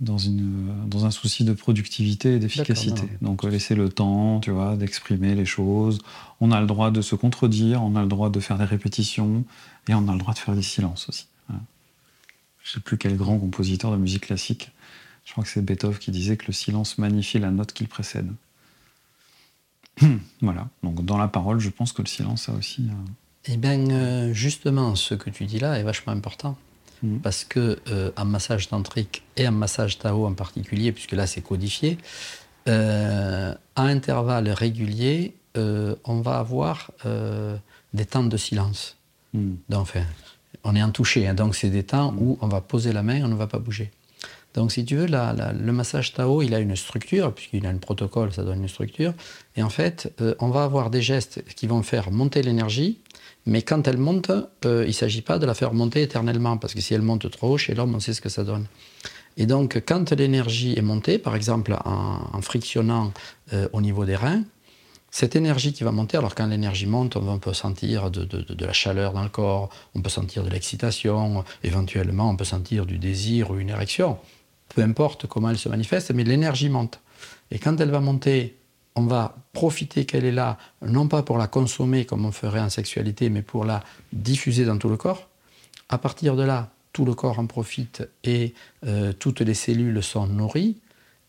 dans, 0.00 0.18
une, 0.18 0.88
dans 0.88 1.04
un 1.06 1.10
souci 1.10 1.44
de 1.44 1.52
productivité 1.52 2.34
et 2.34 2.38
d'efficacité. 2.38 3.02
Donc 3.20 3.44
laisser 3.44 3.74
le 3.74 3.88
temps, 3.88 4.40
tu 4.40 4.50
vois, 4.50 4.76
d'exprimer 4.76 5.34
les 5.34 5.44
choses. 5.44 5.98
On 6.40 6.50
a 6.50 6.60
le 6.60 6.66
droit 6.66 6.90
de 6.90 7.02
se 7.02 7.14
contredire, 7.14 7.82
on 7.82 7.94
a 7.96 8.02
le 8.02 8.08
droit 8.08 8.30
de 8.30 8.40
faire 8.40 8.58
des 8.58 8.64
répétitions 8.64 9.44
et 9.88 9.94
on 9.94 10.08
a 10.08 10.12
le 10.12 10.18
droit 10.18 10.34
de 10.34 10.38
faire 10.38 10.54
des 10.54 10.62
silences 10.62 11.08
aussi. 11.08 11.26
Je 12.64 12.70
ne 12.70 12.74
sais 12.74 12.80
plus 12.80 12.96
quel 12.96 13.16
grand 13.16 13.38
compositeur 13.38 13.92
de 13.92 13.98
musique 13.98 14.26
classique. 14.26 14.70
Je 15.26 15.32
crois 15.32 15.44
que 15.44 15.50
c'est 15.50 15.62
Beethoven 15.62 15.98
qui 15.98 16.10
disait 16.10 16.38
que 16.38 16.46
le 16.46 16.54
silence 16.54 16.96
magnifie 16.96 17.38
la 17.38 17.50
note 17.50 17.72
qu'il 17.74 17.88
précède. 17.88 18.32
voilà. 20.40 20.68
Donc 20.82 21.04
dans 21.04 21.18
la 21.18 21.28
parole, 21.28 21.60
je 21.60 21.68
pense 21.68 21.92
que 21.92 22.00
le 22.00 22.08
silence 22.08 22.48
a 22.48 22.52
aussi. 22.52 22.88
Euh, 22.88 23.10
eh 23.46 23.56
bien, 23.56 23.90
euh, 23.90 24.32
justement, 24.32 24.94
ce 24.94 25.14
que 25.14 25.30
tu 25.30 25.44
dis 25.44 25.58
là 25.58 25.78
est 25.78 25.82
vachement 25.82 26.12
important. 26.12 26.56
Mm. 27.02 27.18
Parce 27.18 27.44
que 27.44 27.78
euh, 27.88 28.10
en 28.16 28.24
massage 28.24 28.68
tantrique 28.68 29.22
et 29.36 29.46
en 29.46 29.52
massage 29.52 29.98
Tao 29.98 30.26
en 30.26 30.34
particulier, 30.34 30.92
puisque 30.92 31.12
là 31.12 31.26
c'est 31.26 31.42
codifié, 31.42 31.98
euh, 32.68 33.54
à 33.76 33.82
intervalles 33.82 34.48
réguliers, 34.50 35.34
on 35.56 36.20
va 36.20 36.38
avoir 36.38 36.90
des 37.92 38.06
temps 38.06 38.24
de 38.24 38.36
silence. 38.36 38.96
Mm. 39.34 39.54
Donc, 39.68 39.82
enfin, 39.82 40.04
on 40.64 40.74
est 40.74 40.82
en 40.82 40.90
touché, 40.90 41.28
hein, 41.28 41.34
donc 41.34 41.54
c'est 41.54 41.70
des 41.70 41.84
temps 41.84 42.12
mm. 42.12 42.18
où 42.22 42.38
on 42.40 42.48
va 42.48 42.60
poser 42.60 42.92
la 42.92 43.02
main 43.02 43.16
et 43.16 43.22
on 43.22 43.28
ne 43.28 43.34
va 43.34 43.46
pas 43.46 43.58
bouger. 43.58 43.90
Donc, 44.54 44.70
si 44.70 44.84
tu 44.84 44.96
veux, 44.96 45.06
le 45.06 45.72
massage 45.72 46.14
Tao, 46.14 46.40
il 46.40 46.54
a 46.54 46.60
une 46.60 46.76
structure, 46.76 47.34
puisqu'il 47.34 47.66
a 47.66 47.70
un 47.70 47.76
protocole, 47.76 48.32
ça 48.32 48.44
donne 48.44 48.62
une 48.62 48.68
structure. 48.68 49.12
Et 49.56 49.62
en 49.62 49.68
fait, 49.68 50.12
on 50.38 50.48
va 50.48 50.64
avoir 50.64 50.90
des 50.90 51.02
gestes 51.02 51.44
qui 51.56 51.66
vont 51.66 51.82
faire 51.82 52.12
monter 52.12 52.40
l'énergie, 52.42 52.98
mais 53.46 53.62
quand 53.62 53.86
elle 53.88 53.98
monte, 53.98 54.30
euh, 54.64 54.84
il 54.84 54.88
ne 54.88 54.92
s'agit 54.92 55.22
pas 55.22 55.38
de 55.38 55.46
la 55.46 55.54
faire 55.54 55.74
monter 55.74 56.02
éternellement, 56.02 56.56
parce 56.56 56.72
que 56.72 56.80
si 56.80 56.94
elle 56.94 57.02
monte 57.02 57.30
trop 57.30 57.54
haut, 57.54 57.58
chez 57.58 57.74
l'homme, 57.74 57.94
on 57.94 58.00
sait 58.00 58.14
ce 58.14 58.20
que 58.20 58.28
ça 58.28 58.44
donne. 58.44 58.66
Et 59.36 59.46
donc, 59.46 59.82
quand 59.86 60.12
l'énergie 60.12 60.74
est 60.78 60.82
montée, 60.82 61.18
par 61.18 61.34
exemple 61.34 61.76
en, 61.84 62.40
frictionnant 62.40 63.12
euh, 63.52 63.68
au 63.72 63.80
niveau 63.80 64.04
des 64.04 64.16
reins, 64.16 64.44
cette 65.10 65.36
énergie 65.36 65.72
qui 65.72 65.84
va 65.84 65.92
monter, 65.92 66.16
alors 66.16 66.34
quand 66.34 66.46
l'énergie 66.46 66.86
monte, 66.86 67.16
on 67.16 67.38
peut 67.38 67.52
sentir 67.52 68.10
de, 68.10 68.26
la 68.64 68.72
chaleur 68.72 69.12
dans 69.12 69.22
le 69.22 69.28
corps, 69.28 69.68
on 69.94 70.00
peut 70.00 70.10
sentir 70.10 70.42
de 70.42 70.50
l'excitation, 70.50 71.44
éventuellement 71.62 72.30
on 72.30 72.36
peut 72.36 72.44
sentir 72.44 72.84
du 72.84 72.98
désir 72.98 73.50
ou 73.50 73.58
une 73.58 73.68
érection, 73.68 74.18
peu 74.68 74.82
importe 74.82 75.26
comment 75.26 75.50
elle 75.50 75.58
se 75.58 75.68
manifeste, 75.68 76.10
mais 76.12 76.24
l'énergie 76.24 76.68
monte. 76.68 77.00
Et 77.50 77.58
quand 77.58 77.80
elle 77.80 77.90
va 77.90 78.00
monter 78.00 78.56
on 78.96 79.02
va 79.02 79.36
profiter 79.52 80.04
qu'elle 80.04 80.24
est 80.24 80.32
là, 80.32 80.58
non 80.82 81.08
pas 81.08 81.22
pour 81.22 81.38
la 81.38 81.46
consommer 81.46 82.04
comme 82.04 82.24
on 82.24 82.32
ferait 82.32 82.60
en 82.60 82.70
sexualité, 82.70 83.28
mais 83.28 83.42
pour 83.42 83.64
la 83.64 83.82
diffuser 84.12 84.64
dans 84.64 84.78
tout 84.78 84.88
le 84.88 84.96
corps. 84.96 85.28
À 85.88 85.98
partir 85.98 86.36
de 86.36 86.42
là, 86.42 86.70
tout 86.92 87.04
le 87.04 87.14
corps 87.14 87.38
en 87.38 87.46
profite 87.46 88.08
et 88.22 88.54
euh, 88.86 89.12
toutes 89.12 89.40
les 89.40 89.54
cellules 89.54 90.02
sont 90.02 90.26
nourries. 90.26 90.76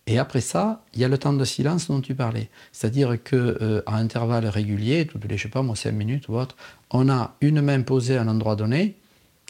Et 0.07 0.19
après 0.19 0.41
ça, 0.41 0.83
il 0.93 0.99
y 0.99 1.03
a 1.03 1.07
le 1.07 1.17
temps 1.17 1.33
de 1.33 1.43
silence 1.43 1.87
dont 1.87 2.01
tu 2.01 2.13
parlais. 2.13 2.49
C'est-à-dire 2.71 3.21
qu'à 3.23 3.35
euh, 3.35 3.81
intervalles 3.87 4.47
réguliers, 4.47 5.07
toutes 5.07 5.25
les, 5.25 5.37
je 5.37 5.43
sais 5.43 5.49
pas, 5.49 5.63
moi, 5.63 5.75
5 5.75 5.91
minutes 5.91 6.27
ou 6.29 6.35
autre, 6.35 6.55
on 6.91 7.09
a 7.09 7.35
une 7.41 7.61
main 7.61 7.81
posée 7.81 8.17
à 8.17 8.21
un 8.21 8.27
endroit 8.27 8.55
donné, 8.55 8.97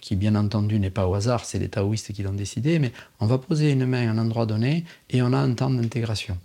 qui 0.02 0.16
bien 0.16 0.36
entendu 0.36 0.80
n'est 0.80 0.92
pas 0.92 1.08
au 1.08 1.16
hasard, 1.16 1.46
c'est 1.46 1.60
les 1.60 1.70
taoïstes 1.70 2.14
qui 2.14 2.24
l'ont 2.24 2.34
décidé, 2.34 2.80
mais 2.80 2.92
on 3.20 3.26
va 3.26 3.38
poser 3.38 3.72
une 3.72 3.86
main 3.86 4.08
à 4.08 4.12
un 4.12 4.18
endroit 4.18 4.46
donné 4.46 4.86
et 5.10 5.22
on 5.22 5.34
a 5.34 5.38
un 5.38 5.54
temps 5.54 5.70
d'intégration. 5.70 6.38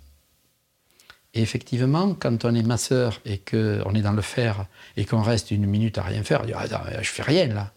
Et 1.33 1.41
effectivement, 1.41 2.13
quand 2.13 2.43
on 2.43 2.53
est 2.55 2.63
masseur 2.63 3.21
et 3.25 3.37
qu'on 3.37 3.93
est 3.93 4.01
dans 4.01 4.11
le 4.11 4.21
fer 4.21 4.65
et 4.97 5.05
qu'on 5.05 5.21
reste 5.21 5.51
une 5.51 5.65
minute 5.65 5.97
à 5.97 6.03
rien 6.03 6.23
faire, 6.23 6.41
on 6.41 6.45
dit 6.45 6.53
ah, 6.53 7.01
je 7.01 7.09
fais 7.09 7.23
rien 7.23 7.47
là. 7.47 7.71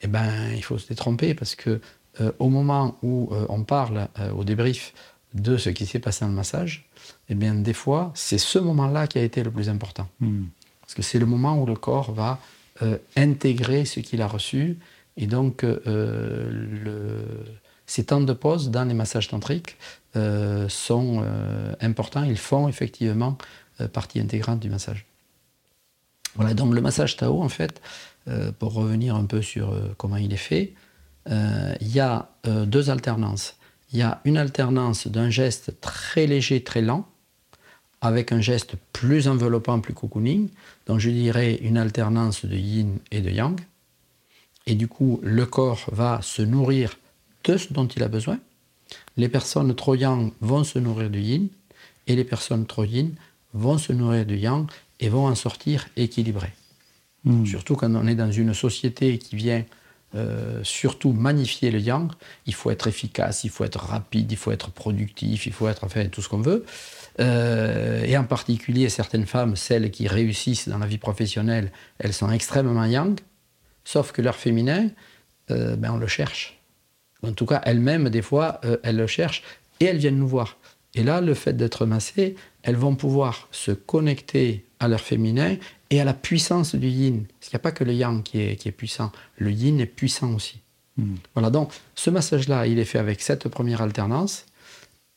Eh 0.00 0.08
ben, 0.08 0.52
il 0.54 0.64
faut 0.64 0.78
se 0.78 0.88
détromper 0.88 1.34
parce 1.34 1.54
que 1.54 1.80
euh, 2.20 2.32
au 2.38 2.48
moment 2.48 2.98
où 3.02 3.28
euh, 3.32 3.46
on 3.48 3.62
parle 3.62 4.08
euh, 4.18 4.32
au 4.32 4.44
débrief 4.44 4.92
de 5.34 5.56
ce 5.56 5.70
qui 5.70 5.86
s'est 5.86 6.00
passé 6.00 6.24
dans 6.24 6.28
le 6.28 6.34
massage, 6.34 6.88
eh 7.28 7.34
bien, 7.34 7.54
des 7.54 7.72
fois, 7.72 8.10
c'est 8.14 8.38
ce 8.38 8.58
moment-là 8.58 9.06
qui 9.06 9.18
a 9.18 9.22
été 9.22 9.42
le 9.42 9.50
plus 9.50 9.68
important. 9.68 10.08
Hmm. 10.20 10.46
Parce 10.80 10.94
que 10.94 11.02
c'est 11.02 11.18
le 11.18 11.26
moment 11.26 11.56
où 11.60 11.66
le 11.66 11.76
corps 11.76 12.12
va 12.12 12.38
intégrer 13.14 13.84
ce 13.84 14.00
qu'il 14.00 14.20
a 14.22 14.26
reçu. 14.26 14.76
Et 15.16 15.26
donc, 15.26 15.62
le, 15.62 17.24
ces 17.92 18.04
temps 18.04 18.22
de 18.22 18.32
pause 18.32 18.70
dans 18.70 18.84
les 18.84 18.94
massages 18.94 19.28
tantriques 19.28 19.76
euh, 20.16 20.66
sont 20.70 21.20
euh, 21.22 21.74
importants. 21.80 22.24
Ils 22.24 22.38
font 22.38 22.66
effectivement 22.68 23.36
euh, 23.80 23.88
partie 23.88 24.18
intégrante 24.18 24.60
du 24.60 24.70
massage. 24.70 25.04
Voilà, 26.34 26.54
donc 26.54 26.72
le 26.72 26.80
massage 26.80 27.16
Tao, 27.18 27.42
en 27.42 27.50
fait, 27.50 27.82
pour 28.58 28.72
revenir 28.72 29.14
un 29.16 29.26
peu 29.26 29.42
sur 29.42 29.78
comment 29.98 30.16
il 30.16 30.32
est 30.32 30.38
fait, 30.38 30.72
il 31.28 31.92
y 31.92 32.00
a 32.00 32.30
deux 32.44 32.88
alternances. 32.88 33.56
Il 33.92 33.98
y 33.98 34.02
a 34.02 34.22
une 34.24 34.38
alternance 34.38 35.08
d'un 35.08 35.28
geste 35.28 35.78
très 35.82 36.26
léger, 36.26 36.64
très 36.64 36.80
lent, 36.80 37.06
avec 38.00 38.32
un 38.32 38.40
geste 38.40 38.76
plus 38.94 39.28
enveloppant, 39.28 39.78
plus 39.80 39.92
cocooning. 39.92 40.48
Donc 40.86 41.00
je 41.00 41.10
dirais 41.10 41.56
une 41.56 41.76
alternance 41.76 42.46
de 42.46 42.56
yin 42.56 42.98
et 43.10 43.20
de 43.20 43.28
yang. 43.28 43.60
Et 44.66 44.74
du 44.74 44.88
coup, 44.88 45.20
le 45.22 45.46
corps 45.46 45.86
va 45.90 46.20
se 46.22 46.42
nourrir 46.42 46.98
de 47.44 47.56
ce 47.56 47.72
dont 47.72 47.86
il 47.86 48.02
a 48.02 48.08
besoin. 48.08 48.38
Les 49.16 49.28
personnes 49.28 49.74
trop 49.74 49.94
yang 49.94 50.32
vont 50.40 50.64
se 50.64 50.78
nourrir 50.78 51.10
du 51.10 51.20
yin 51.20 51.48
et 52.06 52.16
les 52.16 52.24
personnes 52.24 52.66
trop 52.66 52.84
yin 52.84 53.14
vont 53.54 53.78
se 53.78 53.92
nourrir 53.92 54.26
du 54.26 54.36
yang 54.36 54.66
et 55.00 55.08
vont 55.08 55.26
en 55.26 55.34
sortir 55.34 55.88
équilibrées. 55.96 56.52
Hmm. 57.24 57.44
Surtout 57.44 57.76
quand 57.76 57.94
on 57.94 58.06
est 58.06 58.14
dans 58.14 58.32
une 58.32 58.54
société 58.54 59.18
qui 59.18 59.36
vient 59.36 59.64
euh, 60.14 60.60
surtout 60.62 61.12
magnifier 61.12 61.70
le 61.70 61.80
yang, 61.80 62.10
il 62.46 62.54
faut 62.54 62.70
être 62.70 62.86
efficace, 62.86 63.44
il 63.44 63.50
faut 63.50 63.64
être 63.64 63.80
rapide, 63.80 64.30
il 64.30 64.36
faut 64.36 64.52
être 64.52 64.70
productif, 64.70 65.46
il 65.46 65.52
faut 65.52 65.68
être 65.68 65.84
enfin 65.84 66.06
tout 66.06 66.20
ce 66.20 66.28
qu'on 66.28 66.40
veut. 66.42 66.64
Euh, 67.20 68.04
et 68.04 68.16
en 68.16 68.24
particulier 68.24 68.88
certaines 68.88 69.26
femmes, 69.26 69.56
celles 69.56 69.90
qui 69.90 70.08
réussissent 70.08 70.68
dans 70.68 70.78
la 70.78 70.86
vie 70.86 70.98
professionnelle, 70.98 71.72
elles 71.98 72.12
sont 72.12 72.30
extrêmement 72.30 72.84
yang, 72.84 73.18
sauf 73.84 74.12
que 74.12 74.22
leur 74.22 74.36
féminin, 74.36 74.88
euh, 75.50 75.76
ben 75.76 75.92
on 75.92 75.98
le 75.98 76.06
cherche. 76.06 76.58
En 77.22 77.32
tout 77.32 77.46
cas, 77.46 77.60
elles-mêmes, 77.64 78.10
des 78.10 78.22
fois, 78.22 78.60
euh, 78.64 78.78
elles 78.82 78.96
le 78.96 79.06
cherchent 79.06 79.42
et 79.80 79.86
elles 79.86 79.98
viennent 79.98 80.18
nous 80.18 80.28
voir. 80.28 80.56
Et 80.94 81.02
là, 81.02 81.20
le 81.20 81.34
fait 81.34 81.54
d'être 81.54 81.86
massées, 81.86 82.36
elles 82.62 82.76
vont 82.76 82.94
pouvoir 82.94 83.48
se 83.50 83.72
connecter 83.72 84.64
à 84.78 84.88
leur 84.88 85.00
féminin 85.00 85.56
et 85.90 86.00
à 86.00 86.04
la 86.04 86.14
puissance 86.14 86.74
du 86.74 86.88
yin. 86.88 87.24
Parce 87.38 87.48
qu'il 87.48 87.56
n'y 87.56 87.60
a 87.60 87.64
pas 87.64 87.72
que 87.72 87.84
le 87.84 87.94
yang 87.94 88.22
qui 88.22 88.40
est, 88.40 88.56
qui 88.56 88.68
est 88.68 88.72
puissant, 88.72 89.12
le 89.36 89.50
yin 89.50 89.80
est 89.80 89.86
puissant 89.86 90.34
aussi. 90.34 90.60
Hmm. 90.96 91.14
Voilà, 91.34 91.50
donc 91.50 91.72
ce 91.94 92.10
massage-là, 92.10 92.66
il 92.66 92.78
est 92.78 92.84
fait 92.84 92.98
avec 92.98 93.22
cette 93.22 93.48
première 93.48 93.80
alternance. 93.80 94.46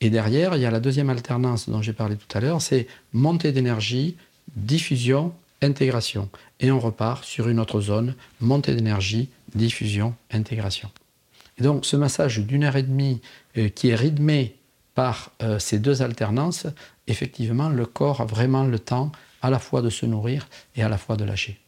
Et 0.00 0.10
derrière, 0.10 0.56
il 0.56 0.62
y 0.62 0.66
a 0.66 0.70
la 0.70 0.80
deuxième 0.80 1.10
alternance 1.10 1.68
dont 1.68 1.82
j'ai 1.82 1.92
parlé 1.92 2.16
tout 2.16 2.36
à 2.36 2.40
l'heure, 2.40 2.60
c'est 2.60 2.86
montée 3.12 3.52
d'énergie, 3.52 4.16
diffusion, 4.54 5.32
intégration. 5.62 6.28
Et 6.60 6.70
on 6.70 6.78
repart 6.78 7.24
sur 7.24 7.48
une 7.48 7.60
autre 7.60 7.80
zone, 7.80 8.14
montée 8.40 8.74
d'énergie, 8.74 9.28
diffusion, 9.54 10.14
intégration. 10.30 10.90
Et 11.58 11.62
donc 11.62 11.86
ce 11.86 11.96
massage 11.96 12.40
d'une 12.40 12.64
heure 12.64 12.76
et 12.76 12.82
demie 12.82 13.20
euh, 13.56 13.68
qui 13.68 13.88
est 13.88 13.94
rythmé 13.94 14.56
par 14.94 15.30
euh, 15.42 15.58
ces 15.58 15.78
deux 15.78 16.02
alternances, 16.02 16.66
effectivement, 17.06 17.68
le 17.68 17.86
corps 17.86 18.20
a 18.20 18.24
vraiment 18.24 18.64
le 18.64 18.78
temps 18.78 19.12
à 19.42 19.50
la 19.50 19.58
fois 19.58 19.82
de 19.82 19.90
se 19.90 20.06
nourrir 20.06 20.48
et 20.74 20.82
à 20.82 20.88
la 20.88 20.98
fois 20.98 21.16
de 21.16 21.24
lâcher. 21.24 21.60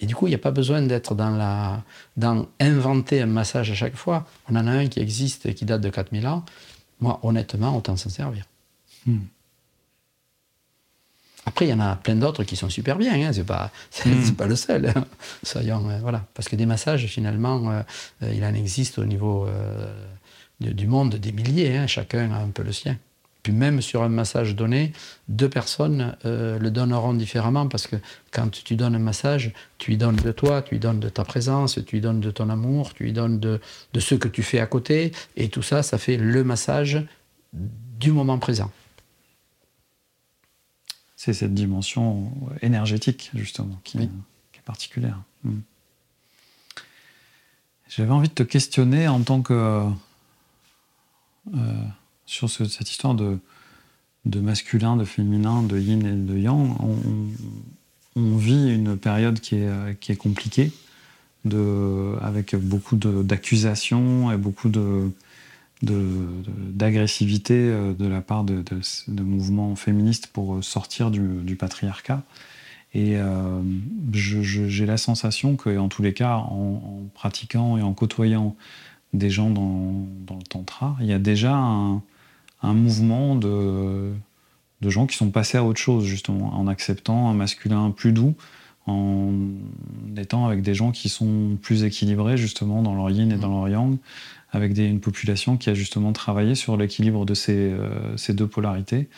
Et 0.00 0.06
du 0.06 0.14
coup, 0.14 0.26
il 0.26 0.30
n'y 0.30 0.36
a 0.36 0.38
pas 0.38 0.50
besoin 0.50 0.80
d'être 0.80 1.14
dans 1.14 1.30
la, 1.30 1.82
dans 2.16 2.46
inventer 2.58 3.20
un 3.20 3.26
massage 3.26 3.70
à 3.70 3.74
chaque 3.74 3.96
fois. 3.96 4.26
On 4.48 4.56
en 4.56 4.66
a 4.66 4.70
un 4.70 4.86
qui 4.88 4.98
existe 4.98 5.44
et 5.44 5.54
qui 5.54 5.66
date 5.66 5.82
de 5.82 5.90
4000 5.90 6.26
ans. 6.26 6.44
Moi, 7.00 7.20
honnêtement, 7.22 7.76
autant 7.76 7.96
s'en 7.96 8.08
servir. 8.08 8.46
Hmm. 9.06 9.18
Après, 11.46 11.66
il 11.66 11.70
y 11.70 11.72
en 11.72 11.80
a 11.80 11.96
plein 11.96 12.16
d'autres 12.16 12.44
qui 12.44 12.56
sont 12.56 12.68
super 12.68 12.96
bien. 12.96 13.14
Hein. 13.14 13.32
C'est 13.32 13.44
pas, 13.44 13.70
hmm. 14.04 14.32
pas 14.32 14.46
le 14.46 14.56
seul. 14.56 14.86
Hein. 14.86 15.04
Soyons, 15.42 15.88
euh, 15.88 15.98
voilà. 16.00 16.24
Parce 16.34 16.48
que 16.48 16.56
des 16.56 16.66
massages, 16.66 17.06
finalement, 17.06 17.70
euh, 17.70 17.82
euh, 18.22 18.32
il 18.34 18.44
en 18.44 18.54
existe 18.54 18.98
au 18.98 19.04
niveau 19.04 19.48
du 20.60 20.86
monde 20.86 21.14
des 21.16 21.32
milliers. 21.32 21.76
Hein. 21.76 21.86
Chacun 21.86 22.30
a 22.32 22.38
un 22.38 22.48
peu 22.48 22.62
le 22.62 22.72
sien. 22.72 22.96
Puis 23.42 23.54
même 23.54 23.80
sur 23.80 24.02
un 24.02 24.10
massage 24.10 24.54
donné, 24.54 24.92
deux 25.28 25.48
personnes 25.48 26.14
le 26.24 26.68
donneront 26.68 27.14
différemment 27.14 27.68
parce 27.68 27.86
que 27.86 27.96
quand 28.32 28.50
tu 28.50 28.76
donnes 28.76 28.94
un 28.94 28.98
massage, 28.98 29.54
tu 29.78 29.92
lui 29.92 29.96
donnes 29.96 30.16
de 30.16 30.30
toi, 30.30 30.60
tu 30.60 30.74
lui 30.74 30.78
donnes 30.78 31.00
de 31.00 31.08
ta 31.08 31.24
présence, 31.24 31.80
tu 31.86 31.96
lui 31.96 32.02
donnes 32.02 32.20
de 32.20 32.30
ton 32.30 32.50
amour, 32.50 32.92
tu 32.92 33.04
lui 33.04 33.14
donnes 33.14 33.40
de, 33.40 33.58
de 33.94 34.00
ce 34.00 34.14
que 34.14 34.28
tu 34.28 34.42
fais 34.42 34.60
à 34.60 34.66
côté. 34.66 35.12
Et 35.38 35.48
tout 35.48 35.62
ça, 35.62 35.82
ça 35.82 35.96
fait 35.96 36.18
le 36.18 36.44
massage 36.44 37.02
du 37.54 38.12
moment 38.12 38.36
présent. 38.36 38.70
C'est 41.22 41.34
cette 41.34 41.52
dimension 41.52 42.32
énergétique, 42.62 43.30
justement, 43.34 43.78
qui, 43.84 43.98
est, 43.98 44.08
particulière. 44.64 45.20
Hmm. 45.44 45.58
J'avais 47.90 48.10
envie 48.10 48.30
de 48.30 48.34
te 48.34 48.42
questionner 48.42 49.06
en 49.06 49.20
tant 49.20 49.42
que... 49.42 49.84
Euh, 51.54 51.82
sur 52.24 52.48
cette 52.48 52.90
histoire 52.90 53.14
de, 53.14 53.38
de 54.24 54.40
masculin, 54.40 54.96
de 54.96 55.04
féminin, 55.04 55.62
de 55.62 55.78
yin 55.78 56.06
et 56.06 56.32
de 56.32 56.38
yang. 56.38 56.74
On, 58.16 58.36
vit 58.38 58.72
une 58.74 58.96
période 58.96 59.40
qui 59.40 59.56
est, 59.56 60.00
qui 60.00 60.12
est 60.12 60.16
compliquée, 60.16 60.72
de, 61.44 62.16
avec 62.22 62.56
beaucoup 62.56 62.96
d'accusations 62.96 64.32
et 64.32 64.38
beaucoup 64.38 64.70
de, 64.70 65.12
d'agressivité 65.82 67.54
euh, 67.54 67.94
de, 67.94 68.06
la 68.06 68.20
part 68.20 68.44
de, 68.44 68.62
mouvements 69.22 69.76
féministes 69.76 70.26
pour 70.26 70.62
sortir 70.62 71.10
du, 71.10 71.56
patriarcat. 71.56 72.22
Et 72.92 73.16
euh, 73.16 73.62
j'ai 74.12 74.86
la 74.86 74.96
sensation 74.96 75.56
que, 75.56 75.78
en 75.78 75.88
tous 75.88 76.02
les 76.02 76.12
cas, 76.12 76.36
en, 76.36 77.08
pratiquant 77.14 77.78
et 77.78 77.82
en 77.82 77.94
côtoyant 77.94 78.56
des 79.12 79.30
gens 79.30 79.50
dans, 79.50 80.06
dans, 80.26 80.36
le 80.36 80.42
tantra, 80.42 80.96
il 81.00 81.06
y 81.06 81.12
a 81.12 81.18
déjà 81.18 81.54
un, 81.54 82.02
un 82.62 82.74
mouvement 82.74 83.36
de, 83.36 84.12
de 84.80 84.90
gens 84.90 85.06
qui 85.06 85.16
sont 85.16 85.30
passés 85.30 85.58
à 85.58 85.64
autre 85.64 85.80
chose, 85.80 86.04
justement, 86.04 86.54
en 86.58 86.66
acceptant 86.66 87.28
un 87.28 87.34
masculin 87.34 87.90
plus 87.90 88.12
doux, 88.12 88.34
en 88.86 89.32
étant 90.16 90.46
avec 90.46 90.62
des 90.62 90.74
gens 90.74 90.90
qui 90.90 91.08
sont 91.08 91.58
plus 91.60 91.84
équilibrés, 91.84 92.36
justement, 92.36 92.82
dans 92.82 92.94
leur 92.94 93.10
yin 93.10 93.30
et 93.30 93.36
dans 93.36 93.50
leur 93.50 93.68
yang, 93.68 93.98
avec 94.52 94.76
une 94.76 95.00
population 95.00 95.56
qui 95.56 95.70
a 95.70 95.74
justement 95.74 96.12
travaillé 96.12 96.54
sur 96.54 96.76
l'équilibre 96.76 97.24
de 97.24 97.34
ces, 97.34 97.70
euh, 97.72 98.16
deux 98.30 98.46
polarités. 98.46 99.08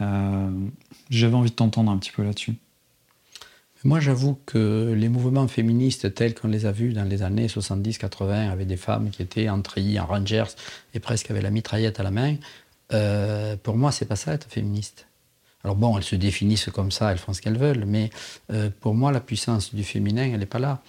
Euh, 0.00 0.50
j'avais 1.10 1.34
envie 1.34 1.50
de 1.50 1.54
t'entendre 1.54 1.90
un 1.90 1.98
petit 1.98 2.10
peu 2.10 2.24
là-dessus. 2.24 2.54
Moi, 3.84 4.00
j'avoue 4.00 4.38
que 4.46 4.94
les 4.96 5.10
mouvements 5.10 5.46
féministes 5.46 6.14
tels 6.14 6.34
qu'on 6.34 6.48
les 6.48 6.64
a 6.64 6.72
vus 6.72 6.94
dans 6.94 7.04
les 7.04 7.22
années 7.22 7.48
70-80, 7.48 8.50
avec 8.50 8.66
des 8.66 8.78
femmes 8.78 9.10
qui 9.10 9.20
étaient 9.20 9.50
en 9.50 9.60
treillis, 9.60 10.00
en 10.00 10.06
rangers, 10.06 10.56
et 10.94 11.00
presque 11.00 11.30
avec 11.30 11.42
la 11.42 11.50
mitraillette 11.50 12.00
à 12.00 12.02
la 12.02 12.10
main, 12.10 12.36
euh, 12.94 13.56
pour 13.62 13.76
moi, 13.76 13.92
c'est 13.92 14.06
pas 14.06 14.16
ça 14.16 14.32
être 14.32 14.50
féministe. 14.50 15.06
Alors 15.62 15.76
bon, 15.76 15.98
elles 15.98 16.04
se 16.04 16.16
définissent 16.16 16.70
comme 16.72 16.90
ça, 16.90 17.12
elles 17.12 17.18
font 17.18 17.34
ce 17.34 17.42
qu'elles 17.42 17.58
veulent, 17.58 17.84
mais 17.86 18.10
pour 18.80 18.94
moi, 18.94 19.12
la 19.12 19.20
puissance 19.20 19.74
du 19.74 19.84
féminin, 19.84 20.30
elle 20.32 20.40
n'est 20.40 20.46
pas 20.46 20.58
là. 20.58 20.82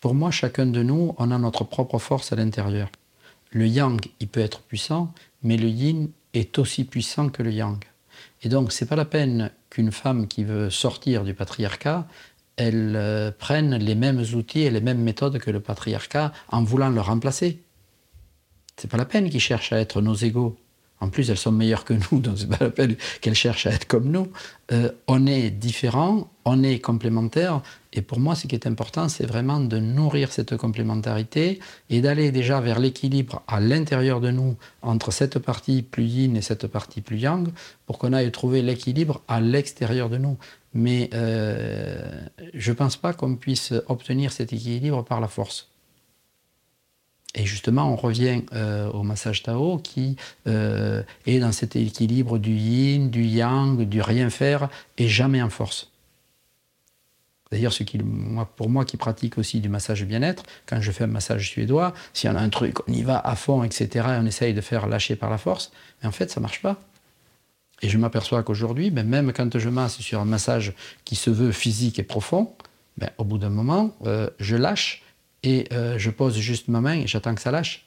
Pour 0.00 0.14
moi, 0.14 0.30
chacun 0.30 0.66
de 0.66 0.82
nous, 0.82 1.14
on 1.18 1.30
a 1.30 1.38
notre 1.38 1.64
propre 1.64 1.98
force 1.98 2.32
à 2.32 2.36
l'intérieur. 2.36 2.88
Le 3.50 3.66
yang, 3.66 4.00
il 4.20 4.28
peut 4.28 4.40
être 4.40 4.62
puissant, 4.62 5.12
mais 5.42 5.56
le 5.56 5.68
yin 5.68 6.10
est 6.32 6.58
aussi 6.58 6.84
puissant 6.84 7.28
que 7.28 7.42
le 7.42 7.52
yang. 7.52 7.78
Et 8.42 8.48
donc, 8.48 8.72
c'est 8.72 8.86
pas 8.86 8.96
la 8.96 9.04
peine 9.04 9.50
qu'une 9.68 9.92
femme 9.92 10.26
qui 10.26 10.44
veut 10.44 10.70
sortir 10.70 11.24
du 11.24 11.34
patriarcat, 11.34 12.06
elles 12.56 12.94
euh, 12.96 13.30
prennent 13.30 13.76
les 13.76 13.94
mêmes 13.94 14.24
outils 14.34 14.60
et 14.60 14.70
les 14.70 14.80
mêmes 14.80 15.02
méthodes 15.02 15.38
que 15.38 15.50
le 15.50 15.60
patriarcat 15.60 16.32
en 16.48 16.62
voulant 16.62 16.90
le 16.90 17.00
remplacer. 17.00 17.62
C'est 18.76 18.90
pas 18.90 18.96
la 18.96 19.04
peine 19.04 19.28
qu'ils 19.28 19.40
cherchent 19.40 19.72
à 19.72 19.78
être 19.78 20.00
nos 20.00 20.14
égaux. 20.14 20.58
En 21.00 21.08
plus, 21.08 21.30
elles 21.30 21.38
sont 21.38 21.52
meilleures 21.52 21.84
que 21.84 21.94
nous, 21.94 22.20
donc 22.20 22.38
c'est 22.38 22.48
pas 22.48 22.64
la 22.64 22.70
peine 22.70 22.96
qu'elles 23.20 23.34
cherchent 23.34 23.66
à 23.66 23.72
être 23.72 23.86
comme 23.86 24.10
nous. 24.10 24.28
Euh, 24.72 24.90
on 25.08 25.26
est 25.26 25.50
différents, 25.50 26.30
on 26.44 26.62
est 26.62 26.78
complémentaires, 26.78 27.62
et 27.92 28.02
pour 28.02 28.20
moi, 28.20 28.34
ce 28.34 28.46
qui 28.46 28.54
est 28.54 28.66
important, 28.66 29.08
c'est 29.08 29.26
vraiment 29.26 29.58
de 29.60 29.78
nourrir 29.78 30.30
cette 30.30 30.56
complémentarité 30.56 31.58
et 31.88 32.00
d'aller 32.00 32.30
déjà 32.30 32.60
vers 32.60 32.78
l'équilibre 32.78 33.42
à 33.48 33.60
l'intérieur 33.60 34.20
de 34.20 34.30
nous 34.30 34.56
entre 34.82 35.10
cette 35.10 35.38
partie 35.38 35.82
plus 35.82 36.04
yin 36.04 36.36
et 36.36 36.42
cette 36.42 36.66
partie 36.68 37.00
plus 37.00 37.18
yang, 37.18 37.48
pour 37.86 37.98
qu'on 37.98 38.12
aille 38.12 38.30
trouver 38.30 38.62
l'équilibre 38.62 39.22
à 39.26 39.40
l'extérieur 39.40 40.08
de 40.08 40.18
nous. 40.18 40.36
Mais 40.72 41.10
euh, 41.14 42.22
je 42.54 42.70
ne 42.70 42.76
pense 42.76 42.96
pas 42.96 43.12
qu'on 43.12 43.34
puisse 43.34 43.72
obtenir 43.88 44.30
cet 44.30 44.52
équilibre 44.52 45.04
par 45.04 45.20
la 45.20 45.26
force. 45.26 45.70
Et 47.34 47.46
justement, 47.46 47.92
on 47.92 47.96
revient 47.96 48.42
euh, 48.52 48.90
au 48.90 49.02
massage 49.04 49.42
Tao 49.42 49.78
qui 49.78 50.16
euh, 50.48 51.02
est 51.26 51.38
dans 51.38 51.52
cet 51.52 51.76
équilibre 51.76 52.38
du 52.38 52.54
yin, 52.54 53.08
du 53.08 53.24
yang, 53.24 53.88
du 53.88 54.02
rien 54.02 54.30
faire 54.30 54.68
et 54.98 55.08
jamais 55.08 55.40
en 55.40 55.50
force. 55.50 55.90
D'ailleurs, 57.52 57.72
ce 57.72 57.82
qui, 57.82 57.98
moi, 57.98 58.48
pour 58.56 58.68
moi 58.68 58.84
qui 58.84 58.96
pratique 58.96 59.38
aussi 59.38 59.60
du 59.60 59.68
massage 59.68 60.04
bien-être, 60.04 60.44
quand 60.66 60.80
je 60.80 60.92
fais 60.92 61.04
un 61.04 61.08
massage 61.08 61.48
suédois, 61.48 61.94
s'il 62.12 62.30
y 62.30 62.32
en 62.32 62.36
a 62.36 62.40
un 62.40 62.48
truc, 62.48 62.88
on 62.88 62.92
y 62.92 63.02
va 63.02 63.18
à 63.18 63.34
fond, 63.34 63.64
etc., 63.64 63.88
et 63.94 64.18
on 64.20 64.26
essaye 64.26 64.54
de 64.54 64.60
faire 64.60 64.86
lâcher 64.86 65.16
par 65.16 65.30
la 65.30 65.38
force, 65.38 65.72
mais 66.00 66.08
en 66.08 66.12
fait, 66.12 66.30
ça 66.30 66.40
marche 66.40 66.62
pas. 66.62 66.80
Et 67.82 67.88
je 67.88 67.98
m'aperçois 67.98 68.42
qu'aujourd'hui, 68.42 68.90
ben, 68.90 69.06
même 69.06 69.32
quand 69.32 69.58
je 69.58 69.68
masse 69.68 69.98
sur 70.00 70.20
un 70.20 70.24
massage 70.24 70.74
qui 71.04 71.16
se 71.16 71.30
veut 71.30 71.50
physique 71.50 71.98
et 71.98 72.02
profond, 72.04 72.52
ben, 72.98 73.10
au 73.18 73.24
bout 73.24 73.38
d'un 73.38 73.50
moment, 73.50 73.96
euh, 74.06 74.30
je 74.38 74.56
lâche 74.56 75.02
et 75.42 75.66
euh, 75.72 75.98
je 75.98 76.10
pose 76.10 76.36
juste 76.36 76.68
ma 76.68 76.80
main 76.80 76.94
et 76.94 77.06
j'attends 77.06 77.34
que 77.34 77.40
ça 77.40 77.50
lâche. 77.50 77.86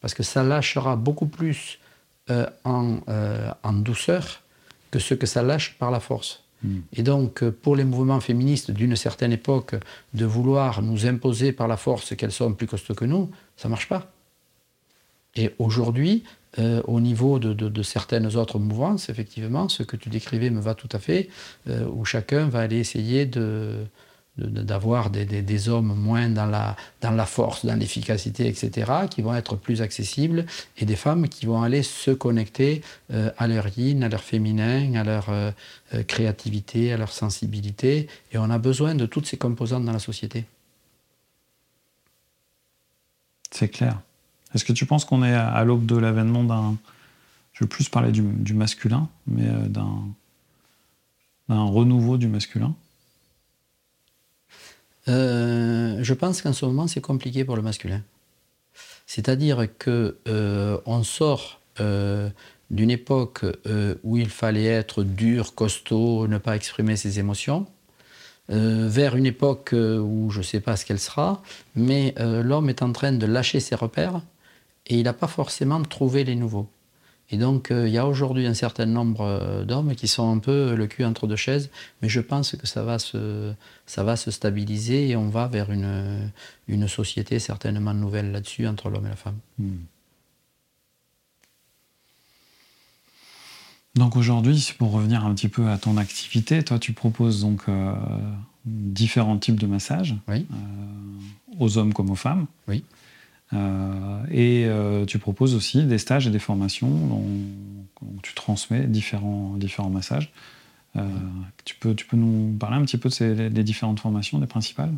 Parce 0.00 0.14
que 0.14 0.22
ça 0.22 0.42
lâchera 0.42 0.96
beaucoup 0.96 1.26
plus 1.26 1.78
euh, 2.30 2.46
en, 2.64 3.00
euh, 3.08 3.50
en, 3.62 3.72
douceur 3.72 4.42
que 4.90 4.98
ce 4.98 5.14
que 5.14 5.26
ça 5.26 5.42
lâche 5.42 5.76
par 5.78 5.90
la 5.90 6.00
force. 6.00 6.42
Hmm. 6.62 6.80
Et 6.92 7.02
donc, 7.02 7.44
pour 7.48 7.76
les 7.76 7.84
mouvements 7.84 8.20
féministes 8.20 8.70
d'une 8.70 8.96
certaine 8.96 9.32
époque, 9.32 9.74
de 10.14 10.24
vouloir 10.24 10.82
nous 10.82 11.06
imposer 11.06 11.52
par 11.52 11.68
la 11.68 11.76
force 11.76 12.14
qu'elles 12.16 12.32
sont 12.32 12.52
plus 12.54 12.66
costauds 12.66 12.94
que 12.94 13.04
nous, 13.04 13.30
ça 13.56 13.68
ne 13.68 13.70
marche 13.70 13.88
pas. 13.88 14.10
Et 15.36 15.50
aujourd'hui, 15.58 16.24
au 16.58 17.00
niveau 17.00 17.38
de, 17.38 17.52
de, 17.52 17.68
de, 17.68 17.82
certaines 17.84 18.36
autres 18.36 18.58
mouvances, 18.58 19.08
effectivement, 19.08 19.68
ce 19.68 19.84
que 19.84 19.96
tu 19.96 20.08
décrivais 20.08 20.50
me 20.50 20.60
va 20.60 20.74
tout 20.74 20.88
à 20.90 20.98
fait, 20.98 21.28
où 21.68 22.04
chacun 22.04 22.48
va 22.48 22.58
aller 22.58 22.78
essayer 22.78 23.24
de, 23.24 23.86
d'avoir 24.48 25.10
des, 25.10 25.68
hommes 25.68 25.94
moins 25.94 26.28
dans 26.28 26.46
la, 26.46 26.76
dans 27.00 27.10
la 27.10 27.26
force, 27.26 27.66
dans 27.66 27.74
l'efficacité, 27.74 28.46
etc., 28.46 28.92
qui 29.10 29.22
vont 29.22 29.34
être 29.34 29.56
plus 29.56 29.82
accessibles, 29.82 30.46
et 30.78 30.84
des 30.84 30.96
femmes 30.96 31.28
qui 31.28 31.46
vont 31.46 31.62
aller 31.62 31.82
se 31.82 32.10
connecter 32.10 32.82
euh, 33.12 33.30
à 33.38 33.46
leur 33.46 33.66
yin, 33.78 34.02
à 34.02 34.08
leur 34.08 34.22
féminin, 34.22 34.94
à 34.94 35.04
leur 35.04 35.28
euh, 35.28 35.50
euh, 35.94 36.02
créativité, 36.02 36.92
à 36.92 36.96
leur 36.96 37.12
sensibilité. 37.12 38.08
Et 38.32 38.38
on 38.38 38.50
a 38.50 38.58
besoin 38.58 38.94
de 38.94 39.06
toutes 39.06 39.26
ces 39.26 39.36
composantes 39.36 39.84
dans 39.84 39.92
la 39.92 39.98
société. 39.98 40.44
C'est 43.50 43.68
clair. 43.68 44.00
Est-ce 44.54 44.64
que 44.64 44.72
tu 44.72 44.86
penses 44.86 45.04
qu'on 45.04 45.22
est 45.22 45.34
à 45.34 45.62
l'aube 45.64 45.86
de 45.86 45.96
l'avènement 45.96 46.44
d'un... 46.44 46.76
Je 47.52 47.64
veux 47.64 47.68
plus 47.68 47.88
parler 47.88 48.10
du, 48.10 48.22
du 48.22 48.54
masculin, 48.54 49.08
mais 49.26 49.46
d'un, 49.68 50.14
renouveau 51.48 52.16
du 52.16 52.26
masculin? 52.26 52.74
Je 55.06 56.12
pense 56.14 56.42
qu'en 56.42 56.52
ce 56.52 56.64
moment, 56.66 56.86
c'est 56.86 57.00
compliqué 57.00 57.44
pour 57.44 57.56
le 57.56 57.62
masculin. 57.62 58.02
C'est-à-dire 59.06 59.66
que 59.78 60.18
euh, 60.28 60.78
on 60.86 61.02
sort 61.02 61.60
euh, 61.80 62.30
d'une 62.70 62.90
époque 62.90 63.44
où 64.04 64.16
il 64.16 64.28
fallait 64.28 64.66
être 64.66 65.02
dur, 65.02 65.54
costaud, 65.54 66.28
ne 66.28 66.38
pas 66.38 66.54
exprimer 66.54 66.96
ses 66.96 67.18
émotions, 67.18 67.66
vers 68.48 69.16
une 69.16 69.26
époque 69.26 69.70
où 69.72 70.30
je 70.30 70.38
ne 70.38 70.42
sais 70.42 70.60
pas 70.60 70.76
ce 70.76 70.84
qu'elle 70.84 70.98
sera, 70.98 71.42
mais 71.74 72.14
l'homme 72.18 72.68
est 72.68 72.82
en 72.82 72.92
train 72.92 73.12
de 73.12 73.26
lâcher 73.26 73.58
ses 73.60 73.74
repères 73.74 74.20
et 74.86 74.98
il 74.98 75.04
n'a 75.04 75.12
pas 75.12 75.28
forcément 75.28 75.82
trouvé 75.82 76.24
les 76.24 76.36
nouveaux. 76.36 76.68
Et 77.30 77.36
donc, 77.36 77.70
euh, 77.70 77.86
il 77.86 77.94
y 77.94 77.98
a 77.98 78.06
aujourd'hui 78.06 78.46
un 78.46 78.54
certain 78.54 78.86
nombre 78.86 79.20
euh, 79.20 79.64
d'hommes 79.64 79.94
qui 79.94 80.08
sont 80.08 80.32
un 80.32 80.38
peu 80.38 80.74
le 80.74 80.86
cul 80.86 81.04
entre 81.04 81.26
deux 81.26 81.36
chaises, 81.36 81.70
mais 82.02 82.08
je 82.08 82.20
pense 82.20 82.56
que 82.56 82.66
ça 82.66 82.82
va 82.82 82.98
se, 82.98 83.52
ça 83.86 84.02
va 84.02 84.16
se 84.16 84.30
stabiliser 84.30 85.08
et 85.08 85.16
on 85.16 85.28
va 85.28 85.46
vers 85.46 85.70
une, 85.70 86.30
une 86.66 86.88
société 86.88 87.38
certainement 87.38 87.94
nouvelle 87.94 88.32
là-dessus 88.32 88.66
entre 88.66 88.90
l'homme 88.90 89.06
et 89.06 89.10
la 89.10 89.16
femme. 89.16 89.38
Hmm. 89.58 89.76
Donc 93.94 94.16
aujourd'hui, 94.16 94.72
pour 94.78 94.92
revenir 94.92 95.24
un 95.24 95.34
petit 95.34 95.48
peu 95.48 95.68
à 95.68 95.76
ton 95.76 95.96
activité, 95.96 96.62
toi 96.62 96.78
tu 96.78 96.92
proposes 96.92 97.42
donc 97.42 97.64
différents 98.64 99.36
types 99.36 99.58
de 99.58 99.66
massages, 99.66 100.14
aux 101.58 101.76
hommes 101.76 101.92
comme 101.92 102.08
aux 102.10 102.14
femmes. 102.16 102.46
Oui. 102.68 102.84
Et 103.52 104.68
tu 105.06 105.18
proposes 105.18 105.54
aussi 105.54 105.84
des 105.84 105.98
stages 105.98 106.26
et 106.26 106.30
des 106.30 106.38
formations 106.38 106.88
où 106.88 108.20
tu 108.22 108.34
transmets 108.34 108.86
différents, 108.86 109.54
différents 109.56 109.90
massages. 109.90 110.32
Euh, 110.96 111.02
tu, 111.64 111.76
peux, 111.76 111.94
tu 111.94 112.06
peux 112.06 112.16
nous 112.16 112.56
parler 112.58 112.76
un 112.76 112.82
petit 112.82 112.98
peu 112.98 113.08
des 113.08 113.64
différentes 113.64 114.00
formations, 114.00 114.38
des 114.38 114.46
principales? 114.46 114.92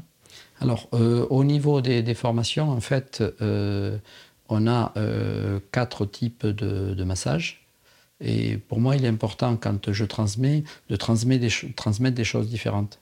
Alors, 0.60 0.88
euh, 0.94 1.26
au 1.28 1.44
niveau 1.44 1.80
des, 1.80 2.14
formations, 2.14 2.70
en 2.70 2.80
fait, 2.80 3.22
euh, 3.40 3.98
on 4.48 4.66
a 4.66 4.92
quatre 5.72 6.06
types 6.06 6.46
de, 6.46 7.04
massages. 7.04 7.66
Et 8.20 8.56
pour 8.56 8.80
moi, 8.80 8.94
il 8.94 9.04
est 9.04 9.08
important, 9.08 9.56
quand 9.56 9.90
je 9.92 10.04
transmets, 10.04 10.62
de 10.88 10.96
transmettre 10.96 11.74
transmettre 11.74 12.14
des 12.14 12.24
choses 12.24 12.48
différentes. 12.48 13.00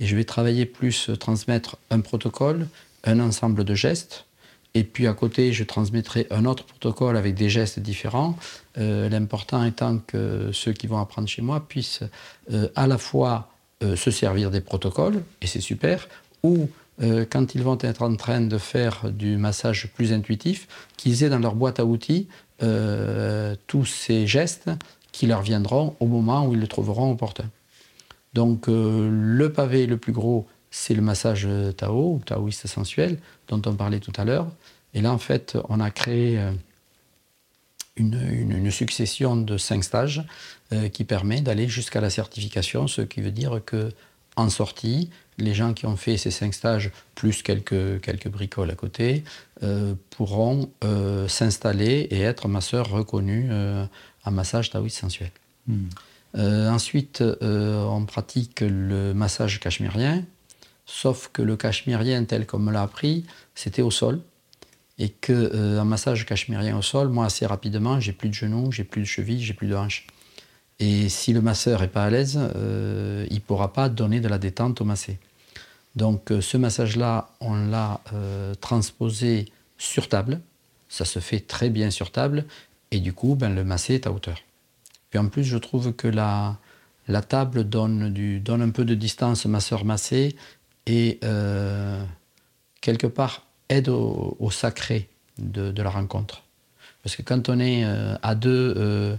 Et 0.00 0.06
je 0.06 0.16
vais 0.16 0.24
travailler 0.24 0.64
plus, 0.64 1.10
transmettre 1.20 1.76
un 1.90 2.00
protocole, 2.00 2.66
un 3.04 3.20
ensemble 3.20 3.64
de 3.64 3.74
gestes, 3.74 4.24
et 4.74 4.84
puis 4.84 5.06
à 5.06 5.12
côté, 5.12 5.52
je 5.52 5.64
transmettrai 5.64 6.26
un 6.30 6.46
autre 6.46 6.64
protocole 6.64 7.16
avec 7.16 7.34
des 7.34 7.50
gestes 7.50 7.78
différents. 7.78 8.36
Euh, 8.78 9.08
l'important 9.08 9.64
étant 9.64 9.98
que 9.98 10.50
ceux 10.52 10.72
qui 10.72 10.86
vont 10.86 10.98
apprendre 10.98 11.28
chez 11.28 11.42
moi 11.42 11.66
puissent 11.66 12.00
euh, 12.50 12.68
à 12.74 12.86
la 12.86 12.96
fois 12.96 13.50
euh, 13.82 13.96
se 13.96 14.10
servir 14.10 14.50
des 14.50 14.62
protocoles, 14.62 15.22
et 15.42 15.46
c'est 15.46 15.60
super, 15.60 16.08
ou 16.42 16.68
quand 17.30 17.56
ils 17.56 17.62
vont 17.62 17.78
être 17.80 18.02
en 18.02 18.14
train 18.14 18.42
de 18.42 18.58
faire 18.58 19.10
du 19.10 19.36
massage 19.36 19.88
plus 19.88 20.12
intuitif, 20.12 20.68
qu'ils 20.96 21.24
aient 21.24 21.30
dans 21.30 21.40
leur 21.40 21.56
boîte 21.56 21.80
à 21.80 21.84
outils 21.84 22.28
tous 23.66 23.84
ces 23.86 24.26
gestes 24.26 24.70
qui 25.10 25.26
leur 25.26 25.42
viendront 25.42 25.96
au 25.98 26.06
moment 26.06 26.46
où 26.46 26.52
ils 26.52 26.60
le 26.60 26.68
trouveront 26.68 27.10
opportun. 27.10 27.46
Donc 28.34 28.66
le 28.68 29.48
pavé 29.48 29.86
le 29.86 29.96
plus 29.96 30.12
gros, 30.12 30.46
c'est 30.72 30.94
le 30.94 31.02
massage 31.02 31.46
Tao, 31.76 32.14
ou 32.14 32.22
taoïste 32.24 32.66
sensuel, 32.66 33.18
dont 33.46 33.62
on 33.66 33.74
parlait 33.74 34.00
tout 34.00 34.12
à 34.16 34.24
l'heure. 34.24 34.48
Et 34.94 35.00
là, 35.00 35.12
en 35.12 35.18
fait, 35.18 35.56
on 35.68 35.80
a 35.80 35.90
créé 35.90 36.38
euh, 36.38 36.52
une, 37.96 38.70
succession 38.70 39.36
de 39.36 39.56
cinq 39.58 39.84
stages 39.84 40.22
euh, 40.72 40.88
qui 40.88 41.04
permet 41.04 41.40
d'aller 41.40 41.68
jusqu'à 41.68 42.00
la 42.00 42.10
certification, 42.10 42.86
ce 42.86 43.02
qui 43.02 43.20
veut 43.20 43.30
dire 43.30 43.60
que 43.64 43.90
en 44.34 44.48
sortie, 44.48 45.10
les 45.36 45.52
gens 45.52 45.74
qui 45.74 45.84
ont 45.84 45.96
fait 45.96 46.16
ces 46.16 46.30
cinq 46.30 46.54
stages, 46.54 46.90
plus 47.14 47.42
quelques, 47.42 48.00
quelques 48.00 48.28
bricoles 48.28 48.70
à 48.70 48.74
côté, 48.74 49.24
euh, 49.62 49.94
pourront 50.08 50.70
s'installer 51.28 52.08
et 52.10 52.22
être 52.22 52.48
masseurs 52.48 52.88
reconnus 52.88 53.50
en 54.24 54.30
massage 54.30 54.70
taoïste 54.70 54.98
sensuel. 54.98 55.30
Hmm. 55.66 55.88
ensuite, 56.34 57.22
on 57.42 58.06
pratique 58.06 58.60
le 58.62 59.12
massage 59.12 59.60
cachemérien, 59.60 60.24
sauf 60.86 61.30
que 61.32 61.42
le 61.42 61.56
cachemérien 61.56 62.24
tel 62.24 62.46
qu'on 62.46 62.58
me 62.58 62.72
l'a 62.72 62.82
appris, 62.82 63.24
c'était 63.54 63.82
au 63.82 63.90
sol 63.90 64.20
et 64.98 65.08
que 65.08 65.32
euh, 65.32 65.80
un 65.80 65.84
massage 65.84 66.26
cachemérien 66.26 66.76
au 66.76 66.82
sol, 66.82 67.08
moi 67.08 67.26
assez 67.26 67.46
rapidement, 67.46 67.98
j'ai 67.98 68.12
plus 68.12 68.28
de 68.28 68.34
genoux, 68.34 68.70
j'ai 68.70 68.84
plus 68.84 69.00
de 69.00 69.06
chevilles, 69.06 69.42
j'ai 69.42 69.54
plus 69.54 69.66
de 69.66 69.74
hanches. 69.74 70.06
Et 70.78 71.08
si 71.08 71.32
le 71.32 71.40
masseur 71.40 71.80
n'est 71.80 71.88
pas 71.88 72.04
à 72.04 72.10
l'aise, 72.10 72.38
euh, 72.56 73.26
il 73.30 73.36
ne 73.36 73.40
pourra 73.40 73.72
pas 73.72 73.88
donner 73.88 74.20
de 74.20 74.28
la 74.28 74.38
détente 74.38 74.80
au 74.80 74.84
massé. 74.84 75.18
Donc 75.96 76.30
euh, 76.30 76.40
ce 76.40 76.56
massage-là, 76.56 77.30
on 77.40 77.54
l'a 77.54 78.00
transposé 78.60 79.46
sur 79.78 80.08
table. 80.08 80.40
Ça 80.88 81.04
se 81.04 81.18
fait 81.18 81.40
très 81.40 81.70
bien 81.70 81.90
sur 81.90 82.10
table. 82.10 82.44
Et 82.90 83.00
du 83.00 83.12
coup, 83.12 83.34
ben, 83.34 83.54
le 83.54 83.64
massé 83.64 83.94
est 83.94 84.06
à 84.06 84.12
hauteur. 84.12 84.38
Puis 85.10 85.18
en 85.18 85.28
plus, 85.28 85.44
je 85.44 85.56
trouve 85.56 85.94
que 85.94 86.08
la, 86.08 86.58
la 87.08 87.22
table 87.22 87.64
donne, 87.64 88.12
du, 88.12 88.40
donne 88.40 88.62
un 88.62 88.70
peu 88.70 88.84
de 88.84 88.94
distance 88.94 89.46
masseur-massé 89.46 90.36
et 90.86 91.20
quelque 92.80 93.06
part 93.06 93.46
aide 93.72 93.88
au, 93.88 94.50
sacré 94.50 95.08
de, 95.38 95.82
la 95.82 95.90
rencontre. 95.90 96.44
Parce 97.02 97.16
que 97.16 97.22
quand 97.22 97.48
on 97.48 97.58
est 97.58 97.84
euh, 97.84 98.14
à 98.22 98.34
deux 98.34 98.74
euh, 98.76 99.16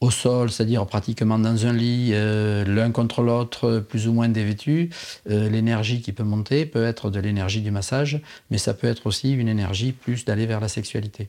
au 0.00 0.10
sol, 0.10 0.50
c'est-à-dire 0.50 0.84
pratiquement 0.86 1.38
dans 1.38 1.66
un 1.66 1.72
lit, 1.72 2.10
euh, 2.12 2.64
l'un 2.64 2.90
contre 2.90 3.22
l'autre, 3.22 3.78
plus 3.80 4.08
ou 4.08 4.12
moins 4.12 4.28
dévêtus, 4.28 4.90
l'énergie 5.26 6.00
qui 6.00 6.12
peut 6.12 6.24
monter 6.24 6.66
peut 6.66 6.84
être 6.84 7.10
de 7.10 7.20
l'énergie 7.20 7.60
du 7.60 7.70
massage, 7.70 8.20
mais 8.50 8.58
ça 8.58 8.74
peut 8.74 8.88
être 8.88 9.06
aussi 9.06 9.32
une 9.32 9.48
énergie 9.48 9.92
plus 9.92 10.24
d'aller 10.24 10.46
vers 10.46 10.60
la 10.60 10.68
sexualité. 10.68 11.28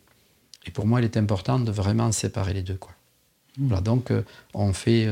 Et 0.66 0.72
pour 0.72 0.86
moi, 0.88 1.02
il 1.02 1.06
est 1.06 1.18
important 1.18 1.60
de 1.60 1.72
vraiment 1.72 2.12
séparer 2.12 2.54
les 2.54 2.62
deux. 2.62 2.76
Quoi. 2.76 2.94
Mmh. 3.58 3.68
Voilà, 3.68 3.82
donc 3.82 4.14
on 4.54 4.74
fait 4.74 5.08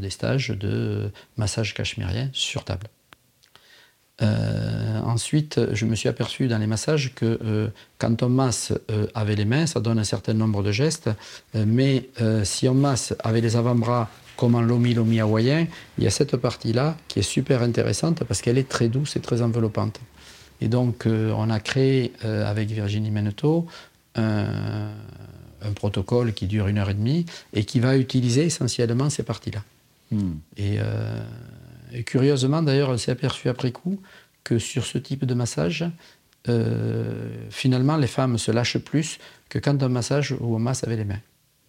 des 0.00 0.10
stages 0.10 0.48
de 0.48 1.10
massage 1.36 1.74
cachemérien 1.74 2.30
sur 2.32 2.64
table. 2.64 2.88
Euh, 4.22 5.00
ensuite, 5.04 5.60
je 5.72 5.84
me 5.84 5.94
suis 5.94 6.08
aperçu 6.08 6.46
dans 6.46 6.58
les 6.58 6.66
massages 6.66 7.12
que 7.14 7.38
euh, 7.44 7.68
quand 7.98 8.22
on 8.22 8.28
masse 8.28 8.72
euh, 8.90 9.06
avec 9.14 9.36
les 9.36 9.44
mains, 9.44 9.66
ça 9.66 9.80
donne 9.80 9.98
un 9.98 10.04
certain 10.04 10.34
nombre 10.34 10.62
de 10.62 10.70
gestes, 10.70 11.10
mais 11.54 12.08
si 12.44 12.68
on 12.68 12.74
masse 12.74 13.14
avec 13.20 13.42
les 13.42 13.56
avant-bras 13.56 14.08
comme 14.36 14.54
en 14.54 14.62
lomi 14.62 14.94
lomi 14.94 15.20
hawaïen, 15.20 15.66
il 15.98 16.04
y 16.04 16.06
a 16.06 16.10
cette 16.10 16.36
partie-là 16.36 16.96
qui 17.08 17.18
est 17.18 17.22
super 17.22 17.62
intéressante 17.62 18.24
parce 18.24 18.40
qu'elle 18.42 18.58
est 18.58 18.68
très 18.68 18.88
douce 18.88 19.16
et 19.16 19.20
très 19.20 19.42
enveloppante. 19.42 20.00
Et 20.60 20.68
donc, 20.68 21.06
on 21.06 21.50
a 21.50 21.60
créé 21.60 22.12
avec 22.22 22.70
Virginie 22.70 23.10
Meneteau 23.10 23.66
un, 24.14 24.90
protocole 25.76 26.32
qui 26.32 26.46
dure 26.46 26.66
une 26.66 26.78
heure 26.78 26.90
et 26.90 26.94
demie 26.94 27.26
et 27.52 27.64
qui 27.64 27.80
va 27.80 27.96
utiliser 27.96 28.44
essentiellement 28.44 29.10
ces 29.10 29.22
parties-là. 29.22 29.62
Hmm. 30.10 30.34
Et 30.56 30.78
et 31.92 32.04
curieusement, 32.04 32.62
d'ailleurs, 32.62 32.92
elle 32.92 32.98
s'est 32.98 33.12
aperçue 33.12 33.48
après 33.48 33.72
coup 33.72 34.00
que 34.44 34.58
sur 34.58 34.84
ce 34.84 34.98
type 34.98 35.24
de 35.24 35.34
massage, 35.34 35.84
euh, 36.48 37.28
finalement, 37.50 37.96
les 37.96 38.06
femmes 38.06 38.38
se 38.38 38.50
lâchent 38.50 38.78
plus 38.78 39.18
que 39.48 39.58
quand 39.58 39.82
un 39.82 39.88
massage 39.88 40.32
où 40.32 40.54
on 40.56 40.58
masse 40.58 40.84
avec 40.84 40.98
les 40.98 41.04
mains. 41.04 41.20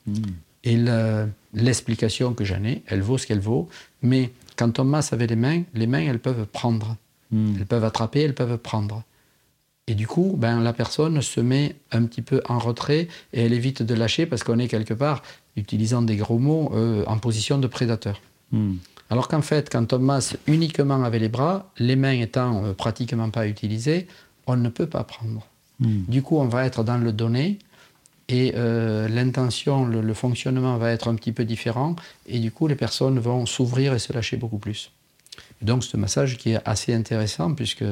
Hmm. 0.07 0.21
Et 0.65 0.77
l'explication 1.53 2.33
que 2.33 2.45
j'en 2.45 2.63
ai, 2.63 2.83
elle 2.87 3.01
vaut 3.01 3.17
ce 3.17 3.27
qu'elle 3.27 3.41
vaut, 3.41 3.67
mais 4.01 4.31
quand 4.55 4.79
on 4.79 4.85
masse 4.85 5.11
avec 5.11 5.29
les 5.29 5.35
mains, 5.35 5.63
les 5.73 5.87
mains, 5.87 6.03
elles 6.03 6.19
peuvent 6.19 6.45
prendre. 6.45 6.95
Hmm. 7.31 7.55
Elles 7.57 7.65
peuvent 7.65 7.83
attraper, 7.83 8.21
elles 8.21 8.35
peuvent 8.35 8.57
prendre. 8.57 9.03
Et 9.87 9.95
du 9.95 10.07
coup, 10.07 10.35
ben, 10.37 10.61
la 10.61 10.71
personne 10.71 11.21
se 11.21 11.41
met 11.41 11.75
un 11.91 12.05
petit 12.05 12.21
peu 12.21 12.41
en 12.47 12.57
retrait 12.59 13.09
et 13.33 13.41
elle 13.41 13.51
évite 13.51 13.83
de 13.83 13.93
lâcher 13.93 14.25
parce 14.25 14.43
qu'on 14.43 14.57
est 14.59 14.69
quelque 14.69 14.93
part, 14.93 15.21
utilisant 15.57 16.01
des 16.01 16.15
gros 16.15 16.39
mots, 16.39 16.71
euh, 16.73 17.03
en 17.05 17.17
position 17.17 17.57
de 17.57 17.67
prédateur. 17.67 18.21
Hmm. 18.53 18.75
Alors 19.13 19.27
qu'en 19.27 19.43
fait, 19.43 19.69
quand 19.71 19.93
on 19.93 19.99
masse 19.99 20.37
uniquement 20.47 21.03
avec 21.03 21.21
les 21.21 21.29
bras, 21.29 21.69
les 21.77 21.95
mains 21.95 22.19
étant 22.19 22.65
euh, 22.65 22.73
pratiquement 22.73 23.29
pas 23.29 23.45
utilisées, 23.45 24.07
on 24.47 24.55
ne 24.55 24.69
peut 24.69 24.87
pas 24.87 25.03
prendre. 25.03 25.45
Hmm. 25.79 26.01
Du 26.07 26.23
coup, 26.23 26.39
on 26.39 26.47
va 26.47 26.65
être 26.65 26.83
dans 26.83 26.97
le 26.97 27.11
donné 27.11 27.59
et 28.27 28.53
euh, 28.55 29.07
l'intention, 29.07 29.85
le, 29.85 30.13
fonctionnement 30.15 30.77
va 30.77 30.89
être 30.89 31.09
un 31.09 31.13
petit 31.13 31.31
peu 31.31 31.45
différent 31.45 31.95
et 32.25 32.39
du 32.39 32.49
coup, 32.49 32.65
les 32.65 32.73
personnes 32.73 33.19
vont 33.19 33.45
s'ouvrir 33.45 33.93
et 33.93 33.99
se 33.99 34.11
lâcher 34.13 34.35
beaucoup 34.35 34.57
plus. 34.57 34.89
donc, 35.61 35.83
ce 35.83 35.95
massage 35.95 36.39
qui 36.39 36.53
est 36.53 36.61
assez 36.65 36.91
intéressant 36.91 37.53
puisque 37.53 37.85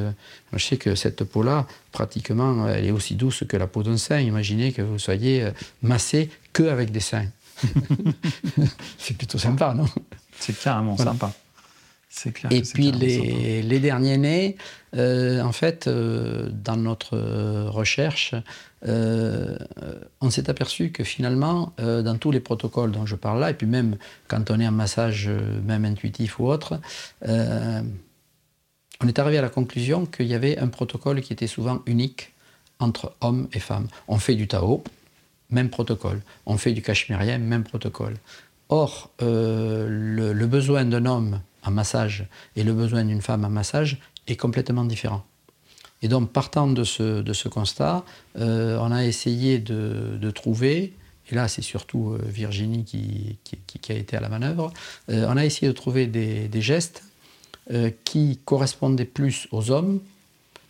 je 0.53 0.65
sais 0.65 0.77
que 0.77 0.95
cette 0.95 1.23
peau-là, 1.23 1.67
pratiquement, 1.91 2.67
elle 2.67 2.85
est 2.85 2.91
aussi 2.91 3.13
douce 3.13 3.43
que 3.47 3.57
la 3.57 3.67
peau 3.67 3.83
d'un 3.83 3.97
sein. 3.97 4.19
Imaginez 4.21 4.71
que 4.71 4.81
vous 4.81 4.97
soyez 4.97 5.43
euh, 5.43 5.51
massé 5.83 6.31
que 6.51 6.63
avec 6.63 6.91
des 6.91 6.99
seins. 6.99 7.27
C'est 8.97 9.15
plutôt 9.15 9.37
sympa, 9.37 9.75
non? 9.75 9.85
C'est 10.41 10.57
carrément 10.57 10.97
sympa. 10.97 11.31
C'est 12.13 12.33
clair. 12.33 12.51
Et 12.51 12.61
puis 12.61 12.91
les, 12.91 13.61
les, 13.61 13.79
derniers 13.79 14.17
nés, 14.17 14.57
euh, 14.97 15.41
en 15.41 15.53
fait, 15.53 15.87
euh, 15.87 16.49
dans 16.51 16.75
notre 16.75 17.17
recherche, 17.69 18.35
euh, 18.85 19.57
on 20.19 20.29
s'est 20.29 20.49
aperçu 20.49 20.91
que 20.91 21.05
finalement, 21.05 21.73
dans 21.77 22.17
tous 22.17 22.31
les 22.31 22.41
protocoles 22.41 22.91
dont 22.91 23.05
je 23.05 23.15
parle 23.15 23.39
là, 23.39 23.49
et 23.49 23.53
puis 23.53 23.67
même 23.67 23.95
quand 24.27 24.51
on 24.51 24.59
est 24.59 24.67
en 24.67 24.73
massage, 24.73 25.29
même 25.65 25.85
intuitif 25.85 26.39
ou 26.39 26.47
autre, 26.47 26.81
on 27.23 29.07
est 29.07 29.17
arrivé 29.17 29.37
à 29.37 29.41
la 29.41 29.49
conclusion 29.49 30.05
qu'il 30.05 30.27
y 30.27 30.33
avait 30.33 30.57
un 30.57 30.67
protocole 30.67 31.21
qui 31.21 31.31
était 31.31 31.47
souvent 31.47 31.81
unique 31.85 32.33
entre 32.79 33.15
hommes 33.21 33.47
et 33.53 33.59
femmes. 33.59 33.87
On 34.09 34.17
fait 34.17 34.35
du 34.35 34.47
Tao, 34.47 34.83
même 35.49 35.69
protocole. 35.69 36.21
On 36.45 36.57
fait 36.57 36.73
du 36.73 36.81
cachemérien, 36.81 37.37
même 37.37 37.63
protocole. 37.63 38.15
Or, 38.73 39.11
euh, 39.21 39.85
le, 39.89 40.47
besoin 40.47 40.85
d'un 40.85 41.05
homme 41.05 41.41
en 41.63 41.71
massage 41.71 42.25
et 42.55 42.63
le 42.63 42.71
besoin 42.71 43.03
d'une 43.03 43.21
femme 43.21 43.43
en 43.43 43.49
massage 43.49 43.99
est 44.27 44.37
complètement 44.37 44.85
différent. 44.85 45.25
Et 46.01 46.07
donc, 46.07 46.31
partant 46.31 46.67
de 46.67 46.85
ce, 46.85 47.47
constat, 47.49 48.05
euh, 48.37 48.77
on 48.79 48.93
a 48.93 49.03
essayé 49.03 49.59
de, 49.59 50.31
trouver, 50.31 50.93
et 51.29 51.35
là 51.35 51.49
c'est 51.49 51.61
surtout 51.61 52.13
euh, 52.13 52.21
Virginie 52.25 52.85
qui, 52.85 53.37
a 53.89 53.93
été 53.93 54.15
à 54.15 54.21
la 54.21 54.29
manœuvre, 54.29 54.71
on 55.09 55.35
a 55.35 55.45
essayé 55.45 55.67
de 55.67 55.75
trouver 55.75 56.07
des, 56.07 56.61
gestes 56.61 57.03
qui 58.05 58.39
correspondaient 58.45 59.05
plus 59.05 59.49
aux 59.51 59.69
hommes 59.69 59.99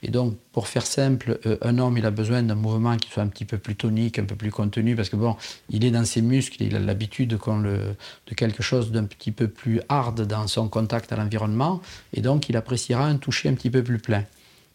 Et 0.03 0.09
donc, 0.09 0.35
pour 0.51 0.67
faire 0.67 0.85
simple, 0.85 1.39
euh, 1.45 1.57
un 1.61 1.77
homme, 1.77 1.97
il 1.97 2.05
a 2.05 2.11
besoin 2.11 2.41
d'un 2.41 2.55
mouvement 2.55 2.97
qui 2.97 3.09
soit 3.09 3.21
un 3.21 3.27
petit 3.27 3.45
peu 3.45 3.57
plus 3.57 3.75
tonique, 3.75 4.17
un 4.17 4.25
peu 4.25 4.35
plus 4.35 4.49
contenu, 4.49 4.95
parce 4.95 5.09
que 5.09 5.15
bon, 5.15 5.35
il 5.69 5.85
est 5.85 5.91
dans 5.91 6.05
ses 6.05 6.21
muscles, 6.21 6.63
il 6.63 6.75
a 6.75 6.79
l'habitude 6.79 7.29
de 7.29 8.33
quelque 8.35 8.63
chose 8.63 8.91
d'un 8.91 9.05
petit 9.05 9.31
peu 9.31 9.47
plus 9.47 9.79
hard 9.89 10.25
dans 10.25 10.47
son 10.47 10.69
contact 10.69 11.11
à 11.11 11.15
l'environnement, 11.17 11.81
et 12.13 12.21
donc 12.21 12.49
il 12.49 12.57
appréciera 12.57 13.05
un 13.05 13.17
toucher 13.17 13.49
un 13.49 13.53
petit 13.53 13.69
peu 13.69 13.83
plus 13.83 13.99
plein. 13.99 14.23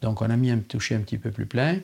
Donc, 0.02 0.22
on 0.22 0.30
a 0.30 0.36
mis 0.36 0.50
un 0.50 0.58
toucher 0.58 0.94
un 0.94 1.00
petit 1.00 1.18
peu 1.18 1.30
plus 1.30 1.46
plein. 1.46 1.78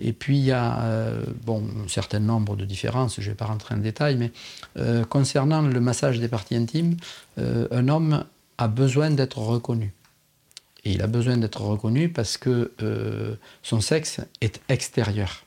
Et 0.00 0.12
puis 0.12 0.38
il 0.38 0.44
y 0.44 0.50
a 0.50 0.82
euh, 0.82 1.24
un 1.48 1.88
certain 1.88 2.18
nombre 2.18 2.56
de 2.56 2.64
différences, 2.64 3.14
je 3.16 3.20
ne 3.20 3.26
vais 3.26 3.36
pas 3.36 3.44
rentrer 3.44 3.76
en 3.76 3.78
détail, 3.78 4.16
mais 4.16 4.32
euh, 4.76 5.04
concernant 5.04 5.62
le 5.62 5.80
massage 5.80 6.18
des 6.18 6.26
parties 6.26 6.56
intimes, 6.56 6.96
un 7.36 7.88
homme 7.88 8.24
a 8.58 8.66
besoin 8.66 9.10
d'être 9.10 9.38
reconnu. 9.38 9.92
Et 10.84 10.92
il 10.92 11.02
a 11.02 11.06
besoin 11.06 11.36
d'être 11.36 11.62
reconnu 11.62 12.08
parce 12.08 12.36
que 12.36 12.72
euh, 12.82 13.36
son 13.62 13.80
sexe 13.80 14.20
est 14.40 14.60
extérieur. 14.68 15.44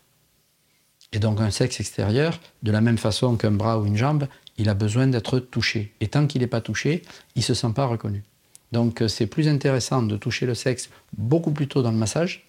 Et 1.14 1.20
donc 1.20 1.40
un 1.40 1.52
sexe 1.52 1.80
extérieur, 1.80 2.40
de 2.64 2.72
la 2.72 2.82
même 2.82 2.98
façon 2.98 3.38
qu'un 3.38 3.52
bras 3.52 3.80
ou 3.80 3.86
une 3.86 3.96
jambe, 3.96 4.28
il 4.58 4.70
a 4.70 4.74
besoin 4.74 5.08
d'être 5.08 5.40
touché. 5.40 5.94
Et 6.02 6.08
tant 6.08 6.28
qu'il 6.28 6.42
n'est 6.42 6.48
pas 6.48 6.62
touché, 6.62 7.04
il 7.36 7.40
ne 7.40 7.44
se 7.44 7.54
sent 7.54 7.72
pas 7.76 7.86
reconnu. 7.86 8.24
Donc 8.72 9.02
euh, 9.02 9.08
c'est 9.08 9.28
plus 9.28 9.48
intéressant 9.48 10.02
de 10.02 10.18
toucher 10.18 10.46
le 10.46 10.56
sexe 10.56 10.90
beaucoup 11.18 11.52
plus 11.52 11.68
tôt 11.68 11.82
dans 11.82 11.92
le 11.92 11.98
massage 11.98 12.46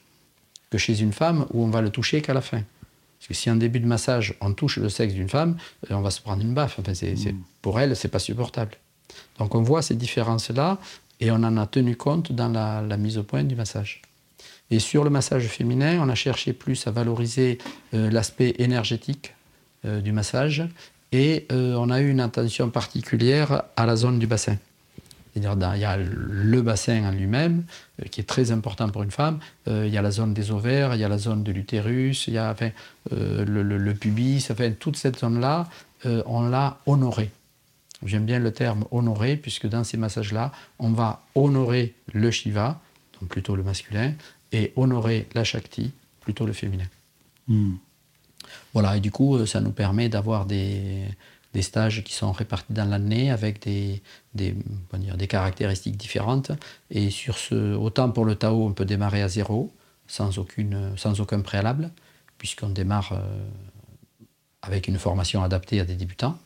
que 0.71 0.79
chez 0.79 1.01
une 1.01 1.13
femme 1.13 1.47
où 1.53 1.63
on 1.65 1.71
va 1.71 1.81
le 1.81 1.91
toucher 1.91 2.23
qu'à 2.23 2.35
la 2.35 2.41
fin. 2.41 2.63
Parce 3.19 3.29
que 3.29 3.35
si 3.35 3.51
en 3.51 3.57
début 3.57 3.81
de 3.81 3.87
massage 3.87 4.35
on 4.41 4.53
touche 4.53 4.79
le 4.79 4.89
sexe 4.89 5.15
d'une 5.15 5.29
femme, 5.29 5.57
euh, 5.91 5.95
on 5.95 6.01
va 6.01 6.11
se 6.11 6.21
prendre 6.21 6.43
une 6.43 6.55
baffe. 6.55 6.79
Enfin, 6.79 6.95
c'est, 6.95 7.15
mmh. 7.15 7.43
Pour 7.63 7.79
elle, 7.79 7.95
c'est 7.97 8.09
pas 8.09 8.19
supportable. 8.19 8.73
Donc 9.39 9.55
on 9.55 9.63
voit 9.63 9.83
ces 9.83 9.95
différences-là 9.95 10.79
et 11.21 11.31
on 11.31 11.37
en 11.37 11.57
a 11.57 11.67
tenu 11.67 11.97
compte 11.97 12.33
dans 12.33 12.49
la, 12.49 12.97
mise 12.97 13.19
au 13.19 13.23
point 13.23 13.45
du 13.45 13.57
massage. 13.57 14.03
Et 14.71 14.79
sur 14.79 15.05
le 15.05 15.11
massage 15.11 15.47
féminin, 15.47 15.99
on 16.01 16.09
a 16.09 16.15
cherché 16.15 16.53
plus 16.53 16.87
à 16.87 16.91
valoriser 16.91 17.59
euh, 17.95 18.11
l'aspect 18.11 18.55
énergétique 18.59 19.35
euh, 19.85 20.01
du 20.01 20.13
massage 20.13 20.65
et 21.11 21.47
euh, 21.53 21.75
on 21.75 21.91
a 21.91 22.01
eu 22.01 22.11
une 22.11 22.21
attention 22.21 22.69
particulière 22.69 23.63
à 23.77 23.87
la 23.87 23.97
zone 23.97 24.19
du 24.19 24.27
bassin. 24.27 24.57
C'est-à-dire 25.33 25.73
il 25.75 25.81
y 25.81 25.85
a 25.85 25.97
le 25.97 26.63
bassin 26.63 27.05
en 27.05 27.13
lui-même, 27.13 27.65
qui 28.11 28.21
est 28.21 28.25
très 28.25 28.51
important 28.51 28.89
pour 28.89 29.05
une 29.05 29.13
femme, 29.13 29.39
il 29.69 29.89
y 29.89 29.97
a 29.97 30.03
la 30.03 30.11
zone 30.11 30.35
des 30.35 30.51
ovaires, 30.51 30.95
il 30.95 31.01
y 31.01 31.05
a 31.05 31.09
la 31.09 31.19
zone 31.19 31.45
de 31.45 31.53
l'utérus, 31.53 32.27
il 32.27 32.35
y 32.35 32.39
a 32.39 32.51
enfin, 32.51 32.71
le, 33.13 33.63
le, 33.63 33.95
pubis, 33.95 34.49
toute 34.81 34.97
cette 34.97 35.21
zone-là, 35.21 35.69
on 36.05 36.49
l'a 36.49 36.79
honorée. 36.87 37.31
J'aime 38.05 38.27
bien 38.27 38.39
le 38.39 38.53
terme 38.53 38.85
honorer, 38.91 39.37
puisque 39.37 39.67
dans 39.67 39.85
ces 39.85 39.97
massages-là, 39.97 40.53
on 40.79 40.91
va 40.91 41.23
honorer 41.35 41.95
le 42.13 42.31
Shiva, 42.31 42.81
donc 43.21 43.31
plutôt 43.31 43.57
le 43.57 43.63
masculin, 43.63 44.15
et 44.53 44.73
honorer 44.77 45.27
la 45.35 45.45
Shakti, 45.45 45.93
plutôt 46.21 46.47
le 46.47 46.53
féminin. 46.53 46.87
Hmm. 47.49 47.75
Voilà, 48.73 48.97
et 48.97 49.01
du 49.01 49.11
coup, 49.11 49.37
euh, 49.37 49.47
ça 49.47 49.61
nous 49.61 49.73
permet 49.73 50.09
d'avoir 50.09 50.47
des, 50.47 51.05
stages 51.61 52.05
qui 52.05 52.13
sont 52.13 52.31
répartis 52.31 52.73
dans 52.73 52.89
l'année 52.89 53.33
avec 53.33 53.61
des, 53.63 54.01
des, 54.33 54.55
des, 55.17 55.27
caractéristiques 55.27 55.97
différentes. 55.97 56.53
Et 56.89 57.11
sur 57.11 57.37
ce, 57.37 57.75
autant 57.75 58.11
pour 58.11 58.25
le 58.25 58.37
Tao, 58.37 58.65
on 58.65 58.73
peut 58.73 58.85
démarrer 58.85 59.23
à 59.23 59.29
zéro, 59.29 59.73
sans, 60.07 60.39
aucune, 60.39 60.93
sans 60.97 61.21
aucun 61.21 61.41
préalable, 61.41 61.91
puisqu'on 62.39 62.69
démarre 62.69 63.13
euh, 63.13 63.49
avec 64.63 64.87
une 64.87 64.99
formation 64.99 65.43
adaptée 65.43 65.81
à 65.81 65.85
des 65.85 65.97
débutants. 65.97 66.39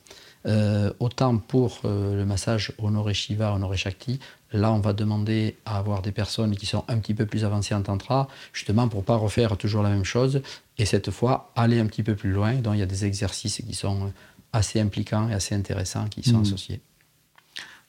Euh, 0.44 0.92
autant 0.98 1.38
pour 1.38 1.80
euh, 1.84 2.16
le 2.16 2.24
massage 2.24 2.72
Honoré 2.78 3.14
Shiva, 3.14 3.52
Honoré 3.52 3.76
Shakti, 3.76 4.18
là 4.52 4.72
on 4.72 4.80
va 4.80 4.92
demander 4.92 5.56
à 5.64 5.78
avoir 5.78 6.02
des 6.02 6.10
personnes 6.10 6.56
qui 6.56 6.66
sont 6.66 6.84
un 6.88 6.98
petit 6.98 7.14
peu 7.14 7.26
plus 7.26 7.44
avancées 7.44 7.74
en 7.74 7.82
tantra, 7.82 8.26
justement 8.52 8.88
pour 8.88 9.00
ne 9.00 9.04
pas 9.04 9.14
refaire 9.14 9.56
toujours 9.56 9.82
la 9.82 9.90
même 9.90 10.04
chose, 10.04 10.42
et 10.78 10.84
cette 10.84 11.12
fois 11.12 11.52
aller 11.54 11.78
un 11.78 11.86
petit 11.86 12.02
peu 12.02 12.16
plus 12.16 12.32
loin. 12.32 12.54
Donc 12.54 12.74
il 12.74 12.80
y 12.80 12.82
a 12.82 12.86
des 12.86 13.04
exercices 13.04 13.62
qui 13.64 13.74
sont 13.74 14.12
assez 14.52 14.80
impliquants 14.80 15.28
et 15.28 15.34
assez 15.34 15.54
intéressants 15.54 16.08
qui 16.08 16.22
sont 16.24 16.38
mmh. 16.38 16.42
associés. 16.42 16.80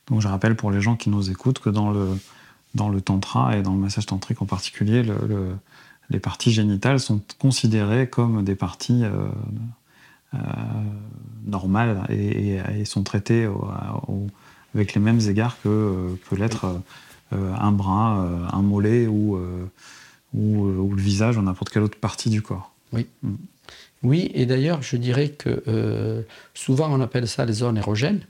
Donc 0.07 0.21
je 0.21 0.27
rappelle 0.27 0.55
pour 0.55 0.69
les 0.69 0.81
gens 0.81 0.95
qui 0.95 1.09
nous 1.09 1.31
écoutent 1.31 1.59
que 1.59 1.71
dans 1.71 1.89
le, 1.91 2.19
dans 2.75 2.89
le 2.89 3.01
tantra 3.01 3.57
et 3.57 3.63
dans 3.63 3.73
le 3.73 3.79
massage 3.79 4.05
tantrique 4.05 4.41
en 4.41 4.45
particulier, 4.45 5.03
les 6.09 6.19
parties 6.19 6.51
génitales 6.51 6.99
sont 6.99 7.21
considérées 7.39 8.07
comme 8.07 8.43
des 8.43 8.55
parties... 8.55 9.03
Euh, 9.03 9.09
euh, 9.09 9.31
normales 11.45 12.05
et, 12.09 12.85
sont 12.85 13.03
traités 13.03 13.47
avec 14.73 14.93
les 14.93 15.01
mêmes 15.01 15.19
égards 15.27 15.57
que 15.61 16.15
peut 16.29 16.35
l'être 16.35 16.81
euh, 17.33 17.53
un 17.59 17.71
bras, 17.71 18.23
euh, 18.23 18.45
un 18.51 18.61
mollet 18.61 19.07
ou, 19.07 19.39
ou, 20.33 20.91
le 20.91 21.01
visage 21.01 21.37
ou 21.37 21.41
n'importe 21.41 21.71
quelle 21.71 21.83
autre 21.83 21.99
partie 21.99 22.29
du 22.29 22.41
corps. 22.41 22.71
Oui. 22.91 23.07
Mm. 23.21 23.35
Oui, 24.03 24.31
et 24.33 24.45
d'ailleurs, 24.45 24.81
je 24.81 24.97
dirais 24.97 25.29
que 25.29 26.25
souvent 26.53 26.89
on 26.91 26.99
appelle 26.99 27.25
ça 27.25 27.45
les 27.45 27.53
zones 27.53 27.77
érogènes. 27.77 28.25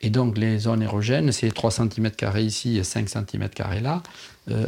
Et 0.00 0.08
donc 0.08 0.38
les 0.38 0.60
zones 0.60 0.80
érogènes, 0.80 1.32
c'est 1.32 1.50
3 1.50 1.70
cm 1.70 2.10
ici 2.36 2.78
et 2.78 2.84
5 2.84 3.06
cm 3.10 3.48
là. 3.82 4.02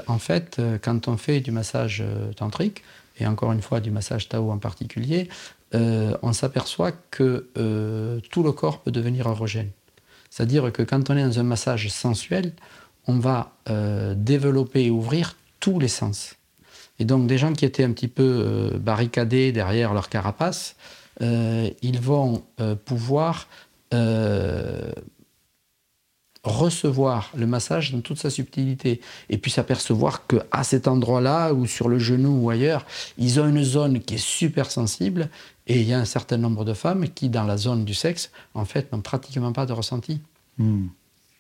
en 0.07 0.18
fait, 0.18 0.61
quand 0.82 1.09
on 1.09 1.16
fait 1.16 1.40
du 1.40 1.51
massage 1.51 2.05
tantrique, 2.36 2.82
et 3.18 3.26
encore 3.26 3.53
une 3.53 3.62
fois 3.62 3.80
du 3.80 3.90
massage 3.90 4.28
Tao 4.28 4.51
en 4.51 4.59
particulier, 4.59 5.28
euh, 5.75 6.16
on 6.23 6.33
s'aperçoit 6.33 6.93
que 7.11 7.49
euh, 7.57 8.20
tout 8.31 8.43
le 8.43 8.53
corps 8.53 8.81
peut 8.81 8.91
devenir 8.91 9.27
érogène. 9.27 9.70
C'est-à-dire 10.31 10.73
que 10.73 10.83
quand 10.83 11.11
on 11.11 11.16
est 11.16 11.23
dans 11.23 11.39
un 11.39 11.45
massage 11.45 11.89
sensuel, 11.89 12.53
on 13.07 13.18
va 13.18 13.53
euh, 13.68 14.14
développer 14.16 14.85
et 14.85 14.91
ouvrir 14.91 15.37
tous 15.61 15.79
les 15.79 15.89
sens. 15.89 16.37
Et 16.99 17.05
donc 17.05 17.27
des 17.27 17.39
gens 17.39 17.53
qui 17.53 17.64
étaient 17.64 17.85
un 17.85 17.93
petit 17.93 18.09
peu 18.09 18.70
barricadés 18.79 19.51
derrière 19.51 19.93
leur 19.93 20.09
carapace, 20.09 20.77
ils 21.20 22.01
vont 22.01 22.45
pouvoir 22.85 23.49
recevoir 26.45 27.30
le 27.36 27.47
massage 27.47 27.93
dans 27.93 28.01
toute 28.01 28.18
sa 28.18 28.30
subtilité 28.30 29.01
et 29.30 29.38
puis 29.38 29.51
s'apercevoir 29.51 30.26
que 30.26 30.36
à 30.51 30.64
cet 30.64 30.88
endroit-là 30.88 31.53
ou 31.53 31.66
sur 31.66 31.88
le 31.88 31.99
genou 31.99 32.45
ou 32.45 32.51
ailleurs, 32.51 32.84
ils 33.16 33.38
ont 33.40 33.47
une 33.47 33.62
zone 33.62 34.01
qui 34.01 34.14
est 34.14 34.24
super 34.24 34.70
sensible 34.70 35.28
et 35.68 35.80
il 35.80 35.86
y 35.86 35.93
a 35.93 35.99
un 35.99 36.05
certain 36.05 36.38
nombre 36.38 36.64
de 36.64 36.74
femmes 36.74 37.09
qui 37.09 37.28
dans 37.28 37.45
la 37.45 37.57
zone 37.57 37.84
du 37.84 37.95
sexe 37.95 38.30
en 38.55 38.64
fait 38.64 38.93
n'ont 38.93 39.01
pratiquement 39.01 39.53
pas 39.53 39.66
de 39.66 39.72
ressenti. 39.72 40.20
Hmm. 40.59 40.86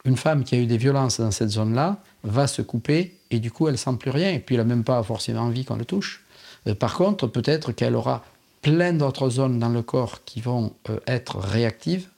Une 0.04 0.16
femme 0.16 0.44
qui 0.44 0.54
a 0.54 0.58
eu 0.58 0.66
des 0.66 0.78
violences 0.78 1.20
dans 1.20 1.30
cette 1.30 1.50
zone-là 1.50 1.98
va 2.22 2.46
se 2.46 2.62
couper 2.62 3.16
et 3.30 3.40
du 3.40 3.50
coup 3.50 3.66
elle 3.66 3.78
sent 3.78 3.96
plus 3.98 4.10
rien 4.10 4.30
et 4.30 4.38
puis 4.38 4.54
elle 4.54 4.60
n'a 4.60 4.66
même 4.66 4.84
pas 4.84 5.02
forcément 5.02 5.42
envie 5.42 5.64
qu'on 5.64 5.76
le 5.76 5.84
touche. 5.84 6.24
Euh, 6.68 6.76
par 6.76 6.94
contre, 6.94 7.26
peut-être 7.26 7.72
qu'elle 7.72 7.96
aura 7.96 8.24
plein 8.62 8.92
d'autres 8.92 9.28
zones 9.30 9.58
dans 9.58 9.68
le 9.68 9.82
corps 9.82 10.24
qui 10.24 10.40
vont 10.40 10.72
euh, 10.88 10.98
être 11.08 11.38
réactives 11.38 12.08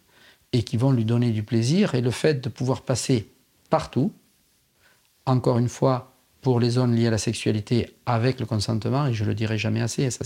et 0.55 0.63
qui 0.63 0.77
vont 0.77 0.93
lui 0.93 1.05
donner 1.05 1.33
du 1.33 1.43
plaisir. 1.43 1.95
Et 1.95 2.01
le 2.01 2.13
fait 2.13 2.41
de 2.43 2.49
pouvoir 2.49 2.83
passer 2.83 3.29
partout, 3.69 4.13
encore 5.27 5.59
une 5.59 5.69
fois, 5.69 6.15
pour 6.43 6.61
les 6.61 6.71
zones 6.71 6.95
liées 6.95 7.09
à 7.09 7.11
la 7.11 7.19
sexualité 7.19 7.97
avec 8.07 8.39
le 8.39 8.47
consentement, 8.47 9.07
et 9.07 9.15
je 9.15 9.25
le 9.25 9.35
dirai 9.35 9.59
jamais 9.59 9.81
assez, 9.81 10.11
ça 10.11 10.25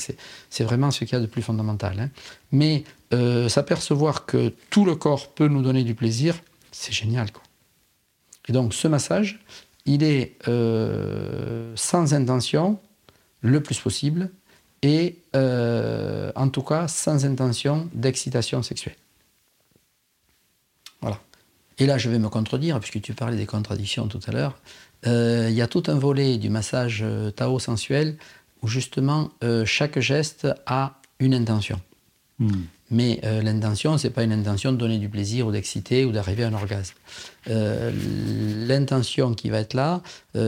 c'est 0.51 0.65
vraiment 0.65 0.91
ce 0.91 1.05
qu'il 1.05 1.13
y 1.13 1.17
a 1.17 1.21
de 1.21 1.27
plus 1.27 1.43
fondamental. 1.43 1.99
Hein. 1.99 2.11
Mais 2.53 2.85
euh, 3.15 3.49
s'apercevoir 3.49 4.27
que 4.27 4.53
tout 4.69 4.85
le 4.85 4.97
corps 4.97 5.29
peut 5.29 5.49
nous 5.49 5.63
donner 5.63 5.85
du 5.85 5.95
plaisir, 5.95 6.35
c'est 6.73 6.93
génial. 6.93 7.31
Quoi. 7.33 7.45
Et 8.49 8.53
donc 8.53 8.75
ce 8.75 8.89
massage, 8.89 9.41
il 9.87 10.03
est 10.03 10.37
euh, 10.49 11.73
sans 11.77 12.13
intention 12.13 12.81
le 13.41 13.63
plus 13.63 13.79
possible, 13.79 14.31
et 14.83 15.19
euh, 15.37 16.33
en 16.35 16.49
tout 16.49 16.63
cas 16.63 16.87
sans 16.89 17.25
intention 17.25 17.89
d'excitation 17.95 18.63
sexuelle. 18.63 18.97
Voilà. 21.01 21.21
Et 21.79 21.87
là, 21.87 21.99
je 21.99 22.11
vais 22.11 22.19
me 22.19 22.29
contredire, 22.29 22.81
puisque 22.81 23.01
tu 23.01 23.15
parlais 23.15 23.37
des 23.37 23.47
contradictions 23.47 24.09
tout 24.09 24.21
à 24.27 24.33
l'heure. 24.33 24.59
Euh, 25.07 25.47
il 25.49 25.55
y 25.55 25.63
a 25.63 25.69
tout 25.69 25.85
un 25.87 25.95
volet 25.95 26.39
du 26.39 26.51
massage 26.51 27.01
euh, 27.03 27.31
Tao 27.31 27.59
sensuel 27.59 28.17
où 28.63 28.69
justement 28.69 29.31
euh, 29.45 29.65
chaque 29.65 30.01
geste 30.01 30.49
a 30.67 31.01
une 31.21 31.35
intention. 31.35 31.81
Hmm. 32.39 32.63
Mais 32.91 33.21
l'intention, 33.43 33.99
ce 33.99 34.07
n'est 34.07 34.13
pas 34.15 34.23
une 34.23 34.33
intention 34.33 34.73
de 34.73 34.79
donner 34.79 34.97
du 34.97 35.11
plaisir 35.11 35.47
ou 35.47 35.53
d'exciter 35.53 36.07
ou 36.07 36.11
d'arriver 36.11 36.45
à 36.45 36.49
un 36.49 36.55
orgasme. 36.55 36.95
l'intention 37.47 39.35
qui 39.35 39.51
va 39.51 39.59
être 39.59 39.75
là, 39.75 40.01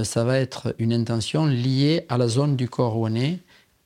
ça 0.05 0.25
va 0.25 0.39
être 0.39 0.75
une 0.79 0.95
intention 0.95 1.45
liée 1.45 2.07
à 2.09 2.17
la 2.17 2.29
zone 2.29 2.57
du 2.57 2.67
corps 2.67 2.97
où 2.97 3.07
on 3.07 3.15
est 3.15 3.41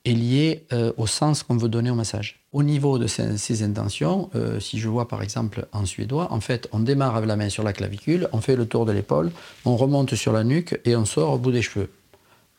est 0.04 0.12
lié 0.12 0.66
euh, 0.72 0.92
au 0.96 1.06
sens 1.06 1.42
qu'on 1.42 1.56
veut 1.56 1.68
donner 1.68 1.90
au 1.90 1.94
massage. 1.94 2.40
Au 2.52 2.62
niveau 2.62 2.98
de 2.98 3.06
ces, 3.06 3.62
intentions, 3.62 4.30
euh, 4.34 4.60
si 4.60 4.78
je 4.78 4.88
vois 4.88 5.08
par 5.08 5.22
exemple 5.22 5.66
en 5.72 5.86
suédois, 5.86 6.32
en 6.32 6.40
fait, 6.40 6.68
on 6.72 6.80
démarre 6.80 7.16
avec 7.16 7.28
la 7.28 7.36
main 7.36 7.48
sur 7.48 7.62
la 7.62 7.72
clavicule, 7.72 8.28
on 8.32 8.40
fait 8.40 8.56
le 8.56 8.66
tour 8.66 8.84
de 8.86 8.92
l'épaule, 8.92 9.32
on 9.64 9.76
remonte 9.76 10.14
sur 10.14 10.32
la 10.32 10.44
nuque 10.44 10.78
et 10.84 10.94
on 10.94 11.04
sort 11.04 11.32
au 11.32 11.38
bout 11.38 11.52
des 11.52 11.62
cheveux. 11.62 11.90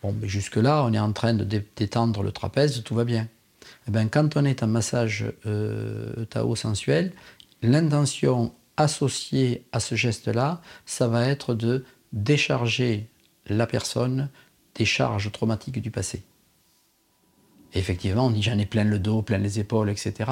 Bon, 0.02 0.14
mais 0.20 0.28
jusque-là, 0.28 0.84
on 0.84 0.94
est 0.94 1.00
en 1.00 1.14
train 1.14 1.34
de 1.34 1.64
détendre 1.76 2.24
le 2.24 2.32
trapèze, 2.32 2.84
tout 2.84 2.96
va 2.96 3.06
bien. 3.06 3.28
Eh 3.88 3.92
bien, 3.92 4.08
quand 4.08 4.36
on 4.36 4.46
est 4.46 4.64
en 4.64 4.68
massage 4.68 5.26
euh, 5.46 6.26
Tao 6.26 6.56
sensuel, 6.56 7.14
l'intention 7.62 8.54
associée 8.78 9.66
à 9.72 9.80
ce 9.80 9.96
geste-là, 9.96 10.62
ça 10.86 11.08
va 11.08 11.28
être 11.28 11.54
de 11.54 11.86
décharger 12.12 13.08
la 13.48 13.68
personne 13.68 14.30
des 14.76 14.86
charges 14.86 15.32
traumatiques 15.32 15.82
du 15.82 15.92
passé. 15.92 16.24
Effectivement, 17.78 18.28
on 18.28 18.30
dit 18.30 18.42
j'en 18.42 18.58
ai 18.58 18.66
plein 18.66 18.86
le 18.86 19.00
dos, 19.00 19.22
plein 19.22 19.38
les 19.38 19.60
épaules, 19.60 19.90
etc. 19.90 20.32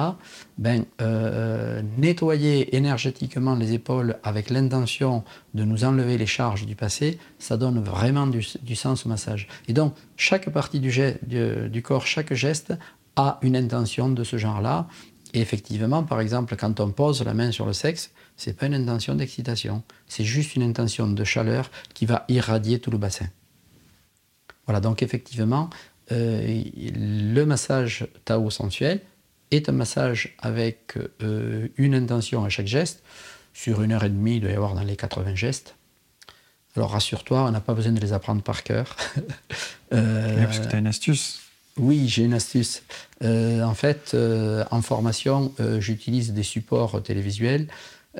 Ben, 0.56 0.86
euh, 1.02 1.82
nettoyer 1.98 2.74
énergétiquement 2.74 3.54
les 3.54 3.74
épaules 3.74 4.16
avec 4.22 4.48
l'intention 4.48 5.24
de 5.52 5.64
nous 5.64 5.84
enlever 5.84 6.16
les 6.16 6.26
charges 6.26 6.64
du 6.64 6.74
passé, 6.74 7.18
ça 7.38 7.58
donne 7.58 7.82
vraiment 7.82 8.26
du, 8.26 8.74
sens 8.74 9.04
au 9.04 9.10
massage. 9.10 9.46
Et 9.68 9.74
donc, 9.74 9.94
chaque 10.16 10.48
partie 10.48 10.80
du, 10.80 10.90
du, 11.22 11.82
corps, 11.82 12.06
chaque 12.06 12.32
geste 12.32 12.72
a 13.16 13.38
une 13.42 13.56
intention 13.56 14.08
de 14.08 14.24
ce 14.24 14.38
genre-là. 14.38 14.88
Et 15.34 15.40
effectivement, 15.40 16.02
par 16.02 16.20
exemple, 16.20 16.56
quand 16.56 16.80
on 16.80 16.92
pose 16.92 17.22
la 17.22 17.34
main 17.34 17.52
sur 17.52 17.66
le 17.66 17.74
sexe, 17.74 18.10
c'est 18.36 18.56
pas 18.56 18.66
une 18.66 18.74
intention 18.74 19.14
d'excitation, 19.14 19.82
c'est 20.06 20.24
juste 20.24 20.56
une 20.56 20.62
intention 20.62 21.08
de 21.08 21.24
chaleur 21.24 21.70
qui 21.92 22.06
va 22.06 22.24
irradier 22.28 22.78
tout 22.78 22.90
le 22.90 22.98
bassin. 22.98 23.26
Voilà, 24.66 24.80
donc 24.80 25.02
effectivement, 25.02 25.68
euh, 26.12 26.62
le 26.74 27.44
massage 27.44 28.06
Tao 28.24 28.50
sensuel 28.50 29.00
est 29.50 29.68
un 29.68 29.72
massage 29.72 30.34
avec 30.38 30.94
euh, 31.22 31.68
une 31.76 31.94
intention 31.94 32.44
à 32.44 32.48
chaque 32.48 32.66
geste. 32.66 33.02
Sur 33.52 33.82
une 33.82 33.92
heure 33.92 34.04
et 34.04 34.08
demie, 34.08 34.36
il 34.36 34.40
doit 34.40 34.50
y 34.50 34.54
avoir 34.54 34.74
dans 34.74 34.82
les 34.82 34.96
80 34.96 35.34
gestes. 35.34 35.76
Alors 36.76 36.90
rassure-toi, 36.90 37.44
on 37.44 37.50
n'a 37.52 37.60
pas 37.60 37.74
besoin 37.74 37.92
de 37.92 38.00
les 38.00 38.12
apprendre 38.12 38.42
par 38.42 38.64
cœur. 38.64 38.96
euh, 39.92 40.44
parce 40.44 40.58
que 40.58 40.68
tu 40.68 40.74
as 40.74 40.78
une 40.78 40.88
astuce. 40.88 41.40
Oui, 41.76 42.08
j'ai 42.08 42.24
une 42.24 42.34
astuce. 42.34 42.82
Euh, 43.22 43.62
en 43.62 43.74
fait, 43.74 44.16
en 44.70 44.82
formation, 44.82 45.52
j'utilise 45.78 46.32
des 46.32 46.42
supports 46.42 47.02
télévisuels 47.02 47.68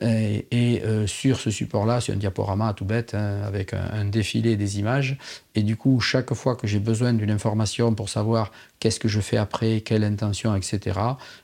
et, 0.00 0.82
euh, 0.84 1.06
sur 1.06 1.38
ce 1.38 1.50
support-là, 1.50 2.00
c'est 2.00 2.12
un 2.12 2.16
diaporama 2.16 2.72
tout 2.74 2.84
bête, 2.84 3.14
hein, 3.14 3.42
avec 3.44 3.72
un, 3.74 4.04
défilé 4.04 4.56
des 4.56 4.78
images. 4.78 5.16
Et 5.54 5.62
du 5.62 5.76
coup, 5.76 6.00
chaque 6.00 6.34
fois 6.34 6.56
que 6.56 6.66
j'ai 6.66 6.80
besoin 6.80 7.12
d'une 7.12 7.30
information 7.30 7.94
pour 7.94 8.08
savoir 8.08 8.50
qu'est-ce 8.80 8.98
que 8.98 9.08
je 9.08 9.20
fais 9.20 9.36
après, 9.36 9.82
quelle 9.82 10.04
intention, 10.04 10.54
etc., 10.56 10.80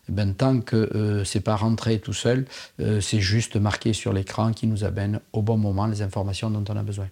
eh 0.08 0.12
ben, 0.12 0.34
tant 0.34 0.60
que 0.60 0.76
euh, 0.76 1.24
c'est 1.24 1.40
pas 1.40 1.56
rentré 1.56 2.00
tout 2.00 2.12
seul, 2.12 2.46
euh, 2.80 3.00
c'est 3.00 3.20
juste 3.20 3.56
marqué 3.56 3.92
sur 3.92 4.12
l'écran 4.12 4.52
qui 4.52 4.66
nous 4.66 4.84
amène 4.84 5.20
au 5.32 5.42
bon 5.42 5.56
moment 5.56 5.86
les 5.86 6.02
informations 6.02 6.50
dont 6.50 6.64
on 6.68 6.76
a 6.76 6.82
besoin. 6.82 7.08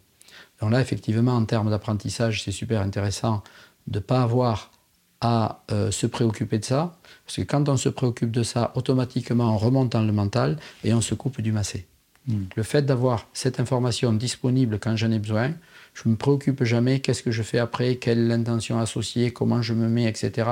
Donc 0.60 0.72
là, 0.72 0.80
effectivement, 0.80 1.36
en 1.36 1.44
termes 1.44 1.70
d'apprentissage, 1.70 2.42
c'est 2.42 2.52
super 2.52 2.82
intéressant 2.82 3.44
de 3.86 3.98
ne 3.98 4.02
pas 4.02 4.22
avoir 4.22 4.72
à 5.20 5.62
euh, 5.72 5.90
se 5.90 6.06
préoccuper 6.06 6.58
de 6.58 6.64
ça, 6.64 6.96
parce 7.26 7.36
que 7.36 7.42
quand 7.42 7.68
on 7.68 7.76
se 7.76 7.88
préoccupe 7.88 8.30
de 8.30 8.42
ça, 8.42 8.72
automatiquement 8.74 9.52
on 9.52 9.58
remonte 9.58 9.90
dans 9.90 10.02
le 10.02 10.12
mental 10.12 10.58
et 10.84 10.94
on 10.94 11.00
se 11.00 11.14
coupe 11.14 11.40
du 11.40 11.52
massé. 11.52 11.86
Hmm. 12.26 12.44
Le 12.54 12.62
fait 12.62 12.82
d'avoir 12.82 13.26
cette 13.32 13.58
information 13.58 14.12
disponible 14.12 14.78
quand 14.78 14.94
j'en 14.96 15.10
ai 15.10 15.18
besoin, 15.18 15.52
je 15.94 16.02
ne 16.06 16.12
me 16.12 16.16
préoccupe 16.16 16.62
jamais 16.62 17.00
qu'est-ce 17.00 17.22
que 17.22 17.32
je 17.32 17.42
fais 17.42 17.58
après, 17.58 17.96
quelle 17.96 18.18
est 18.18 18.28
l'intention 18.28 18.78
associée, 18.78 19.32
comment 19.32 19.62
je 19.62 19.74
me 19.74 19.88
mets, 19.88 20.04
etc. 20.04 20.48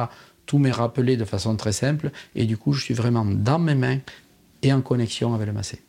Tout 0.47 0.59
m'est 0.59 0.73
rappelé 0.73 1.17
de 1.17 1.25
façon 1.25 1.55
très 1.57 1.73
simple 1.73 2.11
et 2.35 2.45
du 2.47 2.57
coup 2.57 2.73
je 2.73 2.83
suis 2.83 2.95
vraiment 2.95 3.25
dans 3.25 3.59
mes 3.59 3.75
mains 3.75 3.99
et 4.63 4.73
en 4.73 4.81
connexion 4.81 5.35
avec 5.35 5.47
le 5.47 5.53
massé. 5.53 5.81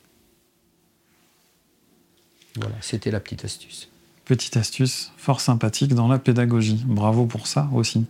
Voilà, 2.55 2.75
c'était 2.81 3.11
la 3.11 3.19
petite 3.19 3.45
astuce. 3.45 3.89
Petite 4.25 4.57
astuce 4.57 5.11
fort 5.17 5.41
sympathique 5.41 5.93
dans 5.93 6.07
la 6.07 6.19
pédagogie. 6.19 6.83
Bravo 6.85 7.25
pour 7.25 7.47
ça 7.47 7.69
aussi. 7.73 8.05